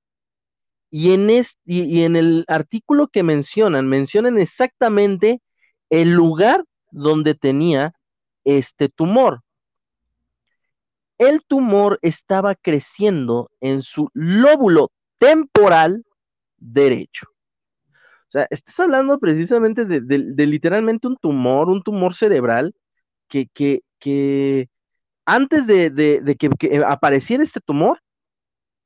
[0.89, 1.29] Y en,
[1.65, 5.41] y en el artículo que mencionan, mencionan exactamente
[5.89, 7.93] el lugar donde tenía
[8.43, 9.41] este tumor.
[11.17, 16.03] El tumor estaba creciendo en su lóbulo temporal
[16.57, 17.30] derecho.
[18.31, 22.73] O sea, estás hablando precisamente de, literalmente un tumor, un tumor cerebral
[23.27, 24.69] que, que,
[25.25, 28.01] antes de, que, apareciera este tumor,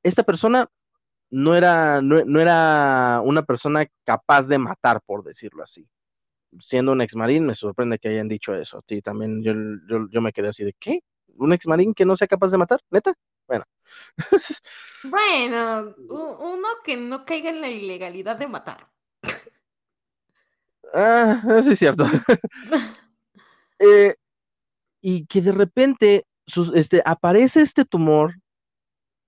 [0.02, 0.68] esta persona
[1.30, 5.86] no era, no, era una persona capaz de matar, por decirlo así.
[6.58, 8.82] Siendo un ex marín, me sorprende que hayan dicho eso.
[8.88, 9.52] Sí, también yo,
[10.10, 11.04] yo me quedé así de, ¿qué?
[11.36, 12.80] ¿Un ex marín que no sea capaz de matar?
[12.90, 13.14] ¿Neta?
[13.46, 13.64] Bueno.
[15.04, 18.88] Bueno, uno que no caiga en la ilegalidad de matar.
[20.94, 22.04] Ah, eso es cierto.
[23.78, 24.14] Eh,
[25.02, 26.24] y que de repente
[26.74, 28.36] este, aparece este tumor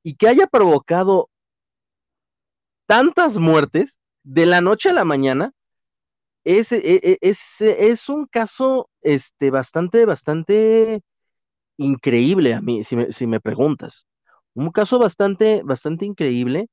[0.02, 1.28] y que haya provocado
[2.86, 5.52] tantas muertes de la noche a la mañana,
[6.44, 11.02] es, e, e, es, es, un caso este, bastante, bastante
[11.76, 14.06] increíble a mí, si me, si me preguntas
[14.58, 16.68] un caso bastante, bastante increíble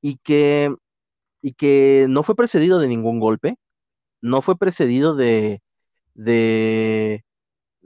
[0.00, 0.74] y que,
[1.42, 3.56] y que no fue precedido de ningún golpe,
[4.26, 5.62] no fue precedido de,
[6.14, 7.24] de,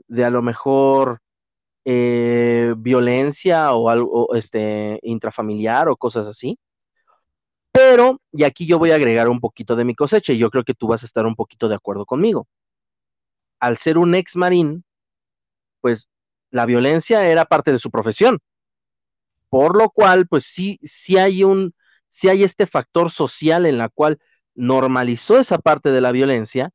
[0.07, 1.21] de a lo mejor
[1.85, 6.57] eh, violencia o algo este, intrafamiliar o cosas así.
[7.71, 10.63] Pero, y aquí yo voy a agregar un poquito de mi cosecha y yo creo
[10.63, 12.47] que tú vas a estar un poquito de acuerdo conmigo.
[13.59, 14.83] Al ser un ex marín,
[15.79, 16.09] pues
[16.49, 18.39] la violencia era parte de su profesión.
[19.49, 21.73] Por lo cual, pues sí, sí hay un,
[22.09, 24.19] sí hay este factor social en la cual
[24.55, 26.71] normalizó esa parte de la violencia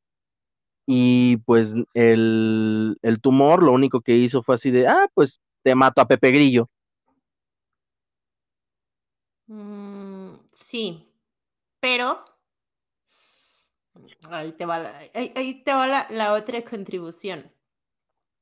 [0.86, 6.00] y pues el, tumor lo único que hizo fue así de, ah, pues te mato
[6.00, 6.70] a Pepe Grillo.
[9.48, 11.08] Mm, sí,
[11.80, 12.24] pero
[14.30, 17.52] ahí te va, la, ahí, te va la, otra contribución.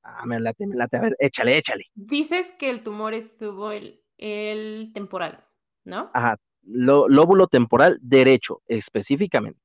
[0.03, 0.99] Ah, me late, me late.
[0.99, 1.87] A ver, échale, échale.
[1.95, 5.45] Dices que el tumor estuvo el, el temporal,
[5.85, 6.11] ¿no?
[6.13, 6.37] Ajá,
[6.67, 9.61] lóbulo temporal derecho, específicamente.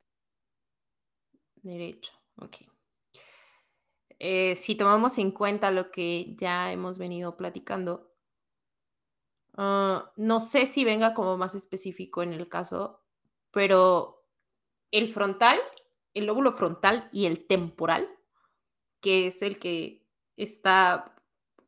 [1.61, 2.57] Derecho, ok.
[4.19, 8.11] Eh, si tomamos en cuenta lo que ya hemos venido platicando,
[9.55, 13.01] ah, no sé si venga como más específico en el caso,
[13.51, 14.25] pero
[14.91, 15.57] el frontal,
[16.13, 18.09] el lóbulo frontal y el temporal,
[18.99, 20.05] que es el que
[20.35, 21.15] está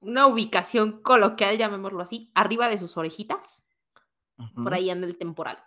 [0.02, 3.66] una ubicación coloquial, llamémoslo así, arriba de sus orejitas.
[4.56, 5.58] Por ahí anda el temporal.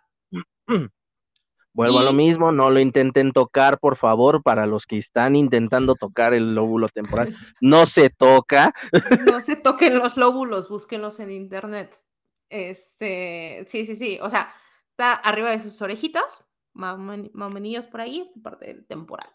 [1.75, 5.97] Vuelvo a lo mismo, no lo intenten tocar, por favor, para los que están intentando
[5.97, 7.37] tocar el lóbulo temporal.
[7.61, 8.73] No se toca.
[9.35, 12.01] No se toquen los lóbulos, búsquenlos en internet.
[12.49, 14.19] Este, sí, sí, sí.
[14.23, 14.55] O sea,
[14.91, 19.29] está arriba de sus orejitas, mamenillos por ahí, esta parte del temporal.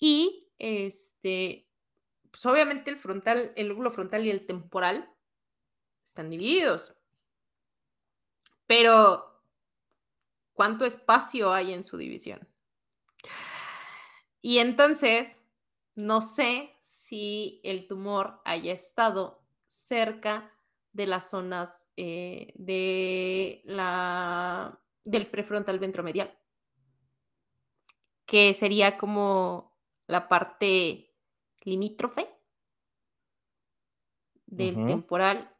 [0.00, 1.68] Y este,
[2.32, 5.08] pues obviamente el frontal, el lóbulo frontal y el temporal
[6.04, 7.01] están divididos.
[8.74, 9.38] Pero,
[10.54, 12.48] ¿cuánto espacio hay en su división?
[14.40, 15.46] Y entonces,
[15.94, 20.50] no sé si el tumor haya estado cerca
[20.94, 26.34] de las zonas eh, de la, del prefrontal ventromedial,
[28.24, 29.76] que sería como
[30.06, 31.14] la parte
[31.60, 32.26] limítrofe
[34.46, 35.54] del temporal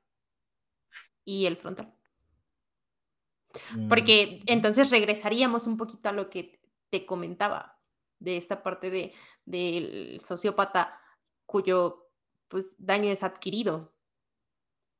[1.27, 1.95] y el frontal.
[3.74, 6.61] Mm, Porque entonces regresaríamos un poquito a lo que
[6.91, 7.79] te comentaba
[8.19, 9.12] de esta parte de,
[9.45, 10.99] del sociópata
[11.47, 12.11] cuyo
[12.49, 13.95] pues, daño es adquirido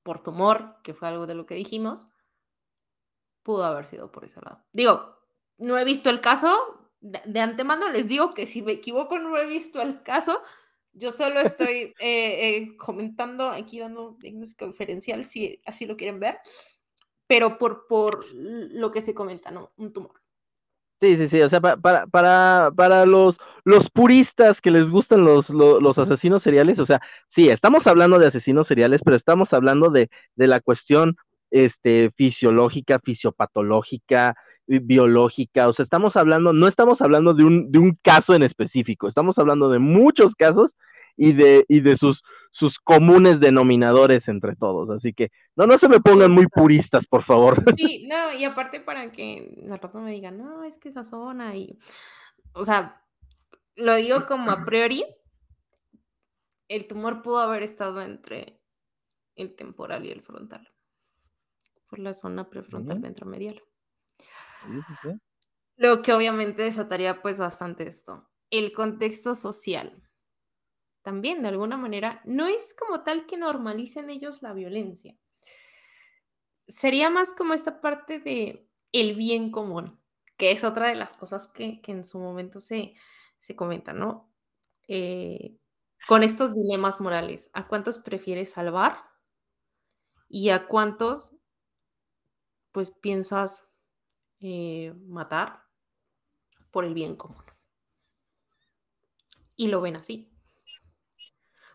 [0.03, 2.09] por tumor, que fue algo de lo que dijimos,
[3.43, 4.65] pudo haber sido por ese lado.
[4.73, 5.17] Digo,
[5.59, 9.37] no he visto el caso, de, de antemano les digo que si me equivoco no
[9.37, 10.41] he visto el caso,
[10.93, 16.39] yo solo estoy eh, eh, comentando, aquí dando diagnóstico diferencial, si así lo quieren ver.
[17.33, 19.73] Pero por, por lo que se comenta, ¿no?
[19.79, 20.21] Un tumor.
[21.01, 25.49] Sí, sí, sí, o sea, para, para, para los, los puristas que les gustan los,
[25.49, 30.11] los, asesinos seriales, o sea, sí, estamos hablando de asesinos seriales, pero estamos hablando de,
[30.37, 31.17] de la cuestión
[31.51, 34.37] este, fisiológica, fisiopatológica,
[34.67, 39.09] biológica, o sea, estamos hablando, no estamos hablando de un, de un caso en específico,
[39.09, 40.77] estamos hablando de muchos casos
[41.17, 44.91] y de, y de sus, sus comunes denominadores entre todos.
[44.91, 47.63] Así que no, no se me pongan muy puristas, por favor.
[47.77, 51.57] Sí, no, y aparte para que la rato me digan, no, es que esa zona
[51.57, 51.79] y,
[52.53, 53.03] o sea,
[53.75, 55.05] lo digo como a priori,
[56.69, 58.61] el tumor pudo haber estado entre
[59.35, 60.69] el temporal y el frontal,
[61.89, 63.63] por la zona prefrontal ventromedial.
[65.77, 68.29] Lo que obviamente desataría pues bastante esto.
[68.51, 70.03] El contexto social
[71.03, 75.17] también de alguna manera, no es como tal que normalicen ellos la violencia.
[76.69, 80.01] Sería más como esta parte de el bien común,
[80.37, 82.95] que es otra de las cosas que, en su momento se,
[83.41, 84.33] se comenta, ¿no?
[84.89, 85.59] Eh,
[86.07, 88.99] con estos dilemas morales, ¿a cuántos prefieres salvar?
[90.29, 91.35] ¿Y a cuántos,
[92.73, 93.71] pues, piensas
[94.41, 95.65] eh, matar
[96.71, 97.45] por el bien común?
[99.57, 100.32] Y lo ven así.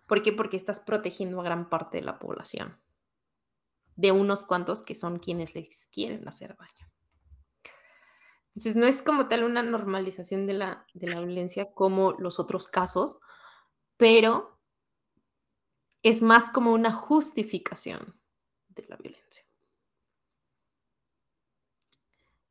[0.07, 0.31] ¿Por qué?
[0.31, 2.79] Porque estás protegiendo a gran parte de la población,
[3.95, 6.87] de unos cuantos que son quienes les quieren hacer daño.
[8.55, 12.67] Entonces, no es como tal una normalización de la, de la violencia como los otros
[12.67, 13.19] casos,
[13.97, 14.59] pero
[16.01, 18.19] es más como una justificación
[18.69, 19.45] de la violencia.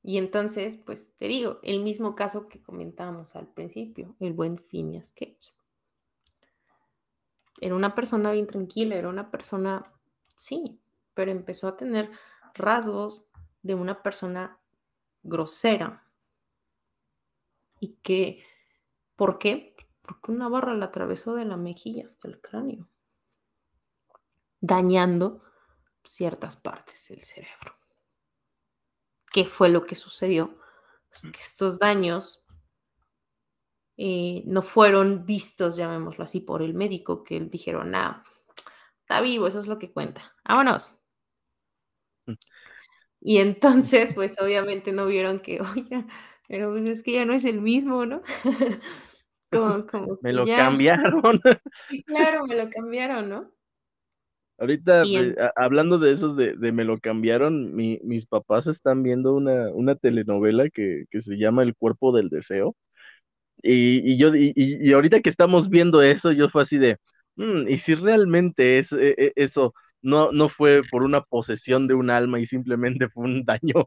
[0.03, 5.13] Y entonces, pues te digo, el mismo caso que comentábamos al principio, el buen Phineas
[5.13, 5.56] Cage.
[7.61, 9.83] Era una persona bien tranquila, era una persona,
[10.35, 10.81] sí,
[11.15, 12.11] pero empezó a tener
[12.55, 13.31] rasgos
[13.63, 14.59] de una persona
[15.23, 16.05] grosera.
[17.81, 18.45] Y que,
[19.17, 19.77] ¿por qué?
[20.03, 22.89] Porque una barra la atravesó de la mejilla hasta el cráneo,
[24.61, 25.43] dañando
[26.05, 27.77] ciertas partes del cerebro.
[29.33, 30.59] ¿Qué fue lo que sucedió?
[31.09, 32.46] Pues que estos daños
[33.97, 38.23] eh, no fueron vistos, llamémoslo así, por el médico, que él dijeron, ah,
[39.01, 41.03] está vivo, eso es lo que cuenta, vámonos.
[42.27, 42.35] Mm.
[43.21, 46.07] Y entonces, pues obviamente no vieron que, oye,
[46.49, 48.23] pero pues es que ya no es el mismo, ¿no?
[49.91, 51.41] como, me lo cambiaron.
[51.89, 53.51] Sí, claro, me lo cambiaron, ¿no?
[54.59, 55.03] Ahorita,
[55.55, 61.05] hablando de esos de, me lo cambiaron, mis papás están viendo una, una telenovela que,
[61.11, 62.75] que, se llama El cuerpo del deseo.
[63.67, 66.99] Y, yo, y, ahorita que estamos viendo eso, yo fue así de,
[67.37, 71.95] mm, y si realmente es, e, e, eso no, no fue por una posesión de
[71.95, 73.87] un alma y simplemente fue un daño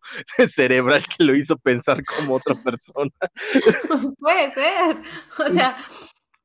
[0.53, 3.11] cerebral que lo hizo pensar como otra persona.
[3.87, 4.97] Pues puede ser,
[5.39, 5.75] o sea,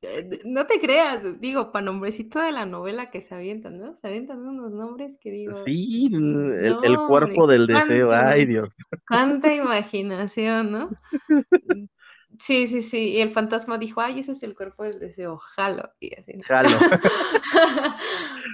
[0.02, 3.96] eh, no te creas, digo, para nombrecito de la novela que se avientan, ¿no?
[3.96, 5.64] Se avientan unos nombres que digo.
[5.64, 8.68] Sí, el, cuerpo del deseo, ay Dios.
[9.08, 10.90] Cuánta imaginación, ¿no?
[12.38, 13.10] Sí, sí, sí.
[13.10, 15.90] Y el fantasma dijo, ay, ese es el cuerpo del deseo, jalo.
[16.00, 16.32] Y así.
[16.42, 16.68] Jalo.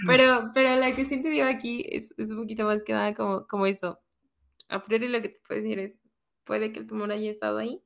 [0.06, 3.66] pero, pero la que siento digo aquí es, un poquito más que nada como, como
[3.66, 4.00] esto.
[4.68, 5.98] A priori lo que te puedo decir es,
[6.44, 7.82] puede que el tumor haya estado ahí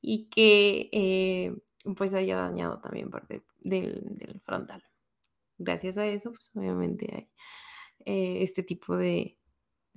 [0.00, 1.54] y que eh,
[1.96, 4.82] pues haya dañado también parte del, frontal.
[5.58, 7.28] Gracias a eso, pues obviamente hay
[8.04, 9.38] eh, este tipo de,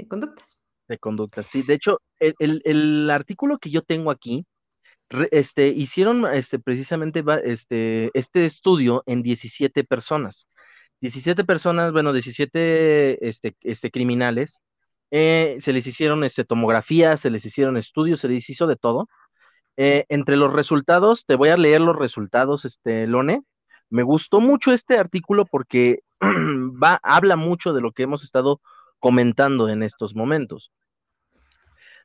[0.07, 0.63] conductas.
[0.87, 1.63] De conductas, sí.
[1.63, 4.45] De hecho, el, el artículo que yo tengo aquí,
[5.31, 10.47] este, hicieron este, precisamente este, este estudio en 17 personas.
[11.01, 14.59] 17 personas, bueno, 17 este, este, criminales,
[15.11, 19.07] eh, se les hicieron este, tomografías, se les hicieron estudios, se les hizo de todo.
[19.77, 23.43] Eh, entre los resultados, te voy a leer los resultados, este, Lone.
[23.89, 25.99] Me gustó mucho este artículo porque
[27.03, 28.61] habla mucho de lo que hemos estado
[28.99, 30.71] comentando en estos momentos.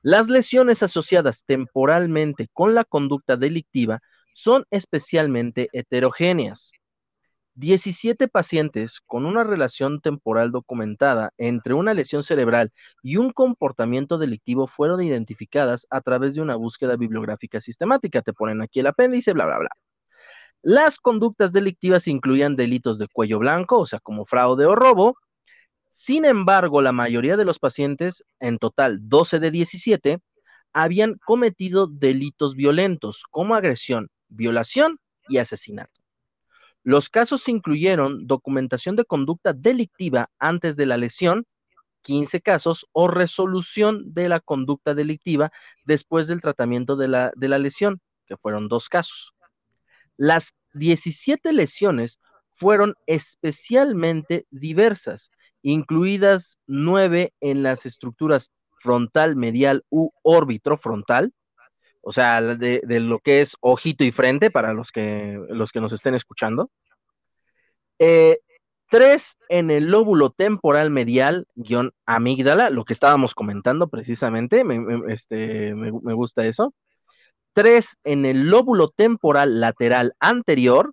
[0.03, 4.01] Las lesiones asociadas temporalmente con la conducta delictiva
[4.35, 6.73] son especialmente heterogéneas.
[7.55, 12.73] 17 pacientes con una relación temporal documentada entre una lesión cerebral
[13.03, 18.23] y un comportamiento delictivo fueron identificadas a través de una búsqueda bibliográfica sistemática.
[18.23, 19.71] Te ponen aquí el apéndice, bla, bla, bla.
[20.63, 25.17] Las conductas delictivas incluían delitos de cuello blanco, o sea, como fraude o robo,
[26.03, 30.19] sin embargo, la mayoría de los pacientes, en total 12 de 17,
[30.73, 34.99] habían cometido delitos violentos como agresión, violación
[35.29, 36.01] y asesinato.
[36.85, 41.45] Los casos incluyeron documentación de conducta delictiva antes de la lesión
[42.01, 45.53] 15 casos o resolución de la conducta delictiva
[45.85, 49.35] después del tratamiento de la, de la lesión, que fueron dos casos.
[50.17, 52.19] Las 17 lesiones
[52.57, 55.31] fueron especialmente diversas,
[55.63, 58.51] incluidas nueve en las estructuras
[58.83, 61.33] frontal, medial u órbitro frontal,
[62.03, 65.93] o sea, de, lo que es ojito y frente para los que, los que nos
[65.93, 66.71] estén escuchando.
[67.99, 68.39] Eh,
[68.89, 75.75] tres en el lóbulo temporal medial, guion amígdala, lo que estábamos comentando precisamente, me, este,
[75.75, 76.75] me, gusta eso.
[77.53, 80.93] Tres en el lóbulo temporal lateral anterior,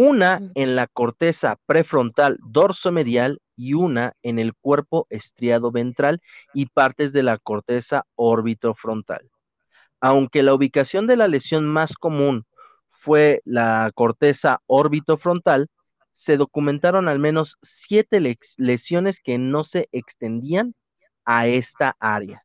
[0.00, 6.22] una en la corteza prefrontal dorsomedial y una en el cuerpo estriado ventral
[6.54, 8.06] y partes de la corteza
[8.76, 9.28] frontal.
[10.00, 12.46] Aunque la ubicación de la lesión más común
[12.90, 14.60] fue la corteza
[15.18, 15.66] frontal,
[16.12, 18.20] se documentaron al menos siete
[18.56, 20.76] lesiones que no se extendían
[21.24, 22.44] a esta área.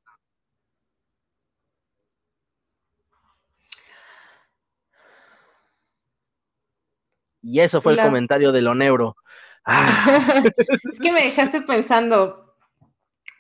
[7.44, 9.18] Y eso fue el comentario de lo neuro.
[9.66, 10.42] Ah.
[10.92, 12.56] es que me dejaste pensando,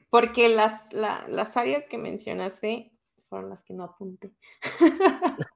[0.10, 2.92] porque las, las áreas que mencionaste
[3.30, 4.32] fueron las que no apunté.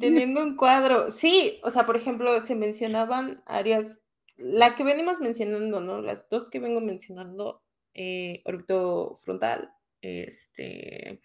[0.00, 1.10] Teniendo un cuadro.
[1.10, 4.00] Sí, o sea, por ejemplo, se mencionaban áreas,
[4.36, 6.00] la que venimos mencionando, ¿no?
[6.00, 7.62] Las dos que vengo mencionando,
[7.94, 8.42] eh,
[9.22, 11.20] frontal, este,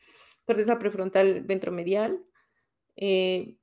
[0.46, 2.24] corteza prefrontal ventromedial,
[2.96, 3.56] eh,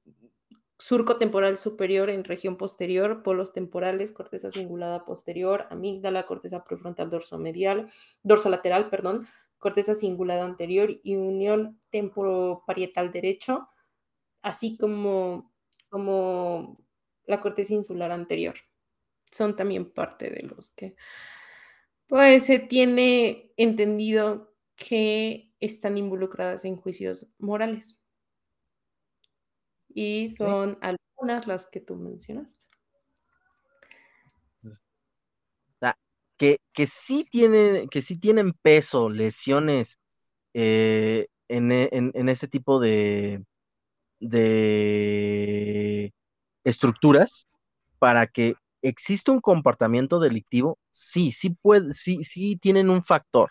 [0.79, 7.91] surco temporal superior en región posterior, polos temporales, corteza cingulada posterior, amígdala, corteza prefrontal dorsomedial,
[8.23, 9.27] dorsolateral, perdón,
[9.59, 13.69] corteza cingulada anterior y unión temporoparietal derecho,
[14.43, 15.53] así como,
[15.89, 16.79] como
[17.27, 18.55] la corteza insular anterior.
[19.31, 20.95] Son también parte de los que
[22.07, 28.01] pues se tiene entendido que están involucradas en juicios morales.
[30.01, 32.67] Y son algunas las que tú mencionaste.
[36.37, 39.99] Que, que, sí tienen, que sí tienen peso, lesiones
[40.55, 43.45] eh, en, en, en, ese tipo de,
[44.21, 46.13] de
[46.63, 47.49] estructuras
[47.99, 53.51] para que exista un comportamiento delictivo, sí, sí puede, sí, sí tienen un factor.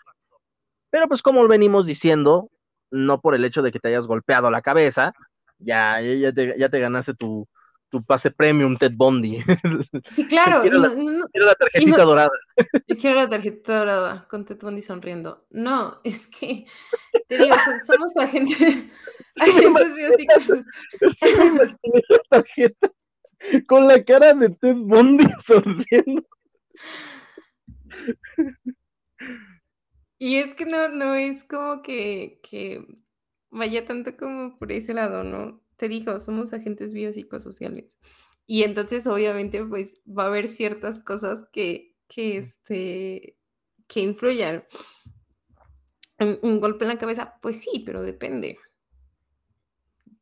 [0.88, 2.48] Pero pues como venimos diciendo,
[2.90, 5.12] no por el hecho de que te hayas golpeado la cabeza,
[5.58, 7.48] ya, ya, te, ya te ganaste tu,
[7.90, 9.38] tu pase premium Ted Bundy.
[10.10, 10.62] Sí, claro.
[10.62, 12.30] quiero, la, la, tarjetita dorada.
[13.00, 15.46] Quiero la tarjetita dorada con Ted Bundy sonriendo.
[15.50, 16.66] No, es que,
[17.28, 17.54] te digo,
[17.86, 18.58] somos agentes,
[19.36, 20.64] agentes biopsicos.
[22.08, 22.92] la tarjeta
[23.66, 26.26] con la cara de Ted Bundy sonriendo.
[30.18, 32.84] Y es que no, no es como que, que
[33.50, 35.60] vaya tanto como por ese lado, ¿no?
[35.76, 37.98] Te dijo, somos agentes biopsicosociales.
[38.46, 43.36] Y entonces, obviamente, pues va a haber ciertas cosas que, que, este,
[43.86, 44.64] que influyan.
[46.18, 48.58] Un, golpe en la cabeza, pues sí, pero depende.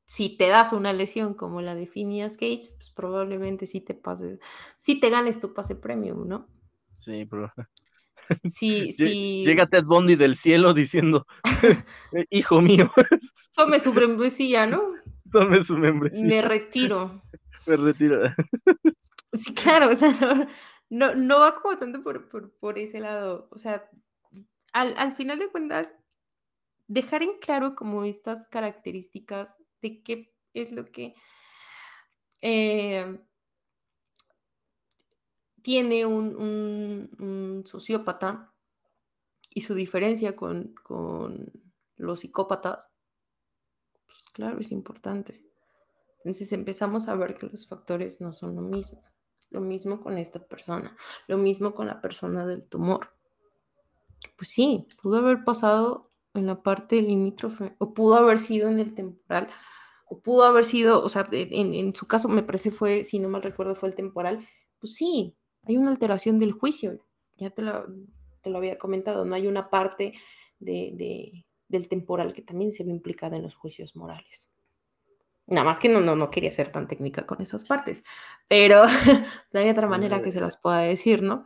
[0.05, 4.39] Si te das una lesión como la de Phineas Gage, pues probablemente sí te pases,
[4.77, 6.49] sí te ganes tu pase premium, ¿no?
[7.01, 7.53] Sí, pero
[8.45, 9.45] Sí, sí.
[9.47, 11.27] Llega Ted Bundy del cielo diciendo,
[12.31, 12.93] hijo mío.
[13.55, 14.83] Tome su membresía, ¿no?
[15.31, 16.25] Tome su membresía.
[16.25, 17.23] Me retiro.
[17.67, 18.21] Me retiro.
[19.33, 20.49] Sí, claro, o sea,
[20.89, 23.49] no, no, va como tanto por, ese lado.
[23.51, 23.89] O sea,
[24.73, 25.95] al, final de cuentas,
[26.87, 31.15] dejar en claro como estas características de qué es lo que
[32.41, 33.19] eh,
[35.67, 38.53] tiene un, sociópata
[39.53, 40.77] y su diferencia con,
[41.97, 43.01] los psicópatas,
[44.07, 45.43] pues claro, es importante.
[46.19, 49.03] Entonces empezamos a ver que los factores no son lo mismo.
[49.51, 53.11] Lo mismo con esta persona, lo mismo con la persona del tumor.
[54.37, 58.95] Pues sí, pudo haber pasado en la parte limítrofe, o pudo haber sido en el
[58.95, 59.49] temporal,
[60.09, 63.29] o pudo haber sido, o sea, en, en su caso me parece fue, si no
[63.29, 64.47] mal recuerdo, fue el temporal.
[64.79, 65.37] Pues sí,
[65.67, 67.05] hay una alteración del juicio,
[67.37, 67.87] ya te lo,
[68.41, 70.15] te lo había comentado, no hay una parte
[70.59, 74.53] de, del temporal que también se ve implicada en los juicios morales.
[75.49, 78.03] Nada más que no, no, no quería ser tan técnica con esas partes,
[78.49, 78.85] pero
[79.53, 81.45] no hay otra manera que se las pueda decir, ¿no?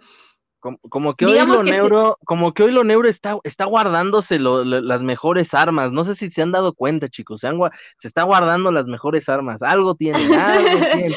[0.61, 5.03] Como, que, hoy lo este neuro, como que hoy lo neuro está, está guardándose las
[5.03, 5.91] mejores armas.
[5.91, 7.41] No sé si se han dado cuenta, chicos.
[7.41, 7.49] Se,
[7.99, 9.63] se está guardando las mejores armas.
[9.63, 11.17] Algo tiene, algo tiene.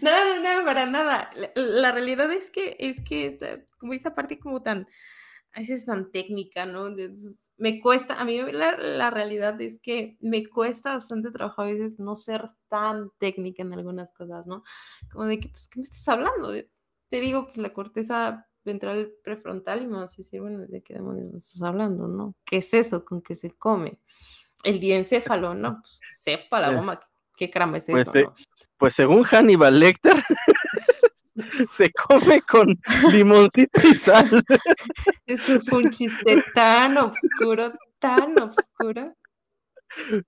[0.00, 1.30] No, no, no, para nada.
[1.54, 4.86] La, realidad es que, es que, como esa parte como tan,
[5.52, 6.94] a veces tan técnica, ¿no?
[7.56, 12.16] me cuesta, a mí la, realidad es que me cuesta bastante trabajo a veces no
[12.16, 14.62] ser tan técnica en algunas cosas, ¿no?
[15.12, 16.52] Como de que, pues, ¿qué me estás hablando?
[17.10, 20.94] Te digo, pues la corteza ventral prefrontal y me vas a decir, bueno, ¿de qué
[20.94, 22.36] demonios estás hablando, no?
[22.44, 23.98] ¿Qué es eso con qué se come?
[24.62, 25.80] El diencéfalo, ¿no?
[25.80, 27.00] Pues sepa la goma,
[27.36, 28.34] ¿qué crama es pues, eso?
[28.78, 30.22] Pues según Hannibal Lecter,
[31.76, 32.78] se come con
[33.10, 34.44] limoncito y sal.
[35.26, 39.14] Eso fue un chiste tan oscuro, tan oscuro.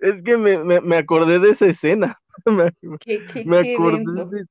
[0.01, 2.19] Es que me, me, acordé de esa escena.
[2.47, 3.41] Me, ¿Qué, qué,
[3.75, 4.47] acordé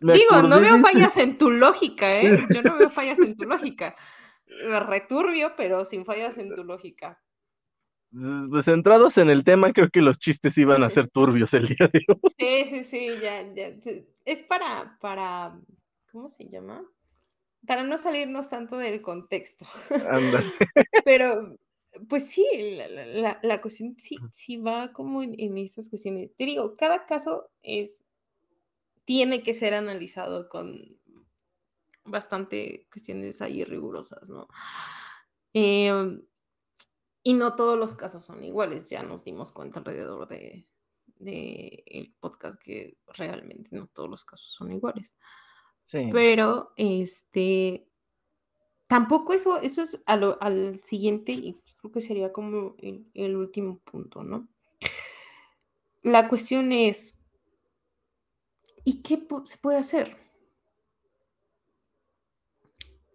[0.00, 2.36] Digo, no veo fallas en tu lógica, ¿eh?
[2.54, 3.96] Yo no veo fallas en tu lógica.
[4.46, 7.20] Returbio, pero sin fallas en tu lógica.
[8.50, 11.90] Pues centrados en el tema, creo que los chistes iban a ser turbios el día
[11.92, 12.30] de hoy.
[12.38, 13.72] Sí, sí, sí, ya, ya.
[14.24, 15.60] Es para, para,
[16.10, 16.82] ¿cómo se llama?
[17.66, 19.66] Para no salirnos tanto del contexto.
[21.04, 21.58] Pero,
[22.08, 26.30] pues sí, la, la, cuestión sí, sí va como en, en esas cuestiones.
[26.36, 28.05] Te digo, cada caso es,
[29.06, 30.98] tiene que ser analizado con
[32.04, 34.48] bastante cuestiones ahí rigurosas, ¿no?
[35.54, 36.20] Eh,
[37.22, 40.68] y no todos los casos son iguales, ya nos dimos cuenta alrededor de,
[41.18, 45.16] el podcast que realmente no todos los casos son iguales.
[45.86, 46.10] Sí.
[46.12, 47.88] Pero este
[48.86, 54.22] tampoco eso, eso es al siguiente, y creo que sería como el, el último punto,
[54.22, 54.48] ¿no?
[56.02, 57.18] La cuestión es,
[58.86, 60.16] ¿y qué se puede hacer?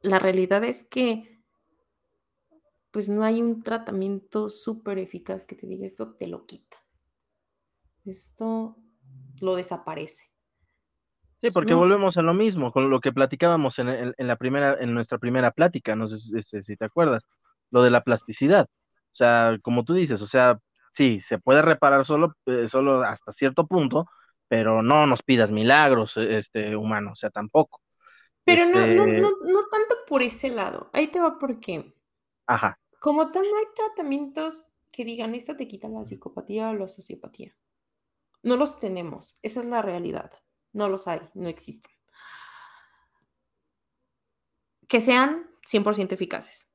[0.04, 1.42] La realidad es que
[2.92, 6.78] pues no hay un tratamiento súper eficaz que te diga esto te lo quita.
[8.04, 8.76] Esto
[9.40, 10.26] lo desaparece.
[11.40, 15.20] Sí, porque volvemos a lo mismo, con lo que platicábamos en, la primera, en nuestra
[15.20, 17.26] primera plática, no sé si, te acuerdas,
[17.72, 18.68] lo de la plasticidad.
[19.14, 20.60] O sea, como tú dices, o sea,
[20.94, 24.06] sí, se puede reparar solo, eh, solo hasta cierto punto,
[24.52, 27.82] pero no nos pidas milagros, e, este humano, o sea, tampoco.
[28.44, 30.90] Pero no, no, este no, no tanto por ese lado.
[30.92, 31.96] Ahí te va por qué.
[32.48, 32.78] Ajá.
[33.00, 37.56] Como tal, no hay tratamientos que digan, esto te quita la psicopatía o la sociopatía.
[38.44, 40.34] No los tenemos, esa es la realidad.
[40.74, 41.94] No los hay, no existen.
[44.90, 46.74] Que sean 100% eficaces.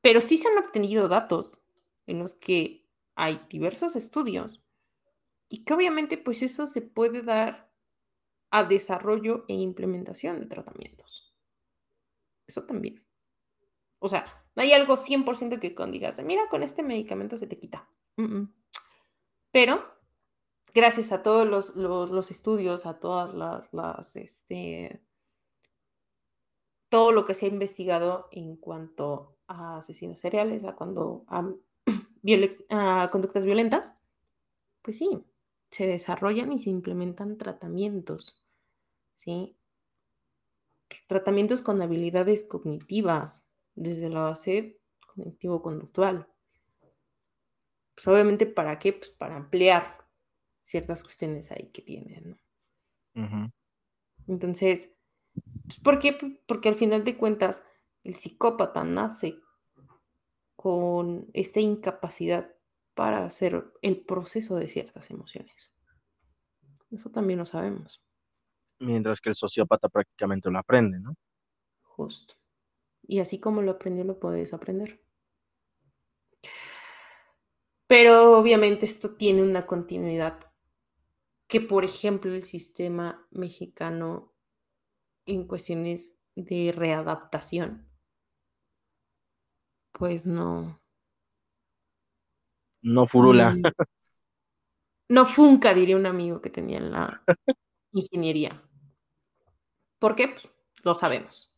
[0.00, 1.62] Pero sí se han obtenido datos
[2.06, 4.62] en los que hay diversos estudios
[5.50, 7.70] y que obviamente pues eso se puede dar
[8.50, 11.34] a desarrollo e implementación de tratamientos.
[12.46, 13.04] Eso también.
[13.98, 17.58] O sea, no hay algo 100% que con digas, mira, con este medicamento se te
[17.58, 17.88] quita.
[19.50, 19.84] Pero,
[20.72, 23.34] gracias a todos los, estudios, a todas
[23.72, 25.02] las, este,
[26.88, 31.50] todo lo que se ha investigado en cuanto a asesinos seriales, a cuando a,
[32.70, 34.00] a conductas violentas,
[34.82, 35.24] pues sí,
[35.70, 38.46] se desarrollan y se implementan tratamientos,
[39.16, 39.56] ¿sí?
[41.06, 46.28] Tratamientos con habilidades cognitivas, desde la base cognitivo-conductual.
[47.94, 48.92] Pues obviamente, ¿para qué?
[48.92, 50.06] Pues para ampliar
[50.62, 52.30] ciertas cuestiones ahí que tienen,
[53.14, 53.52] ¿no?
[54.26, 54.96] Entonces,
[55.66, 56.40] pues, ¿por qué?
[56.46, 57.64] Porque al final de cuentas,
[58.02, 59.40] el psicópata nace
[60.56, 62.54] con esta incapacidad
[63.00, 65.72] para hacer el proceso de ciertas emociones.
[66.90, 68.02] Eso también lo sabemos.
[68.78, 71.16] Mientras que el sociópata prácticamente lo aprende, ¿no?
[71.80, 72.34] Justo.
[73.00, 75.00] Y así como lo aprendió, lo puedes aprender.
[77.86, 80.38] Pero obviamente esto tiene una continuidad
[81.46, 84.34] que, por ejemplo, el sistema mexicano
[85.24, 87.88] en cuestiones de readaptación,
[89.92, 90.79] pues no.
[92.82, 93.50] No furula.
[93.54, 93.62] Mm.
[95.10, 97.22] No funca, diría un amigo que tenía en la
[97.92, 98.62] ingeniería.
[99.98, 100.28] ¿Por qué?
[100.28, 100.48] Pues
[100.84, 101.54] lo sabemos.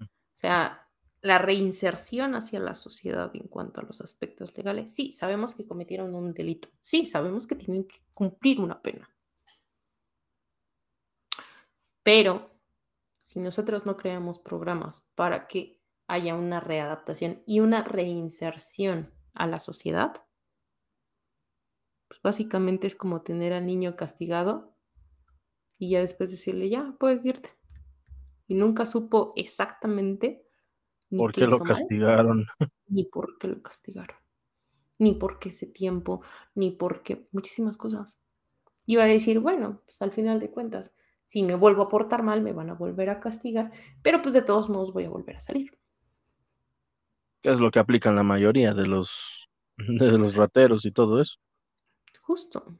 [0.00, 0.88] O sea,
[1.20, 4.94] la reinserción hacia la sociedad en cuanto a los aspectos legales.
[4.94, 6.68] Sí, sabemos que cometieron un delito.
[6.80, 9.08] Sí, sabemos que tienen que cumplir una pena.
[12.02, 12.50] Pero
[13.18, 19.60] si nosotros no creamos programas para que haya una readaptación y una reinserción a la
[19.60, 20.22] sociedad,
[22.12, 24.76] pues básicamente es como tener al niño castigado
[25.78, 27.48] y ya después decirle, ya, puedes irte.
[28.46, 30.44] Y nunca supo exactamente
[31.16, 32.46] ¿Por qué lo castigaron?
[32.88, 34.16] ni por qué lo castigaron.
[34.98, 36.22] Ni por qué ese tiempo,
[36.54, 38.20] ni por qué muchísimas cosas.
[38.86, 42.42] Iba a decir, bueno, pues al final de cuentas, Si me vuelvo a portar mal,
[42.42, 43.72] me van a volver a castigar,
[44.02, 45.78] pero pues de todos modos voy a volver a salir.
[47.40, 49.10] Que es lo que aplican la mayoría de los,
[49.78, 51.36] de los rateros y todo eso.
[52.32, 52.78] Justo.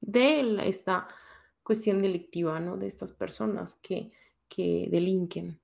[0.00, 1.08] De esta
[1.64, 2.76] cuestión delictiva, ¿no?
[2.76, 4.12] De estas personas que,
[4.48, 5.60] que delinquen.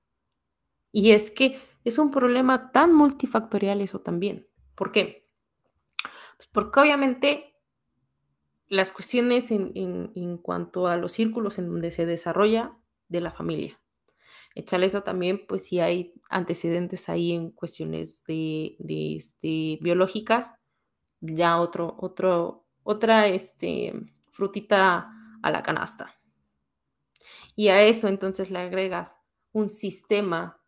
[0.91, 4.45] Y es que es un problema tan multifactorial eso también.
[4.75, 5.25] ¿Por qué?
[6.35, 7.55] Pues porque obviamente
[8.67, 13.79] las cuestiones en, cuanto a los círculos en donde se desarrolla de la familia.
[14.53, 18.75] Echarle eso también, pues si hay antecedentes ahí en cuestiones de,
[19.15, 20.59] este, biológicas,
[21.21, 23.93] ya otro, otro, otra este,
[24.31, 25.11] frutita
[25.43, 26.15] a la canasta.
[27.55, 29.21] Y a eso entonces le agregas
[29.51, 30.59] un sistema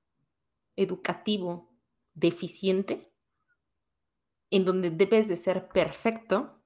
[0.75, 1.73] educativo
[2.13, 3.11] deficiente
[4.51, 6.61] en donde debes de ser perfecto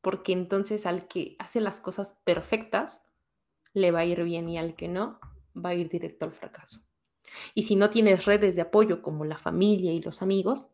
[0.00, 3.10] porque entonces al que hace las cosas perfectas
[3.72, 5.18] le va a ir bien y al que no
[5.56, 6.86] va a ir directo al fracaso.
[7.52, 10.72] Y si no tienes redes de apoyo como la familia y los amigos,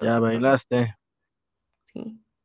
[0.00, 0.96] ya bailaste.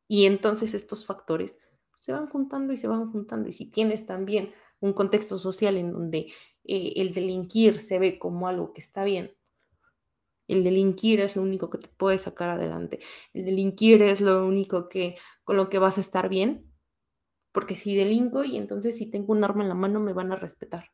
[0.08, 1.58] Y entonces estos factores
[1.96, 3.48] se van juntando y se van juntando.
[3.48, 6.32] Y si tienes también un contexto social en donde
[6.64, 9.36] eh, el delinquir se ve como algo que está bien,
[10.50, 12.98] el delinquir es lo único que te puede sacar adelante.
[13.32, 16.72] El delinquir es lo único que con lo que vas a estar bien.
[17.52, 20.36] Porque si delinco y entonces si tengo un arma en la mano me van a
[20.36, 20.90] respetar.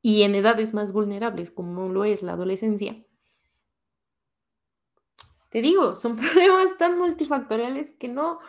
[0.00, 3.04] Y en edades más vulnerables, como lo es la adolescencia,
[5.48, 8.40] te digo, son problemas tan multifactoriales que no,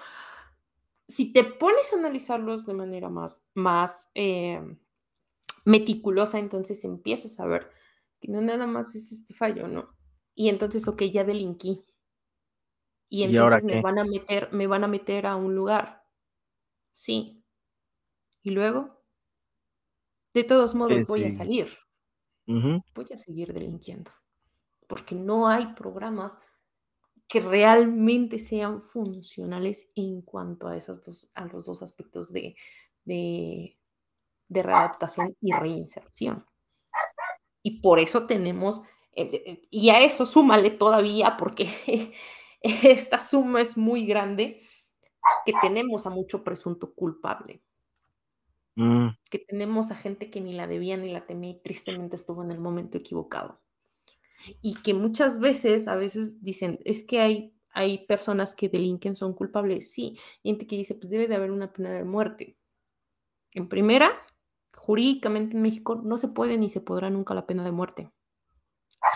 [1.07, 4.61] si te pones a analizarlos de manera más, más eh,
[5.65, 7.71] meticulosa, entonces empiezas a ver
[8.19, 9.95] que no nada más es este fallo, ¿no?
[10.35, 11.84] Y entonces, ok, ya delinquí.
[13.09, 16.05] Y entonces me van a meter, me van a meter a un lugar.
[16.91, 17.43] Sí.
[18.43, 19.01] Y luego,
[20.34, 21.69] de todos modos, voy a salir.
[22.45, 24.11] Voy a seguir delinquiendo.
[24.88, 26.48] Porque no hay programas
[27.30, 32.56] que realmente sean funcionales en cuanto a, esas dos, a los dos aspectos de,
[33.06, 33.77] de,
[34.47, 36.45] de readaptación y reinserción.
[37.61, 38.84] Y por eso tenemos,
[39.15, 41.69] eh, eh, y a eso súmale todavía, porque
[42.61, 44.61] esta suma es muy grande,
[45.45, 47.61] que tenemos a mucho presunto culpable.
[48.76, 49.10] Mm.
[49.30, 52.49] Que tenemos a gente que ni la debía ni la temía y tristemente estuvo en
[52.49, 53.61] el momento equivocado.
[54.61, 59.34] Y que muchas veces, a veces dicen, es que hay, hay personas que delinquen, son
[59.34, 59.91] culpables.
[59.91, 62.57] Sí, gente que dice, pues debe de haber una pena de muerte.
[63.52, 64.11] En primera,
[64.90, 68.11] Jurídicamente en México no se puede ni se podrá nunca la pena de muerte.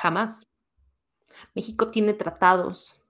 [0.02, 0.48] Jamás.
[1.56, 3.04] México tiene tratados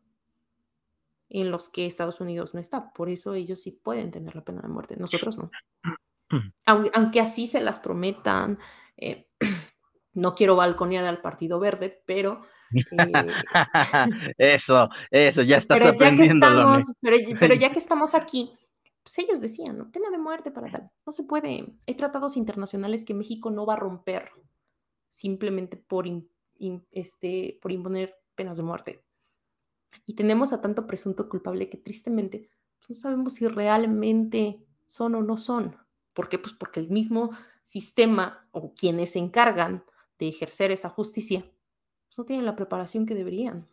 [1.28, 2.94] en los que Estados Unidos no está.
[2.94, 4.96] Por eso ellos sí pueden tener la pena de muerte.
[4.96, 5.52] Nosotros no.
[6.66, 8.60] Aunque, así se las prometan.
[8.96, 9.30] Eh,
[10.14, 12.42] no quiero balconear al Partido Verde, pero...
[12.72, 13.12] Eh,
[14.38, 18.54] eso, eso, ya está pero ya que estamos, pero ya que estamos aquí,
[19.04, 19.92] pues ellos decían, ¿no?
[19.92, 20.90] Pena de muerte para tal.
[21.06, 21.76] No se puede.
[21.86, 24.32] Hay tratados internacionales que México no va a romper
[25.10, 26.06] simplemente por,
[26.92, 29.04] este, por imponer penas de muerte.
[30.06, 32.50] Y tenemos a tanto presunto culpable que tristemente
[32.80, 35.78] pues, no sabemos si realmente son o no son.
[36.14, 36.40] ¿Por qué?
[36.40, 37.32] Pues porque el mismo
[37.62, 39.84] sistema o quienes se encargan
[40.26, 41.46] de ejercer esa justicia
[42.14, 43.68] pues no tienen la preparación que deberían.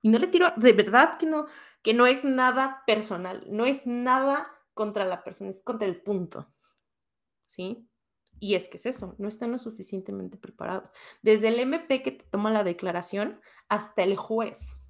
[0.00, 1.46] Y no le tiro, de verdad que no,
[1.82, 6.48] que no es nada personal, no es nada contra la persona, es contra el punto.
[7.46, 7.88] ¿Sí?
[8.38, 10.92] Y es que es eso, no están lo suficientemente preparados.
[11.22, 14.88] Desde el MP que te toma la declaración hasta el juez.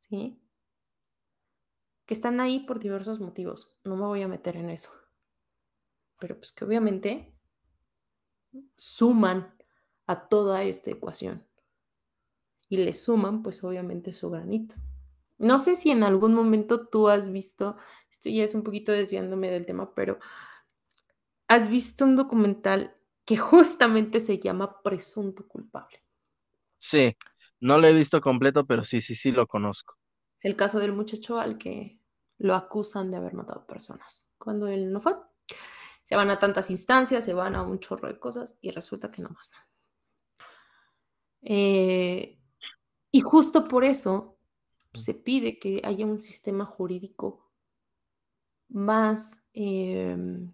[0.00, 0.42] ¿Sí?
[2.06, 3.78] Que están ahí por diversos motivos.
[3.84, 4.90] No me voy a meter en eso.
[6.18, 7.39] Pero pues que obviamente
[8.76, 9.54] suman
[10.06, 11.46] a toda esta ecuación.
[12.68, 14.74] Y le suman pues obviamente su granito.
[15.38, 17.76] No sé si en algún momento tú has visto,
[18.10, 20.18] esto ya es un poquito desviándome del tema, pero
[21.48, 22.94] has visto un documental
[23.24, 26.02] que justamente se llama Presunto culpable.
[26.78, 27.16] Sí,
[27.60, 29.94] no lo he visto completo, pero sí, sí, sí lo conozco.
[30.36, 32.00] Es el caso del muchacho al que
[32.38, 35.14] lo acusan de haber matado personas, cuando él no fue.
[36.10, 39.22] Se van a tantas instancias, se van a un chorro de cosas y resulta que
[39.22, 39.52] no más.
[41.42, 42.36] Eh,
[43.12, 44.36] y justo por eso
[44.92, 47.52] se pide que haya un sistema jurídico
[48.68, 50.52] más em,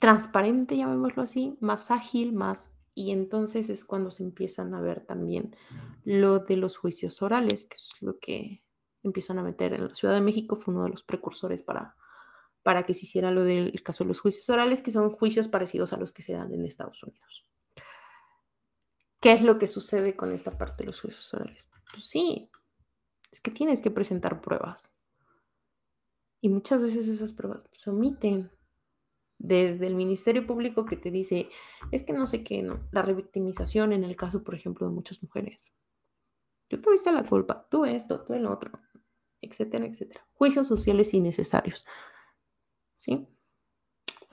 [0.00, 2.80] transparente, llamémoslo así, más ágil, más...
[2.96, 5.54] Y entonces es cuando se empiezan a ver también
[6.02, 8.64] lo de los juicios orales, que es lo que
[9.04, 11.94] empiezan a meter en la Ciudad de México, fue uno de los precursores para,
[12.62, 15.92] para que se hiciera lo del caso de los juicios orales, que son juicios parecidos
[15.92, 17.46] a los que se dan en Estados Unidos.
[19.20, 21.70] ¿Qué es lo que sucede con esta parte de los juicios orales?
[21.92, 22.50] Pues sí,
[23.30, 25.00] es que tienes que presentar pruebas.
[26.40, 28.50] Y muchas veces esas pruebas se omiten.
[29.38, 31.48] Desde el Ministerio Público que te dice,
[31.90, 32.64] es que no sé qué.
[32.92, 35.80] La revictimización en el caso, por ejemplo, de muchas mujeres.
[36.68, 38.72] Tú tuviste la culpa, tú esto, tú el otro,
[39.40, 40.26] etcétera, etcétera.
[40.32, 41.86] Juicios sociales innecesarios.
[43.02, 43.26] ¿Sí?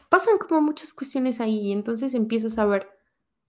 [0.09, 2.87] Pasan como muchas cuestiones ahí y entonces empiezas a ver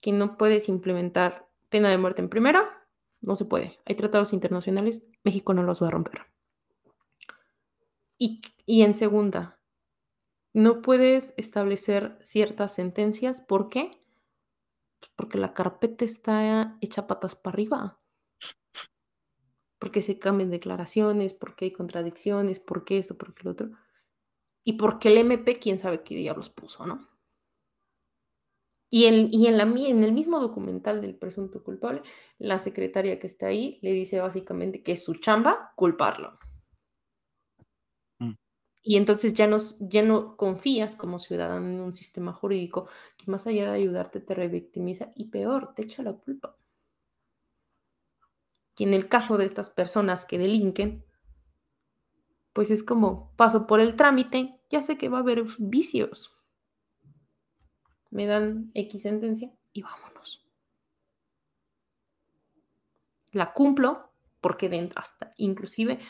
[0.01, 2.89] que no puedes implementar pena de muerte en primera,
[3.21, 3.79] no se puede.
[3.85, 6.23] Hay tratados internacionales, México no los va a romper.
[8.17, 9.61] Y, en segunda,
[10.55, 13.43] no puedes establecer ciertas sentencias.
[13.43, 13.99] ¿Por qué?
[15.01, 17.99] Pues porque la carpeta está hecha patas para arriba.
[19.79, 23.71] Porque se cambian declaraciones, porque hay contradicciones, porque eso, porque lo otro.
[24.65, 27.09] Y porque el MP, quién sabe qué diablos puso, ¿no?
[28.93, 32.03] Y, en, y en, la, en el mismo documental del presunto culpable,
[32.39, 36.39] la secretaria que está ahí le dice básicamente que es su chamba culparlo.
[38.19, 38.33] Mm.
[38.83, 43.47] Y entonces ya no, ya no confías como ciudadano en un sistema jurídico que más
[43.47, 46.57] allá de ayudarte te revictimiza y peor, te echa la culpa.
[48.77, 51.05] Y en el caso de estas personas que delinquen,
[52.53, 56.41] pues es como paso por el trámite, ya sé que va a haber vicios
[58.11, 60.45] me dan X sentencia y vámonos.
[63.33, 64.11] La cumplo
[64.41, 66.01] porque dentro, hasta inclusive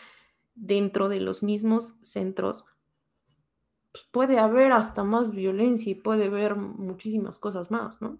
[0.55, 2.67] dentro de los mismos centros
[3.93, 8.19] pues, puede haber hasta más violencia y puede haber muchísimas cosas más, ¿no?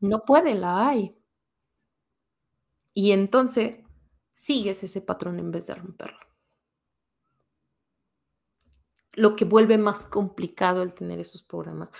[0.00, 1.16] No puede, la hay.
[2.92, 3.84] Y entonces
[4.34, 6.33] sigues ese patrón en vez de romperlo.
[9.14, 11.90] Lo que vuelve más complicado el tener esos programas,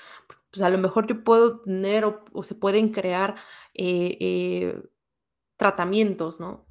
[0.50, 3.36] pues a lo mejor yo puedo tener o, se pueden crear
[3.74, 4.82] eh, eh,
[5.56, 6.66] tratamientos, ¿no?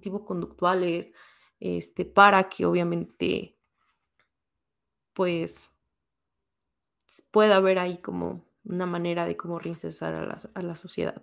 [0.00, 1.12] Tipo conductuales,
[1.60, 3.56] este, para que obviamente,
[5.12, 5.70] pues,
[7.30, 11.22] pueda haber ahí como una manera de cómo reinsertar a la, a la sociedad.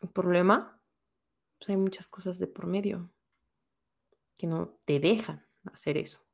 [0.00, 0.80] El problema,
[1.58, 3.10] pues hay muchas cosas de por medio
[4.36, 6.29] que no te dejan hacer eso.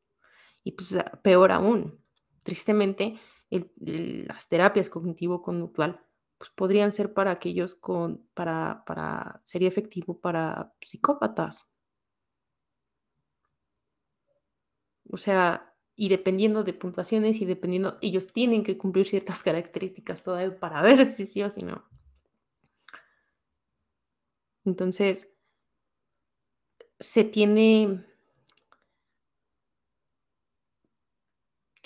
[0.67, 1.97] Y pues peor aún,
[2.43, 3.21] tristemente,
[3.51, 6.01] las terapias cognitivo-conductual
[6.39, 11.73] pues podrían ser para aquellos con, para, para, sería efectivo para psicópatas.
[15.09, 20.59] O sea, y dependiendo de puntuaciones y dependiendo, ellos tienen que cumplir ciertas características todavía
[20.59, 21.85] para ver si sí o si no.
[24.65, 25.33] Entonces,
[26.99, 28.05] se tiene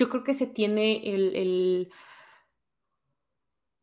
[0.01, 1.90] yo creo que se tiene el,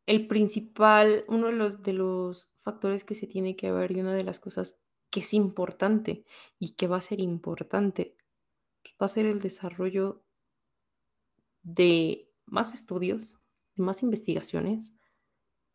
[0.07, 4.15] el, principal, uno de los, de los factores que se tiene que ver y una
[4.15, 4.79] de las cosas
[5.11, 6.25] que es importante
[6.57, 8.17] y que va a ser importante
[8.99, 10.23] va a ser el desarrollo
[11.61, 13.43] de más estudios,
[13.75, 14.97] de más investigaciones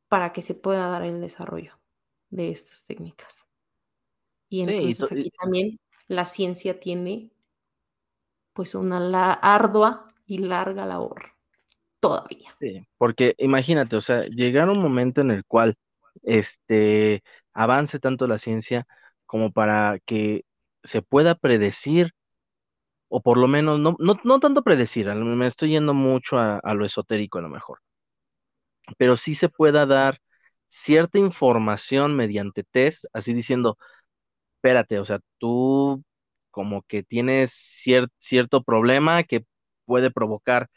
[0.08, 1.78] para que se pueda dar el desarrollo
[2.30, 3.46] de estas técnicas.
[4.48, 5.78] Y entonces aquí también
[6.08, 7.30] la ciencia tiene
[8.52, 11.32] pues una ardua y larga labor
[12.00, 12.56] todavía.
[12.60, 15.74] Sí, porque imagínate, o sea, llegar un momento en el cual
[16.22, 17.22] este
[17.52, 18.86] avance tanto la ciencia
[19.26, 20.44] como para que
[20.84, 22.12] se pueda predecir,
[23.08, 26.74] o por lo menos, no, no, no tanto predecir, me estoy yendo mucho a, a
[26.74, 27.80] lo esotérico a lo mejor,
[28.98, 30.18] pero sí se pueda dar
[30.68, 33.76] cierta información mediante test, así diciendo,
[34.56, 36.04] espérate, o sea, tú
[36.50, 37.52] como que tienes
[38.20, 39.44] cierto problema que
[39.92, 40.68] puede provocar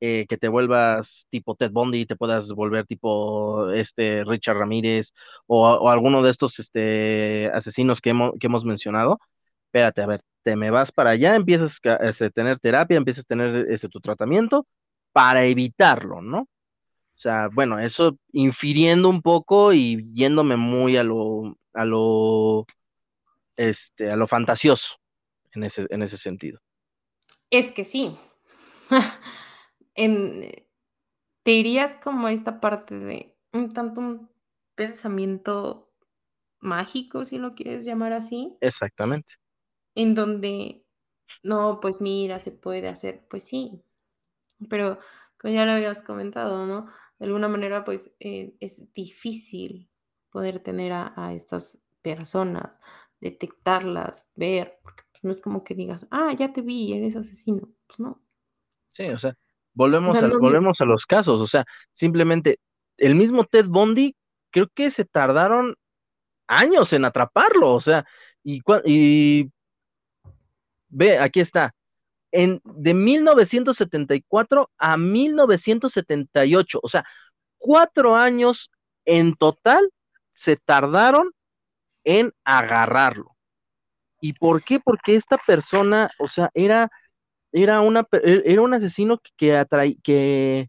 [0.00, 5.12] eh, que te vuelvas tipo Ted Bundy, te puedas volver tipo este Richard Ramírez
[5.48, 9.18] o, alguno de estos este, asesinos que hemos, que hemos mencionado.
[9.66, 13.28] Espérate, a ver, te me vas para allá, empiezas a este, tener terapia, empiezas a
[13.28, 14.66] tener ese, tu tratamiento
[15.12, 16.42] para evitarlo, ¿no?
[16.42, 22.66] O sea, bueno, eso infiriendo un poco y yéndome muy a lo, a lo,
[23.56, 24.94] este, a lo fantasioso
[25.54, 26.60] en ese, en ese sentido.
[27.50, 28.16] Es que sí,
[29.94, 30.50] en,
[31.42, 34.30] te irías como a esta parte de un tanto un
[34.74, 35.92] pensamiento
[36.60, 38.56] mágico, si lo quieres llamar así.
[38.60, 39.34] Exactamente.
[39.94, 40.84] En donde,
[41.42, 43.82] no, pues mira, se puede hacer, pues sí,
[44.68, 44.98] pero
[45.38, 46.86] como ya lo habías comentado, ¿no?
[47.18, 49.90] De alguna manera, pues eh, es difícil
[50.30, 52.80] poder tener a, a, estas personas
[53.20, 57.68] detectarlas, ver, porque pues, no es como que digas, ah, ya te vi, eres asesino.
[57.86, 58.22] Pues no.
[58.90, 59.34] Sí, o sea,
[59.72, 61.64] volvemos, a, volvemos a los casos, o sea,
[61.94, 62.60] simplemente
[62.96, 64.14] el mismo Ted Bundy,
[64.50, 65.76] creo que se tardaron
[66.46, 68.04] años en atraparlo, o sea,
[68.42, 69.50] y, y
[70.88, 71.74] ve, aquí está,
[72.32, 77.04] en, de 1974 a 1978, o sea,
[77.58, 78.70] cuatro años
[79.04, 79.90] en total
[80.34, 81.30] se tardaron
[82.04, 83.36] en agarrarlo.
[84.20, 84.80] ¿Y por qué?
[84.80, 86.90] Porque esta persona, o sea, era,
[87.52, 89.66] era, una, e, era un asesino que,
[90.02, 90.68] que,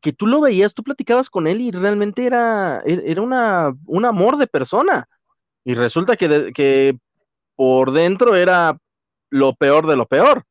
[0.00, 4.04] que tú lo veías, tú platicabas con él y realmente era, e, era una, un
[4.04, 5.08] amor de persona.
[5.64, 6.98] Y resulta que, que
[7.56, 8.78] por dentro era
[9.30, 10.44] lo peor de lo peor.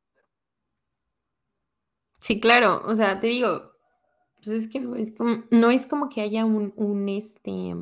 [2.19, 3.75] Sí, claro, o sea, te digo,
[4.37, 7.75] pues es que no es como, no es como que haya un, este,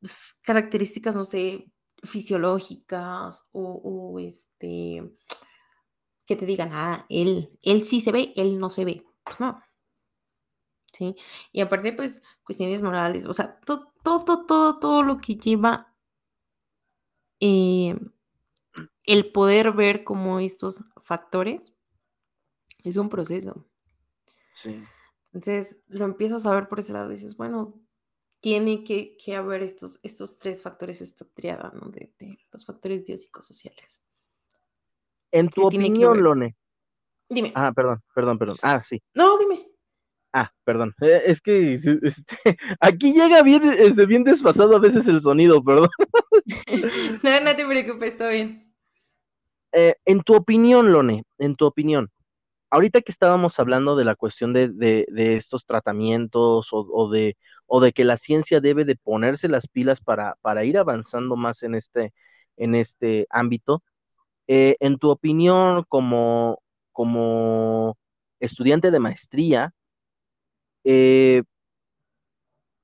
[0.00, 1.70] pues, características, no sé,
[2.02, 5.10] fisiológicas o, este,
[6.30, 9.04] que te digan, ah, él, él sí se ve, él no se ve.
[9.24, 9.60] Pues no.
[10.92, 11.16] ¿Sí?
[11.50, 15.92] Y aparte, pues, cuestiones morales, o sea, todo, todo, todo, todo lo que lleva
[17.40, 17.98] eh,
[19.04, 21.74] el poder ver como estos factores
[22.84, 23.66] es un proceso.
[24.54, 24.80] Sí.
[25.32, 27.74] Entonces lo empiezas a ver por ese lado dices, bueno,
[28.40, 31.90] tiene que, haber estos, estos tres factores, esta triada, ¿no?
[31.90, 32.12] De,
[32.50, 34.00] los factores biopsicosociales.
[35.32, 36.56] En tu opinión, Lone.
[37.28, 37.52] Dime.
[37.54, 38.56] Ah, perdón, perdón, perdón.
[38.62, 39.00] Ah, sí.
[39.14, 39.66] No, dime.
[40.32, 40.94] Ah, perdón.
[41.00, 42.36] Eh, es que este,
[42.80, 45.88] aquí llega bien, este, bien desfasado a veces el sonido, perdón.
[47.22, 48.72] no, no te preocupes, está bien.
[49.72, 52.10] Eh, en tu opinión, Lone, en tu opinión,
[52.70, 57.36] ahorita que estábamos hablando de la cuestión de, de, estos tratamientos o, de,
[57.66, 61.62] o de que la ciencia debe de ponerse las pilas para, para ir avanzando más
[61.62, 62.12] en este,
[62.56, 63.82] en este ámbito,
[64.52, 66.60] eh, en tu opinión como,
[66.90, 67.96] como
[68.40, 69.72] estudiante de maestría,
[70.82, 71.44] eh,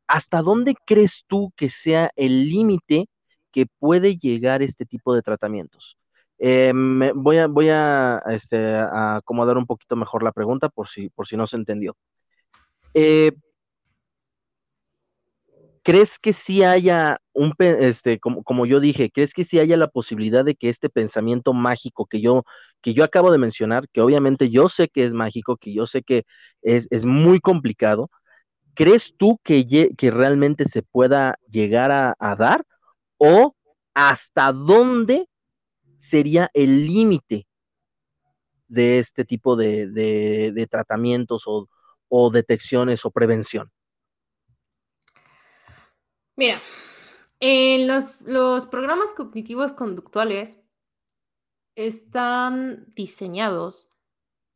[0.07, 3.09] ¿hasta dónde crees tú que sea el límite
[3.51, 5.99] que puede llegar este tipo de tratamientos?
[6.39, 6.73] Eh,
[7.17, 11.37] voy a, voy a, este, acomodar un poquito mejor la pregunta por si, por si
[11.37, 11.97] no se entendió.
[12.95, 13.33] Eh,
[15.87, 19.87] ¿Crees que sí haya un, este, como, como, yo dije, crees que sí haya la
[19.87, 22.43] posibilidad de que este pensamiento mágico que yo,
[22.83, 26.03] que yo acabo de mencionar, que obviamente yo sé que es mágico, que yo sé
[26.03, 26.25] que
[26.63, 28.11] es, es muy complicado,
[28.75, 29.65] ¿crees tú que,
[29.97, 32.65] que realmente se pueda llegar a, a dar?
[33.19, 33.55] ¿O
[33.95, 35.29] hasta dónde
[35.99, 37.47] sería el límite
[38.67, 43.71] de este tipo de, tratamientos o, detecciones o prevención?
[46.37, 46.63] Mira,
[47.41, 50.63] en los, los programas cognitivos conductuales
[51.77, 53.91] están diseñados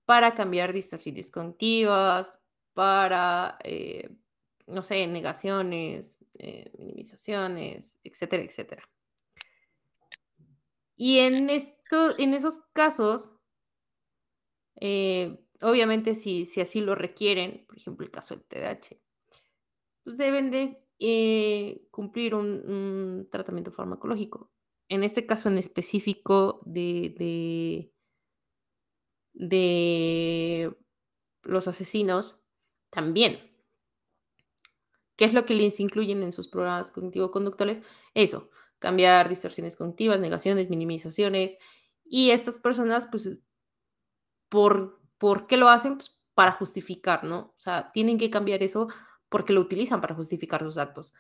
[0.04, 2.42] para cambiar distorsiones cognitivas,
[2.74, 4.10] para, eh,
[4.66, 8.82] no sé, negaciones, eh, minimizaciones, etcétera, etcétera.
[10.96, 13.36] Y en, esto, en esos casos,
[14.80, 18.98] eh, obviamente si, si, así lo requieren, por ejemplo el caso del TDAH,
[20.04, 24.50] pues deben de eh, cumplir un, tratamiento farmacológico.
[24.88, 27.90] En este caso en específico de,
[29.32, 30.76] de,
[31.42, 32.46] los asesinos,
[32.90, 33.38] también.
[35.16, 37.82] ¿Qué es lo que les incluyen en sus programas cognitivo-conductuales?
[38.14, 41.56] Eso, cambiar distorsiones cognitivas, negaciones, minimizaciones.
[42.04, 43.38] Y estas personas, pues,
[44.48, 45.96] ¿por, ¿por qué lo hacen?
[45.96, 47.54] Pues para justificar, ¿no?
[47.56, 48.88] O sea, tienen que cambiar eso
[49.30, 51.14] porque lo utilizan para justificar sus actos.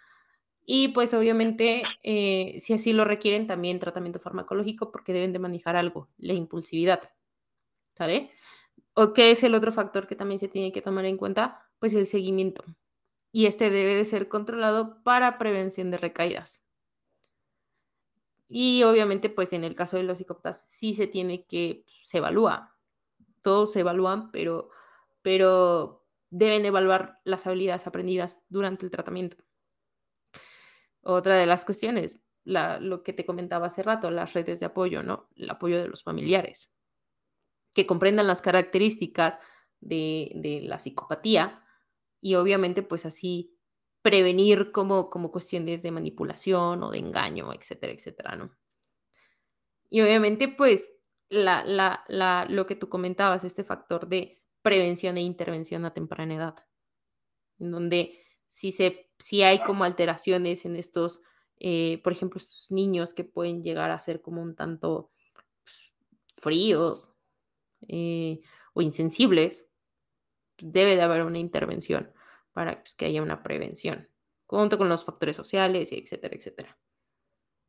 [0.66, 5.76] Y pues obviamente, eh, si así lo requieren, también tratamiento farmacológico porque deben de manejar
[5.76, 7.00] algo, la impulsividad.
[7.96, 8.30] ¿Sale?
[8.94, 11.66] ¿O qué es el otro factor que también se tiene que tomar en cuenta?
[11.78, 12.64] Pues el seguimiento.
[13.32, 16.66] Y este debe de ser controlado para prevención de recaídas.
[18.48, 22.76] Y obviamente, pues en el caso de los psicópatas sí se tiene que, se evalúa,
[23.42, 24.70] todos se evalúan, pero,
[25.22, 25.99] pero
[26.30, 29.36] deben evaluar las habilidades aprendidas durante el tratamiento.
[31.02, 35.28] Otra de las cuestiones, lo que te comentaba hace rato, las redes de apoyo, ¿no?
[35.36, 36.74] El apoyo de los familiares,
[37.74, 39.38] que comprendan las características
[39.80, 41.64] de, de la psicopatía
[42.20, 43.56] y obviamente pues así
[44.02, 48.56] prevenir como, como cuestiones de manipulación o de engaño, etcétera, etcétera, ¿no?
[49.90, 50.92] Y obviamente, pues,
[51.28, 56.56] la, la, lo que tú comentabas, este factor de prevención e intervención a temprana edad,
[57.58, 58.18] en donde
[58.48, 61.22] si, se, si hay como alteraciones en estos
[61.60, 65.10] eh, por ejemplo, estos niños que pueden llegar a ser como un tanto
[65.62, 65.92] pues,
[66.38, 67.12] fríos
[67.86, 68.40] eh,
[68.72, 69.70] o insensibles,
[70.58, 72.10] debe de haber una intervención
[72.52, 74.08] para pues, que haya una prevención,
[74.46, 76.78] junto con los factores sociales, etcétera, etcétera.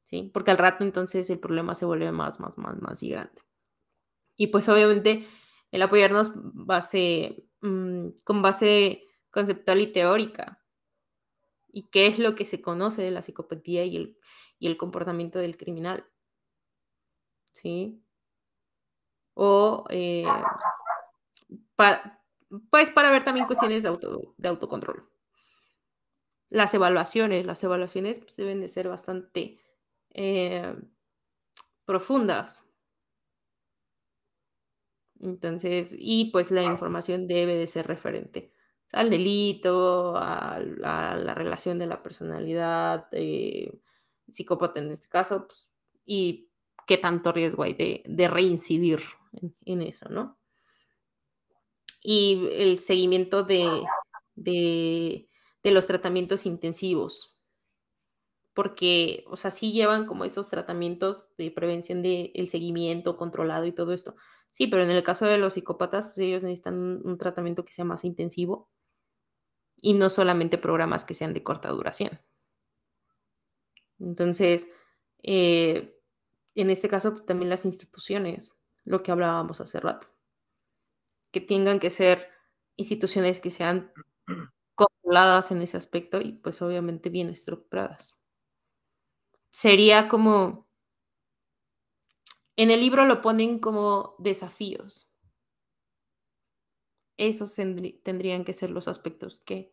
[0.05, 0.29] ¿Sí?
[0.33, 3.41] Porque al rato entonces el problema se vuelve más, más, más, más y grande.
[4.37, 5.27] Y pues obviamente
[5.71, 10.61] el apoyarnos base, mm, con base conceptual y teórica.
[11.69, 14.17] ¿Y qué es lo que se conoce de la psicopatía y el,
[14.59, 16.05] y el comportamiento del criminal?
[17.53, 18.03] ¿Sí?
[19.33, 20.25] O eh,
[22.69, 25.09] pues para ver también cuestiones de, auto, de autocontrol.
[26.49, 29.61] Las evaluaciones, las evaluaciones pues, deben de ser bastante
[30.09, 30.75] eh,
[31.85, 32.67] profundas.
[35.21, 38.51] Entonces, y pues la información debe de ser referente
[38.91, 43.71] al delito, a, la relación de la personalidad, eh,
[44.29, 45.69] psicópata en este caso, pues,
[46.05, 46.49] y
[46.87, 49.01] qué tanto riesgo hay de, reincidir
[49.65, 50.37] en, eso, ¿no?
[52.03, 53.83] Y el seguimiento de,
[54.35, 55.27] de,
[55.63, 57.37] los tratamientos intensivos,
[58.53, 63.93] porque, o sea, sí llevan como esos tratamientos de prevención del seguimiento controlado y todo
[63.93, 64.15] esto.
[64.55, 67.85] Sí, pero en el caso de los psicópatas, pues ellos necesitan un tratamiento que sea
[67.85, 68.67] más intensivo
[69.83, 72.21] y no solamente programas que sean de corta duración.
[73.99, 74.69] Entonces,
[75.23, 75.95] eh,
[76.55, 80.07] en este caso, pues, también las instituciones, lo que hablábamos hace rato,
[81.31, 82.27] que tengan que ser
[82.77, 83.91] instituciones que sean
[84.75, 88.21] controladas en ese aspecto y pues obviamente bien estructuradas.
[89.53, 90.65] Sería como,
[92.63, 95.11] en el libro lo ponen como desafíos
[97.21, 97.55] esos
[98.03, 99.71] tendrían que ser los aspectos que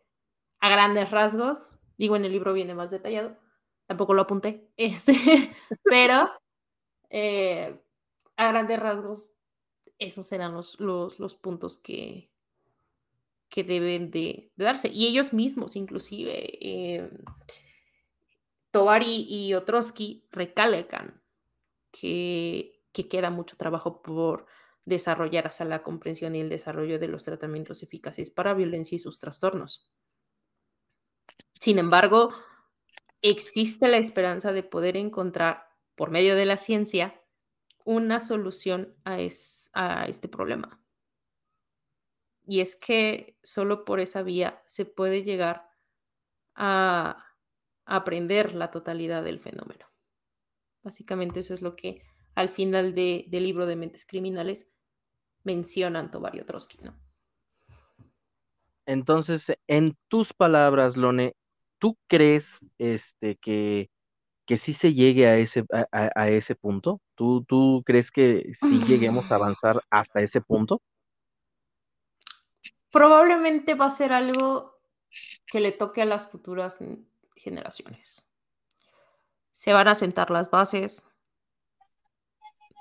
[0.60, 3.38] a grandes rasgos, digo en el libro viene más detallado,
[3.86, 5.14] tampoco lo apunté, este,
[5.84, 6.30] pero
[7.08, 7.80] eh,
[8.36, 9.38] a grandes rasgos
[9.98, 12.30] esos serán los, los, puntos que,
[13.48, 14.88] que deben de, darse.
[14.88, 17.10] Y ellos mismos, inclusive, eh,
[19.10, 21.20] y Otrosky recalcan
[21.90, 24.46] que, que queda mucho trabajo por
[24.84, 29.20] desarrollar hasta la comprensión y el desarrollo de los tratamientos eficaces para violencia y sus
[29.20, 29.88] trastornos.
[31.60, 32.32] Sin embargo,
[33.22, 37.22] existe la esperanza de poder encontrar, por medio de la ciencia,
[37.84, 40.82] una solución a, este problema.
[42.44, 45.68] Y es que solo por esa vía se puede llegar
[46.56, 47.24] a
[47.84, 49.86] aprender la totalidad del fenómeno.
[50.82, 52.07] Básicamente eso es lo que
[52.38, 54.70] al final del libro de Mentes Criminales
[55.42, 56.94] mencionan Tobario Trotsky, ¿no?
[58.86, 61.34] Entonces, en tus palabras, Lone,
[61.80, 63.90] ¿tú crees este, que,
[64.46, 67.00] que sí se llegue a ese, a, ese punto?
[67.16, 70.80] ¿Tú, ¿Tú crees que sí lleguemos a avanzar hasta ese punto?
[72.92, 74.78] Probablemente va a ser algo
[75.44, 76.78] que le toque a las futuras
[77.34, 78.32] generaciones.
[79.52, 81.17] Se van a sentar las bases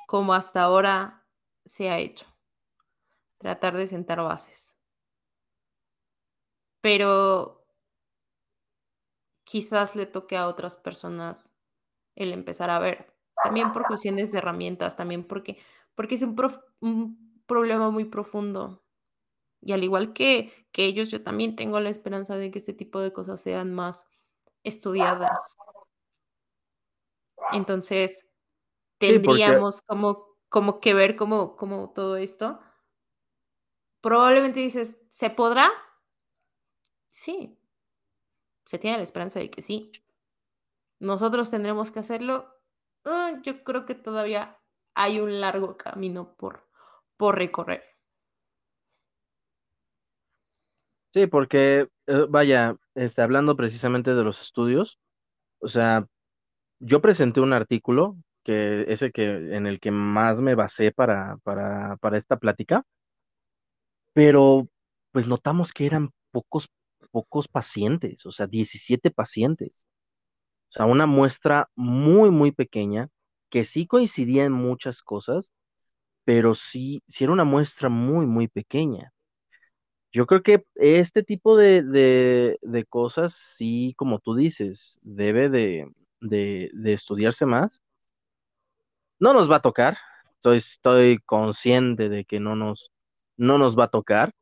[0.07, 1.27] como hasta ahora
[1.65, 2.25] se ha hecho
[3.39, 4.75] tratar de sentar bases.
[6.81, 7.63] Pero
[9.43, 11.59] quizás le toque a otras personas
[12.15, 13.13] el empezar a ver,
[13.43, 15.57] también por cuestiones de herramientas, también porque,
[15.95, 16.35] porque es un,
[16.81, 18.83] un problema muy profundo.
[19.61, 22.99] Y al igual que, que ellos, yo también tengo la esperanza de que este tipo
[22.99, 24.17] de cosas sean más
[24.63, 25.57] estudiadas.
[27.51, 28.29] Entonces,
[28.97, 32.59] tendríamos como, como que ver como, como todo esto
[34.01, 35.69] probablemente dices, ¿se podrá?
[37.09, 37.59] Sí,
[38.65, 39.91] se tiene la esperanza de que sí.
[40.99, 42.47] Nosotros tendremos que hacerlo.
[43.03, 44.57] Ah, yo creo que todavía
[44.95, 46.67] hay un largo camino por,
[47.17, 47.83] por recorrer.
[51.13, 54.99] Sí, porque, eh, vaya, este, hablando precisamente de los estudios,
[55.59, 56.07] o sea,
[56.79, 58.17] yo presenté un artículo
[58.47, 59.25] que ese que
[59.57, 62.85] en el que más me basé para, para, para esta plática,
[64.13, 64.67] pero
[65.11, 66.69] pues notamos que eran pocos,
[67.11, 69.85] pocos pacientes, o sea, 17 pacientes.
[70.69, 73.09] O sea, una muestra muy, muy pequeña,
[73.49, 75.53] que sí coincidía en muchas cosas,
[76.25, 79.13] pero sí, sí era una muestra muy, muy pequeña.
[80.11, 85.91] Yo creo que este tipo de, de, cosas, sí, como tú dices, debe de,
[86.21, 87.81] de, estudiarse más.
[89.19, 89.97] No nos va a tocar,
[90.35, 92.91] estoy, estoy consciente de que no nos,
[93.37, 94.33] no nos va a tocar,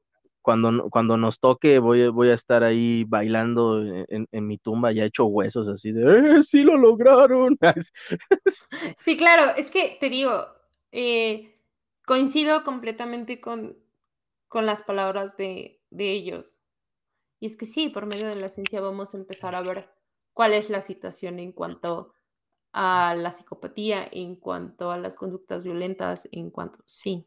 [0.46, 5.26] cuando, cuando nos toque voy, voy a estar ahí bailando en, mi tumba ya hecho
[5.26, 7.58] huesos así de, ¡eh, sí lo lograron!
[8.98, 10.46] sí, claro, es que te digo,
[10.92, 11.60] eh,
[12.06, 13.76] coincido completamente con,
[14.48, 16.64] con las palabras de, de ellos.
[17.40, 19.90] Y es que sí, por medio de la ciencia vamos a empezar a ver
[20.34, 22.14] cuál es la situación en cuanto
[22.78, 27.26] a la psicopatía, en cuanto a las conductas violentas, en cuanto, sí,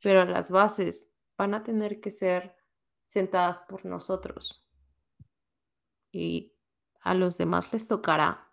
[0.00, 2.54] pero las bases van a tener que ser
[3.04, 4.64] sentadas por nosotros.
[6.12, 6.54] Y
[7.00, 8.52] a los demás les tocará.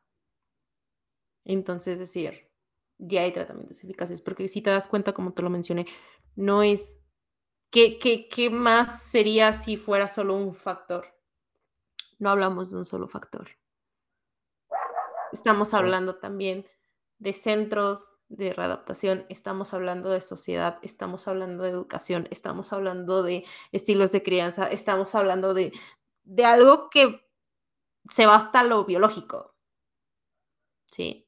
[1.46, 2.50] Entonces, decir,
[2.98, 5.86] ya hay tratamientos eficaces, porque si te das cuenta, como te lo mencioné,
[6.36, 6.98] no es
[7.72, 11.06] ¿Qué, qué, qué más sería si fuera solo un factor?
[12.20, 13.48] No hablamos de un solo factor.
[15.32, 16.66] Estamos hablando también
[17.20, 23.46] de centros de readaptación, estamos hablando de sociedad, estamos hablando de educación, estamos hablando de
[23.72, 25.74] estilos de crianza, estamos hablando de,
[26.24, 27.28] de algo que
[28.10, 29.56] se va hasta lo biológico.
[30.86, 31.28] ¿Sí?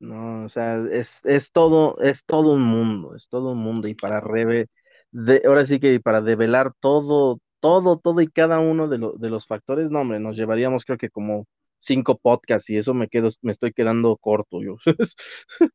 [0.00, 3.88] No, o sea, es, es todo, es todo un mundo, es todo un mundo.
[3.88, 4.68] y para reve,
[5.10, 9.46] de, ahora sí que para develar todo, todo, todo y cada uno de, de los
[9.46, 11.46] factores, no, hombre, nos llevaríamos creo que como
[11.80, 14.76] cinco podcasts y eso me quedo, me estoy quedando corto yo.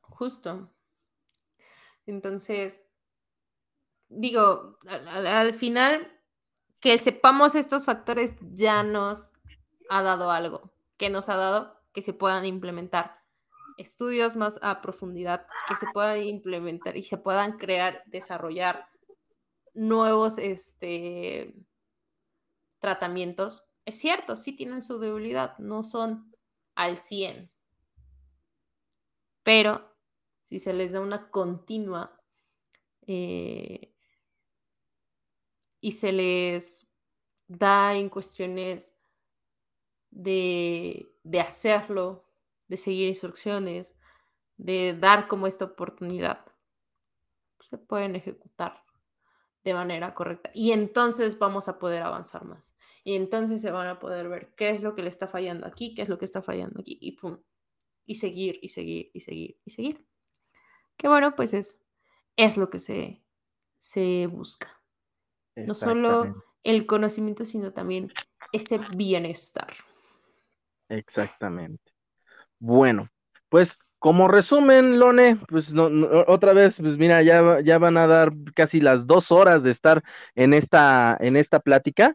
[0.00, 0.70] Justo.
[2.06, 2.86] Entonces,
[4.08, 6.12] digo, al, final,
[6.80, 9.32] que sepamos estos factores ya nos
[9.90, 13.18] ha dado algo, que nos ha dado que se puedan implementar
[13.76, 18.88] estudios más a profundidad, que se puedan implementar y se puedan crear, desarrollar
[19.76, 21.54] nuevos este,
[22.80, 23.64] tratamientos.
[23.84, 26.34] Es cierto, sí tienen su debilidad, no son
[26.74, 27.50] al 100,
[29.42, 29.94] pero
[30.42, 32.20] si se les da una continua
[33.06, 33.94] eh,
[35.80, 36.92] y se les
[37.46, 39.00] da en cuestiones
[40.10, 42.24] de, de hacerlo
[42.68, 43.94] de seguir instrucciones,
[44.56, 46.44] de dar como esta oportunidad,
[47.60, 48.85] se pueden ejecutar
[49.66, 50.48] de manera correcta.
[50.54, 52.78] Y entonces vamos a poder avanzar más.
[53.02, 55.92] Y entonces se van a poder ver qué es lo que le está fallando aquí,
[55.92, 57.38] qué es lo que está fallando aquí, y pum.
[58.06, 60.06] Y seguir, y seguir, y seguir, y seguir.
[60.96, 61.84] Que bueno, pues es,
[62.36, 63.24] es lo que se,
[63.78, 64.80] se busca.
[65.56, 68.12] No solo el conocimiento, sino también
[68.52, 69.74] ese bienestar.
[70.88, 71.92] Exactamente.
[72.60, 73.10] Bueno,
[73.48, 73.76] pues
[74.06, 75.90] como resumen, Lone, pues no,
[76.28, 80.04] otra vez, pues mira, ya, ya van a dar casi las dos horas de estar
[80.36, 82.14] en esta, en esta plática.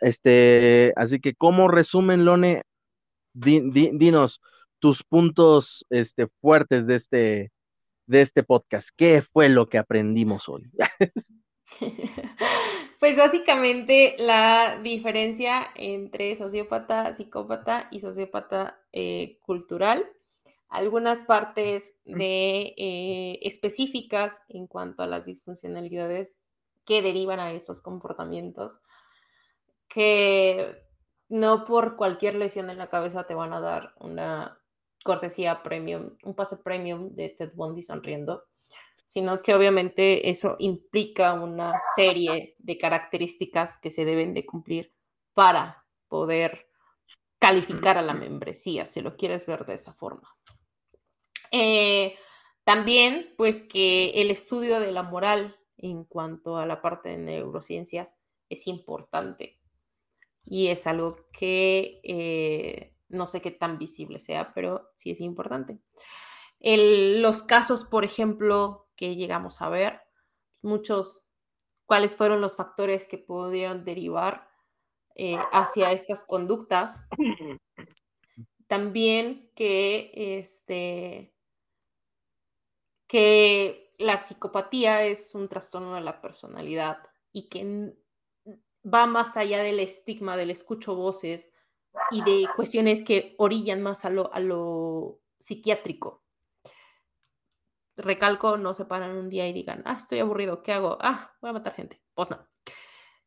[0.00, 2.62] Este, así que como resumen, Lone,
[3.32, 4.40] dinos
[4.78, 7.50] tus puntos este, fuertes de este,
[8.06, 8.90] de este podcast.
[8.96, 10.70] ¿Qué fue lo que aprendimos hoy?
[13.00, 20.06] Pues básicamente la diferencia entre sociópata psicópata y sociópata eh, cultural.
[20.74, 26.42] Algunas partes de, eh, específicas en cuanto a las disfuncionalidades
[26.84, 28.82] que derivan a estos comportamientos,
[29.88, 30.82] que
[31.28, 34.60] no por cualquier lesión en la cabeza te van a dar una
[35.04, 38.44] cortesía premium, un pase premium de Ted Bundy sonriendo
[39.06, 44.92] sino que obviamente eso implica una serie de características que se deben de cumplir
[45.34, 46.66] para poder
[47.38, 50.34] calificar a la membresía, si lo quieres ver de esa forma.
[51.50, 52.16] Eh,
[52.64, 58.16] también, pues que el estudio de la moral en cuanto a la parte de neurociencias
[58.48, 59.60] es importante
[60.46, 65.78] y es algo que eh, no sé qué tan visible sea, pero sí es importante.
[66.60, 70.00] los casos, por ejemplo, que llegamos a ver,
[70.62, 71.28] muchos,
[71.86, 74.48] cuáles fueron los factores que pudieron derivar
[75.14, 77.06] eh, hacia estas conductas.
[78.66, 81.33] También que, este,
[83.06, 86.98] que la psicopatía es un trastorno de la personalidad
[87.32, 87.94] y que
[88.84, 91.50] va más allá del estigma del escucho voces
[92.10, 96.24] y de cuestiones que orillan más a lo, a lo psiquiátrico
[97.96, 100.98] recalco, no se paran un día y digan, ah, estoy aburrido, ¿qué hago?
[101.00, 102.02] Ah, voy a matar gente.
[102.14, 102.46] Pues no.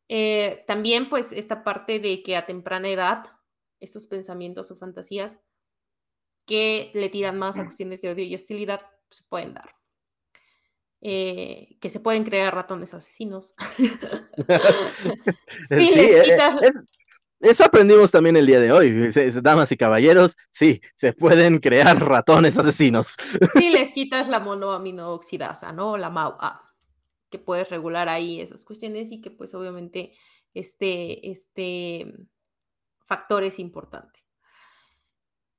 [0.10, 3.26] Eh, también, pues, esta parte de que a temprana edad,
[3.80, 5.44] estos pensamientos o fantasías
[6.45, 9.76] que le tiran más a cuestiones de odio y hostilidad se pueden dar.
[11.02, 13.54] Eh, que se pueden crear ratones asesinos.
[15.70, 16.62] sí, les eh, quitas.
[17.40, 19.12] Eso aprendimos también el día de hoy,
[19.44, 23.16] damas y caballeros, sí, se pueden crear ratones asesinos.
[23.54, 25.98] Sí, les quitas la monoaminooxidasa, ¿no?
[25.98, 26.74] La MAUA,
[27.30, 30.14] que puedes regular ahí esas cuestiones y que pues obviamente
[30.56, 32.12] este, este
[33.06, 34.20] factor es importante.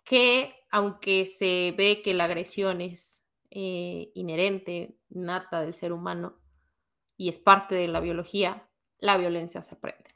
[0.02, 6.38] Que aunque se ve que la agresión es eh, inherente, nata del ser humano
[7.16, 8.68] y es parte de la biología,
[8.98, 10.14] la violencia se aprende.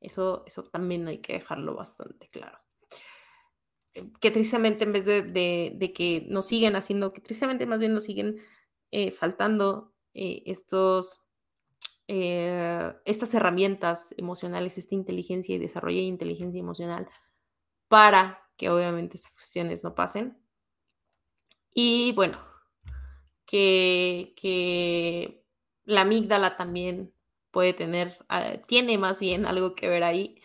[0.00, 2.58] Eso, eso también hay que dejarlo bastante claro.
[3.94, 8.04] Eh, que tristemente en vez de, que nos siguen haciendo, que tristemente más bien nos
[8.04, 8.36] siguen
[8.90, 11.28] eh, faltando estos,
[12.06, 17.06] estas herramientas emocionales, esta inteligencia y desarrollo de inteligencia emocional
[17.88, 20.38] para que obviamente estas cuestiones no pasen.
[21.78, 22.38] Y bueno,
[23.44, 25.44] que, que
[25.84, 27.12] la amígdala también
[27.50, 30.40] puede tener, ah, tiene más bien algo que ver ahí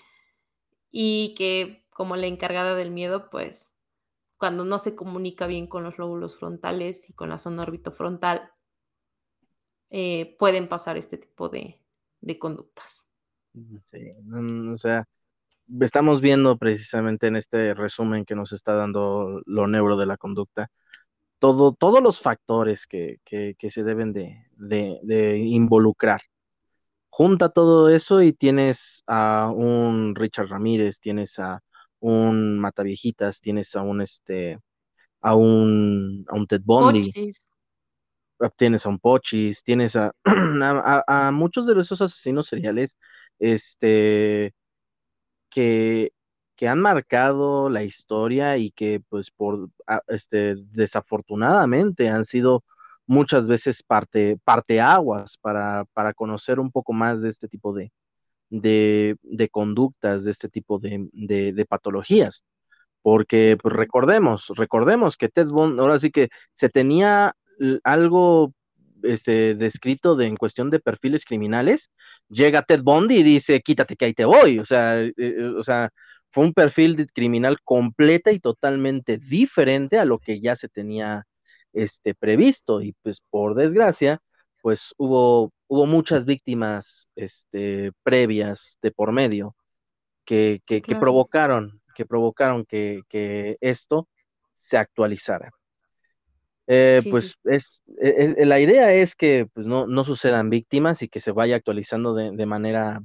[0.92, 3.80] y que como la encargada del miedo, pues
[4.36, 8.52] cuando no se comunica bien con los lóbulos frontales y con la zona orbitofrontal,
[9.90, 11.80] eh, pueden pasar este tipo de,
[12.40, 13.10] conductas.
[13.90, 14.12] Sí,
[14.70, 15.08] o sea,
[15.80, 20.70] estamos viendo precisamente en este resumen que nos está dando lo neuro de la conducta,
[21.42, 26.22] todo, todos los factores que, se deben de involucrar.
[27.10, 31.62] Junta todo eso y tienes a un Richard Ramírez, tienes a
[32.00, 34.60] un Mataviejitas, tienes a un este
[35.22, 37.12] a un, a un Ted Bundy,
[38.56, 42.98] tienes a un Pochis, tienes a, a, muchos de esos asesinos seriales
[43.40, 44.54] este
[45.50, 46.14] que,
[46.62, 52.64] que han marcado la historia y que pues por ah, este desafortunadamente han sido
[53.08, 57.92] muchas veces parte, parte aguas para, para conocer un poco más de este tipo de,
[58.52, 62.46] de, conductas, de este tipo de, de, patologías.
[63.02, 67.36] Porque pues, recordemos, recordemos que Ted Bundy, ahora sí que se tenía
[67.84, 68.54] algo
[69.02, 71.90] este, descrito de, en cuestión de perfiles criminales,
[72.30, 74.60] llega Ted Bundy y dice, quítate que ahí te voy.
[74.60, 75.90] O sea, eh, eh, o sea,
[76.32, 81.26] fue un perfil criminal completa y totalmente diferente a lo que ya se tenía
[81.74, 82.82] este, previsto.
[82.82, 84.22] Y pues por desgracia,
[84.62, 89.56] pues hubo, hubo muchas víctimas este, previas de por medio
[90.26, 94.08] que, que, provocaron, que provocaron que, que, esto
[94.56, 95.52] se actualizara.
[96.68, 101.10] Eh, pues Es, e, e, la idea es que pues, no, no, sucedan víctimas y
[101.10, 103.02] que se vaya actualizando de, de manera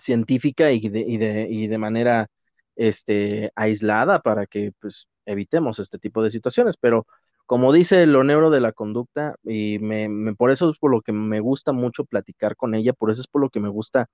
[0.00, 2.28] científica y de, y de, y de manera
[2.76, 6.76] este, aislada para que pues, evitemos este tipo de situaciones.
[6.80, 7.06] Pero
[7.46, 11.12] como dice lo neuro de la conducta, y me, por eso es por lo que
[11.12, 14.06] me gusta mucho platicar con ella, por eso es por lo que me gusta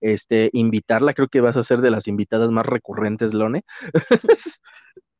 [0.00, 3.64] este, invitarla, creo que vas a ser de las invitadas más recurrentes, Lone.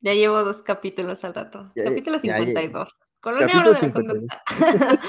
[0.01, 1.73] Ya llevo dos capítulos al rato.
[1.75, 3.01] Capítulo 52.
[3.19, 4.43] Con lo neuro de la conducta.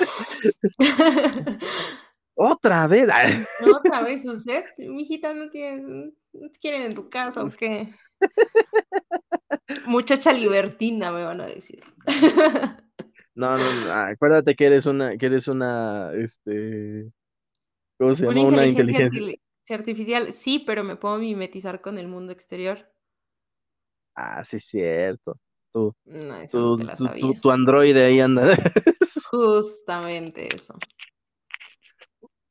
[2.41, 3.10] Otra vez.
[3.61, 7.90] Otra vez, usted, mijita, no tienes, no te quieren en tu casa o qué.
[9.86, 11.84] Muchacha libertina, me van a decir.
[13.36, 17.10] No, no, acuérdate que eres una, que eres una, este,
[17.98, 18.41] ¿cómo se llama?
[18.41, 19.38] Una, inteligencia,
[19.70, 20.34] artificial.
[20.34, 22.91] Sí, pero me puedo mimetizar con el mundo exterior.
[24.14, 25.40] Ah, sí, cierto.
[25.72, 25.95] Tú,
[26.52, 28.44] tu, androide ahí anda.
[29.32, 30.78] Justamente eso.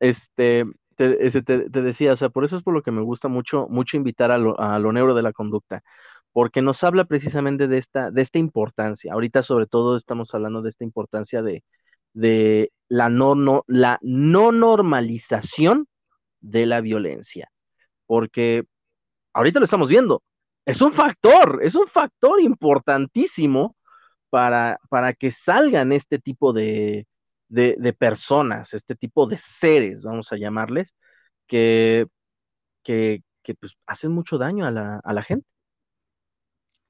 [0.01, 0.65] Este,
[0.97, 3.97] te, te, decía, o sea, por eso es por lo que me gusta mucho, mucho
[3.97, 5.83] invitar a lo, a lo neuro de la conducta
[6.33, 9.13] porque nos habla precisamente de esta, de esta importancia.
[9.13, 11.65] Ahorita sobre todo estamos hablando de esta importancia de,
[12.13, 15.89] de la, no, no, la no normalización
[16.41, 17.51] de la violencia,
[18.07, 18.65] porque
[19.33, 20.23] ahorita lo estamos viendo,
[20.65, 23.77] es un factor, es un factor importantísimo
[24.31, 27.07] para, para que salgan este tipo de,
[27.49, 30.97] de, personas, este tipo de seres, vamos a llamarles,
[31.47, 32.07] que,
[32.83, 35.47] que, que pues, hacen mucho daño a la, a la gente.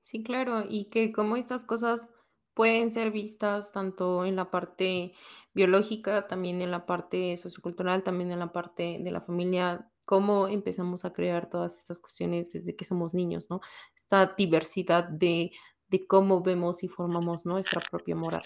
[0.02, 2.10] Sí, claro, y que como estas cosas
[2.54, 5.12] pueden ser vistas tanto en la parte
[5.54, 11.04] biológica, también en la parte sociocultural, también en la parte de la familia, cómo empezamos
[11.04, 13.60] a crear todas estas cuestiones desde que somos niños, ¿no?
[13.94, 15.52] Esta diversidad de,
[15.88, 18.42] de cómo vemos y formamos nuestra propia moral.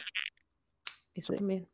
[1.15, 1.69] Eso también.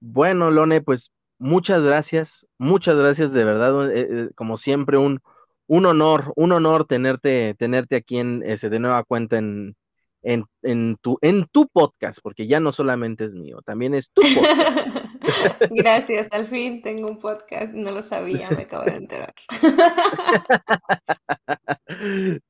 [0.00, 5.20] Bueno, Lone, pues muchas gracias, muchas gracias de verdad, eh, eh, como siempre, un,
[5.66, 9.76] un honor, un honor tenerte, tenerte aquí en ese de nueva cuenta en,
[10.22, 14.22] en, en, tu, en tu podcast, porque ya no solamente es mío, también es tu
[14.22, 14.96] podcast.
[15.70, 19.34] Gracias, al fin tengo un podcast, no lo sabía, me acabo de enterar.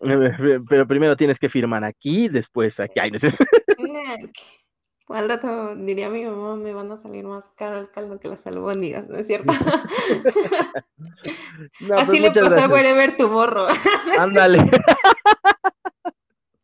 [0.00, 3.00] Pero primero tienes que firmar aquí, después aquí.
[5.08, 8.46] Al rato diría mi mamá, me van a salir más caro el caldo que las
[8.46, 9.52] albóndigas, ¿no es cierto?
[11.86, 13.66] Pues Así le pasó a Wherever tu morro.
[14.18, 14.70] Ándale.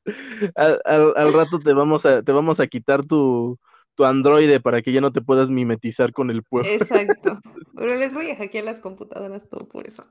[0.55, 3.59] al, rato te vamos a, te vamos a quitar tu,
[3.95, 6.71] tu androide para que ya no te puedas mimetizar con el pueblo.
[6.71, 7.41] Exacto.
[7.75, 10.07] Pero les voy a hackear las computadoras todo por eso.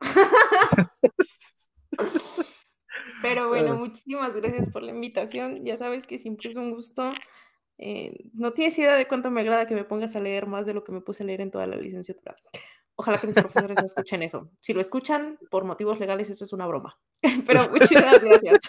[3.21, 5.63] Pero bueno, muchísimas gracias por la invitación.
[5.63, 7.13] Ya sabes que siempre es un gusto.
[7.85, 10.73] Eh, no tienes idea de cuánto me agrada que me pongas a leer más de
[10.73, 12.37] lo que me puse a leer en toda la licenciatura.
[12.95, 14.49] Ojalá que mis profesores no escuchen eso.
[14.61, 16.97] Si lo escuchan por motivos legales, eso es una broma.
[17.45, 18.61] Pero muchas gracias.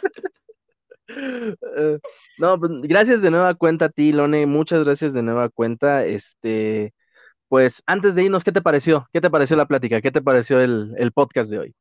[1.07, 1.99] Eh,
[2.39, 4.47] no, pues gracias de nueva cuenta a ti, Lone.
[4.47, 6.05] Muchas gracias de nueva cuenta.
[6.05, 6.93] Este,
[7.49, 9.07] pues antes de irnos, ¿qué te pareció?
[9.12, 10.01] ¿Qué te pareció la plática?
[10.01, 11.74] ¿Qué te pareció el, el podcast de hoy?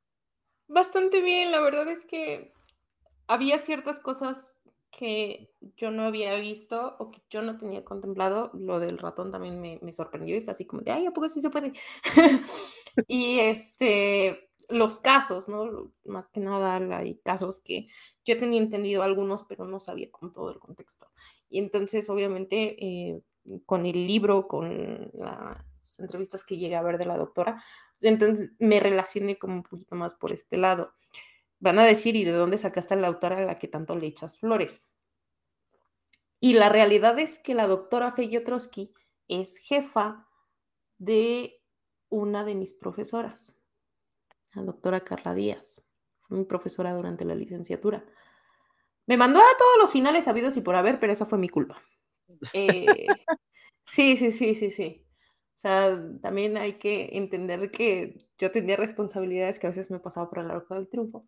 [0.67, 2.53] Bastante bien, la verdad es que
[3.27, 4.62] había ciertas cosas
[4.97, 8.51] que yo no había visto o que yo no tenía contemplado.
[8.53, 11.29] Lo del ratón también me, me sorprendió y fue así como de, ay, ¿a poco
[11.29, 11.73] sí se puede?
[13.07, 15.91] y este, los casos, ¿no?
[16.05, 17.87] Más que nada hay casos que
[18.25, 21.07] yo tenía entendido algunos, pero no sabía con todo el contexto.
[21.49, 23.21] Y entonces, obviamente, eh,
[23.65, 27.63] con el libro, con las entrevistas que llegué a ver de la doctora,
[28.01, 30.93] entonces me relacioné como un poquito más por este lado.
[31.63, 34.07] Van a decir, ¿y de dónde sacaste a la autora a la que tanto le
[34.07, 34.85] echas flores?
[36.41, 38.93] Y la realidad es que la doctora Feyotrowski
[39.29, 40.27] es jefa
[40.97, 41.63] de
[42.09, 43.63] una de mis profesoras,
[44.53, 45.89] la doctora Carla Díaz.
[46.23, 48.03] Fue mi profesora durante la licenciatura.
[49.05, 51.81] Me mandó a todos los finales habidos y por haber, pero esa fue mi culpa.
[52.53, 53.23] Eh,
[53.87, 55.02] sí, sí, sí, sí, sí.
[55.55, 60.29] O sea, también hay que entender que yo tenía responsabilidades que a veces me pasaba
[60.29, 61.25] por el arco del triunfo.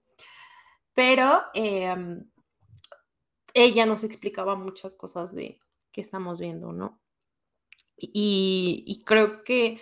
[0.94, 2.30] Pero em,
[3.54, 5.60] ella nos explicaba muchas cosas de
[5.92, 7.00] que estamos viendo, ¿no?
[7.98, 9.80] y creo que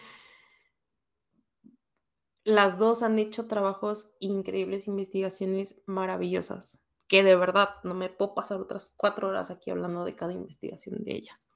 [2.43, 8.59] las dos han hecho trabajos increíbles, investigaciones maravillosas, que de verdad no me puedo pasar
[8.59, 11.51] otras cuatro horas aquí hablando de cada investigación de ellas.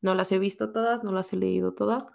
[0.00, 2.08] No las he visto todas, no las he leído todas,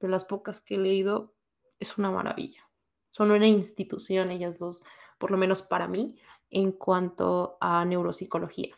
[0.00, 1.36] pero las pocas que he leído
[1.78, 2.68] es una maravilla.
[3.10, 4.82] Son una institución ellas dos,
[5.18, 6.18] por lo menos para mí,
[6.50, 8.76] en cuanto a neuropsicología.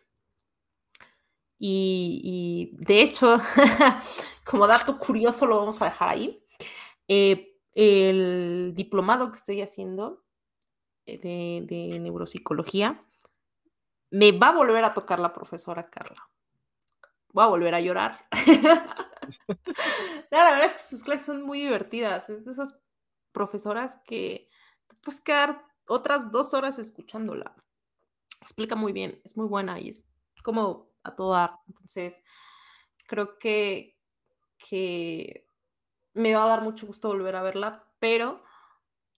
[1.65, 3.41] Y, de hecho,
[4.45, 6.45] como dato curioso lo vamos a dejar ahí.
[7.07, 10.25] Eh, el diplomado que estoy haciendo
[11.07, 11.19] eh,
[11.65, 13.05] de, neuropsicología,
[14.11, 16.29] me va a volver a tocar la profesora Carla.
[17.33, 18.27] Voy a volver a llorar.
[20.31, 22.31] la verdad es que sus clases son muy divertidas.
[22.31, 22.83] Es de esas
[23.33, 24.49] profesoras que
[24.89, 27.55] te puedes quedar otras dos horas escuchándola.
[28.41, 30.05] Explica muy bien, es muy buena y es
[30.43, 31.59] como a todo dar.
[31.69, 32.23] Entonces,
[33.07, 33.99] creo que,
[34.59, 35.47] que
[36.15, 38.43] me va a dar mucho gusto volver a verla, pero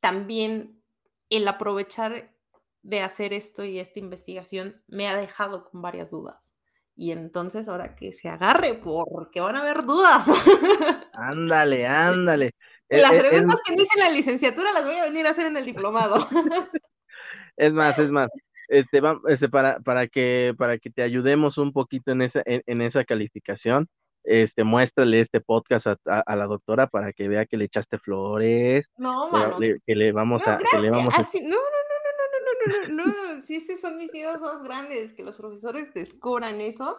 [0.01, 0.83] también
[1.31, 2.35] el aprovechar
[2.83, 6.61] de hacer esto y esta investigación me ha dejado con varias dudas.
[6.97, 10.29] Y entonces ahora que se agarre, porque van a haber dudas.
[11.13, 12.55] Ándale, ándale.
[12.89, 15.31] Las e, e, preguntas que me hice en la licenciatura las voy a venir a
[15.31, 16.17] hacer en el diplomado.
[17.57, 18.29] Es más, es más.
[18.67, 23.05] Este, este, para, para, que, para que te ayudemos un poquito en esa, en esa
[23.05, 23.89] calificación,
[24.25, 28.91] este, muéstrale este podcast a, la doctora para que vea que le echaste flores.
[28.97, 29.59] No, mano.
[29.59, 30.57] que le vamos a.
[30.57, 31.21] Que le vamos a...
[31.21, 31.84] no, no, no,
[32.91, 33.05] no,
[33.43, 36.99] si esos son mis ideas más grandes, que los profesores descubran eso.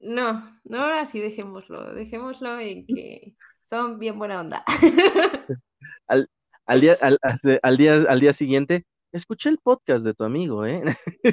[0.00, 3.34] No, no, ahora sí dejémoslo, dejémoslo en que
[3.64, 4.64] son bien buena onda.
[6.06, 6.28] al,
[6.66, 7.18] al, día, al,
[7.62, 10.82] al, día, al día siguiente, escuché el podcast de tu amigo, ¿eh?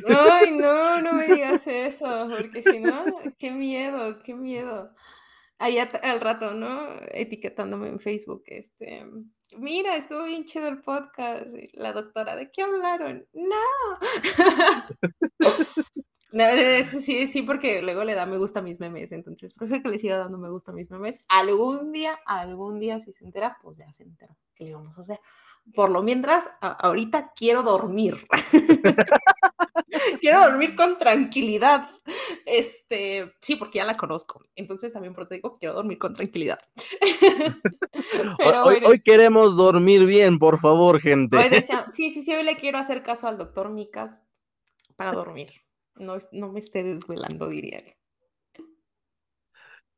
[0.08, 3.06] Ay, no, no me digas eso, porque si no,
[3.38, 4.94] qué miedo, qué miedo
[5.62, 6.88] ahí al rato, ¿no?
[7.12, 9.06] Etiquetándome en Facebook, este,
[9.58, 11.56] mira, estuvo bien chido el podcast.
[11.74, 13.26] la doctora, ¿de qué hablaron?
[13.34, 13.56] No.
[16.32, 16.44] no.
[16.44, 19.90] Eso sí, sí, porque luego le da me gusta a mis memes, entonces prefiero que
[19.90, 21.24] le siga dando me gusta a mis memes.
[21.28, 24.36] Algún día, algún día, si se entera, pues ya se entera.
[24.56, 25.20] ¿Qué le vamos a hacer?
[25.74, 28.28] Por lo mientras, ahorita quiero dormir.
[30.22, 31.90] quiero dormir con tranquilidad.
[32.46, 34.44] Este, sí, porque ya la conozco.
[34.56, 36.60] Entonces también por eso digo, quiero dormir con tranquilidad.
[38.86, 41.38] hoy, queremos dormir bien, por favor, gente.
[41.90, 44.18] sí, sí, sí, hoy le quiero hacer caso al doctor Micas
[44.96, 45.52] para dormir.
[45.96, 47.84] no, no me esté desvelando, diría.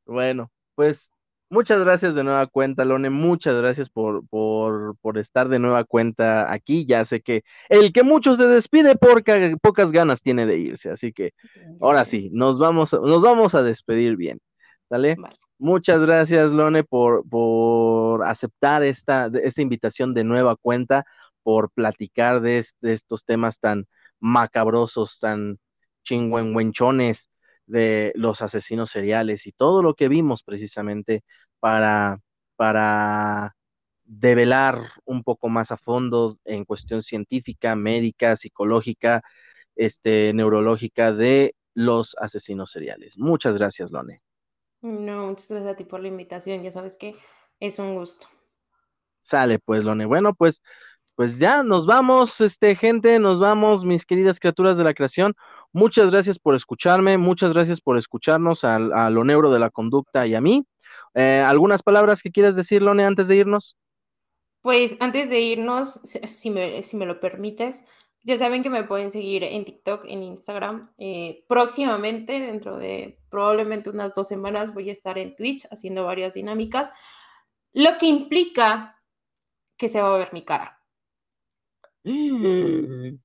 [0.06, 1.10] Bueno, pues
[1.54, 3.08] muchas gracias de nueva cuenta, Lone.
[3.08, 6.84] Muchas gracias por, por, por estar de nueva cuenta aquí.
[6.84, 10.90] Ya sé que el que muchos se despide porque pocas ganas tiene de irse.
[10.90, 11.32] Así que
[11.80, 14.40] ahora sí, nos vamos, nos vamos a despedir bien.
[14.88, 15.16] ¿Sale?
[15.58, 21.04] Muchas gracias, Lone, por, por aceptar esta, esta invitación de nueva cuenta,
[21.42, 23.86] por platicar de, de estos temas tan
[24.18, 25.58] macabrosos, tan
[26.02, 27.30] chingüengüenchones
[27.66, 31.22] de los asesinos seriales y todo lo que vimos precisamente
[31.60, 32.20] para,
[32.56, 33.54] para
[34.04, 39.22] develar un poco más a fondo en cuestión científica, médica, psicológica,
[39.76, 43.18] este, neurológica de los asesinos seriales.
[43.18, 44.20] Muchas gracias, Lone.
[44.82, 46.62] No, muchas gracias a ti por la invitación.
[46.62, 47.16] Ya sabes que
[47.60, 48.28] es un gusto.
[49.22, 50.04] Sale, pues, Lone.
[50.04, 50.62] Bueno, pues,
[51.14, 55.34] pues ya nos vamos, este, gente, nos vamos, mis queridas criaturas de la creación.
[55.74, 60.36] Muchas gracias por escucharme, muchas gracias por escucharnos a, lo neuro de la conducta y
[60.36, 60.64] a mí.
[61.14, 63.76] Eh, ¿Algunas palabras que quieras decir, Lone, antes de irnos?
[64.62, 65.94] Pues antes de irnos,
[66.28, 67.84] si me, si me lo permites,
[68.22, 70.92] ya saben que me pueden seguir en TikTok, en Instagram.
[70.96, 76.34] Eh, próximamente, dentro de probablemente unas dos semanas, voy a estar en Twitch haciendo varias
[76.34, 76.92] dinámicas,
[77.72, 79.02] lo que implica
[79.76, 80.80] que se va a ver mi cara.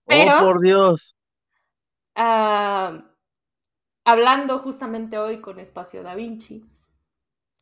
[0.08, 1.16] oh, por Dios.
[2.22, 3.06] Ah,
[4.04, 6.66] hablando justamente hoy con Espacio Da Vinci,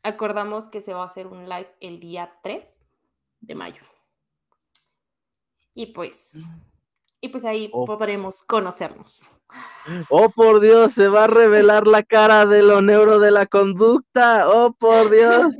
[0.02, 2.92] acordamos que se va a hacer un live el día 3
[3.42, 3.84] de mayo.
[5.76, 6.44] Y pues,
[7.22, 7.86] y pues ahí oh.
[7.86, 9.32] podremos conocernos.
[10.10, 14.50] Oh, por Dios, se va a revelar la cara de lo neuro de la conducta.
[14.50, 15.54] Oh, por Dios.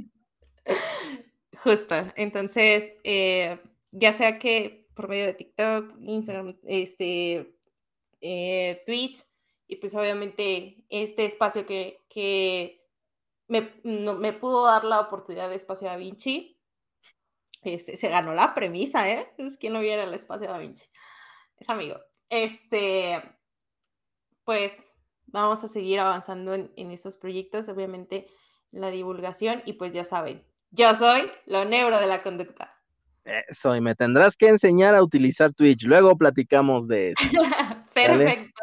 [1.64, 3.60] Justo, entonces, eh,
[3.92, 7.57] ya sea que por medio de TikTok, Instagram, este,
[8.22, 9.24] eh, Twitch
[9.68, 12.84] y pues obviamente este espacio que,
[13.48, 16.60] me, me, pudo dar la oportunidad de Espacio Da Vinci,
[17.64, 19.32] este, se ganó la premisa, ¿eh?
[19.38, 20.88] Es que no viera el Espacio Da Vinci.
[21.58, 22.00] Es amigo.
[22.30, 23.22] Este,
[24.44, 24.94] pues
[25.26, 28.28] vamos a seguir avanzando en, en esos proyectos, obviamente
[28.72, 32.74] la divulgación y pues ya saben, yo soy lo neuro de la conducta.
[33.50, 35.84] Eso, y me tendrás que enseñar a utilizar Twitch.
[35.84, 37.24] Luego platicamos de eso.
[38.06, 38.62] Perfecto.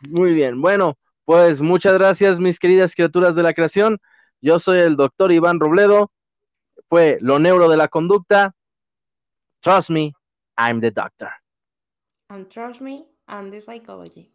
[0.00, 0.60] Muy bien.
[0.60, 3.98] Bueno, pues muchas gracias, mis queridas criaturas de la creación.
[4.40, 6.10] Yo soy el doctor Iván Robledo.
[6.88, 8.54] Fue lo neuro de la conducta.
[9.60, 10.12] Trust me,
[10.56, 11.30] I'm the doctor.
[12.28, 14.32] And trust me, I'm the psychology.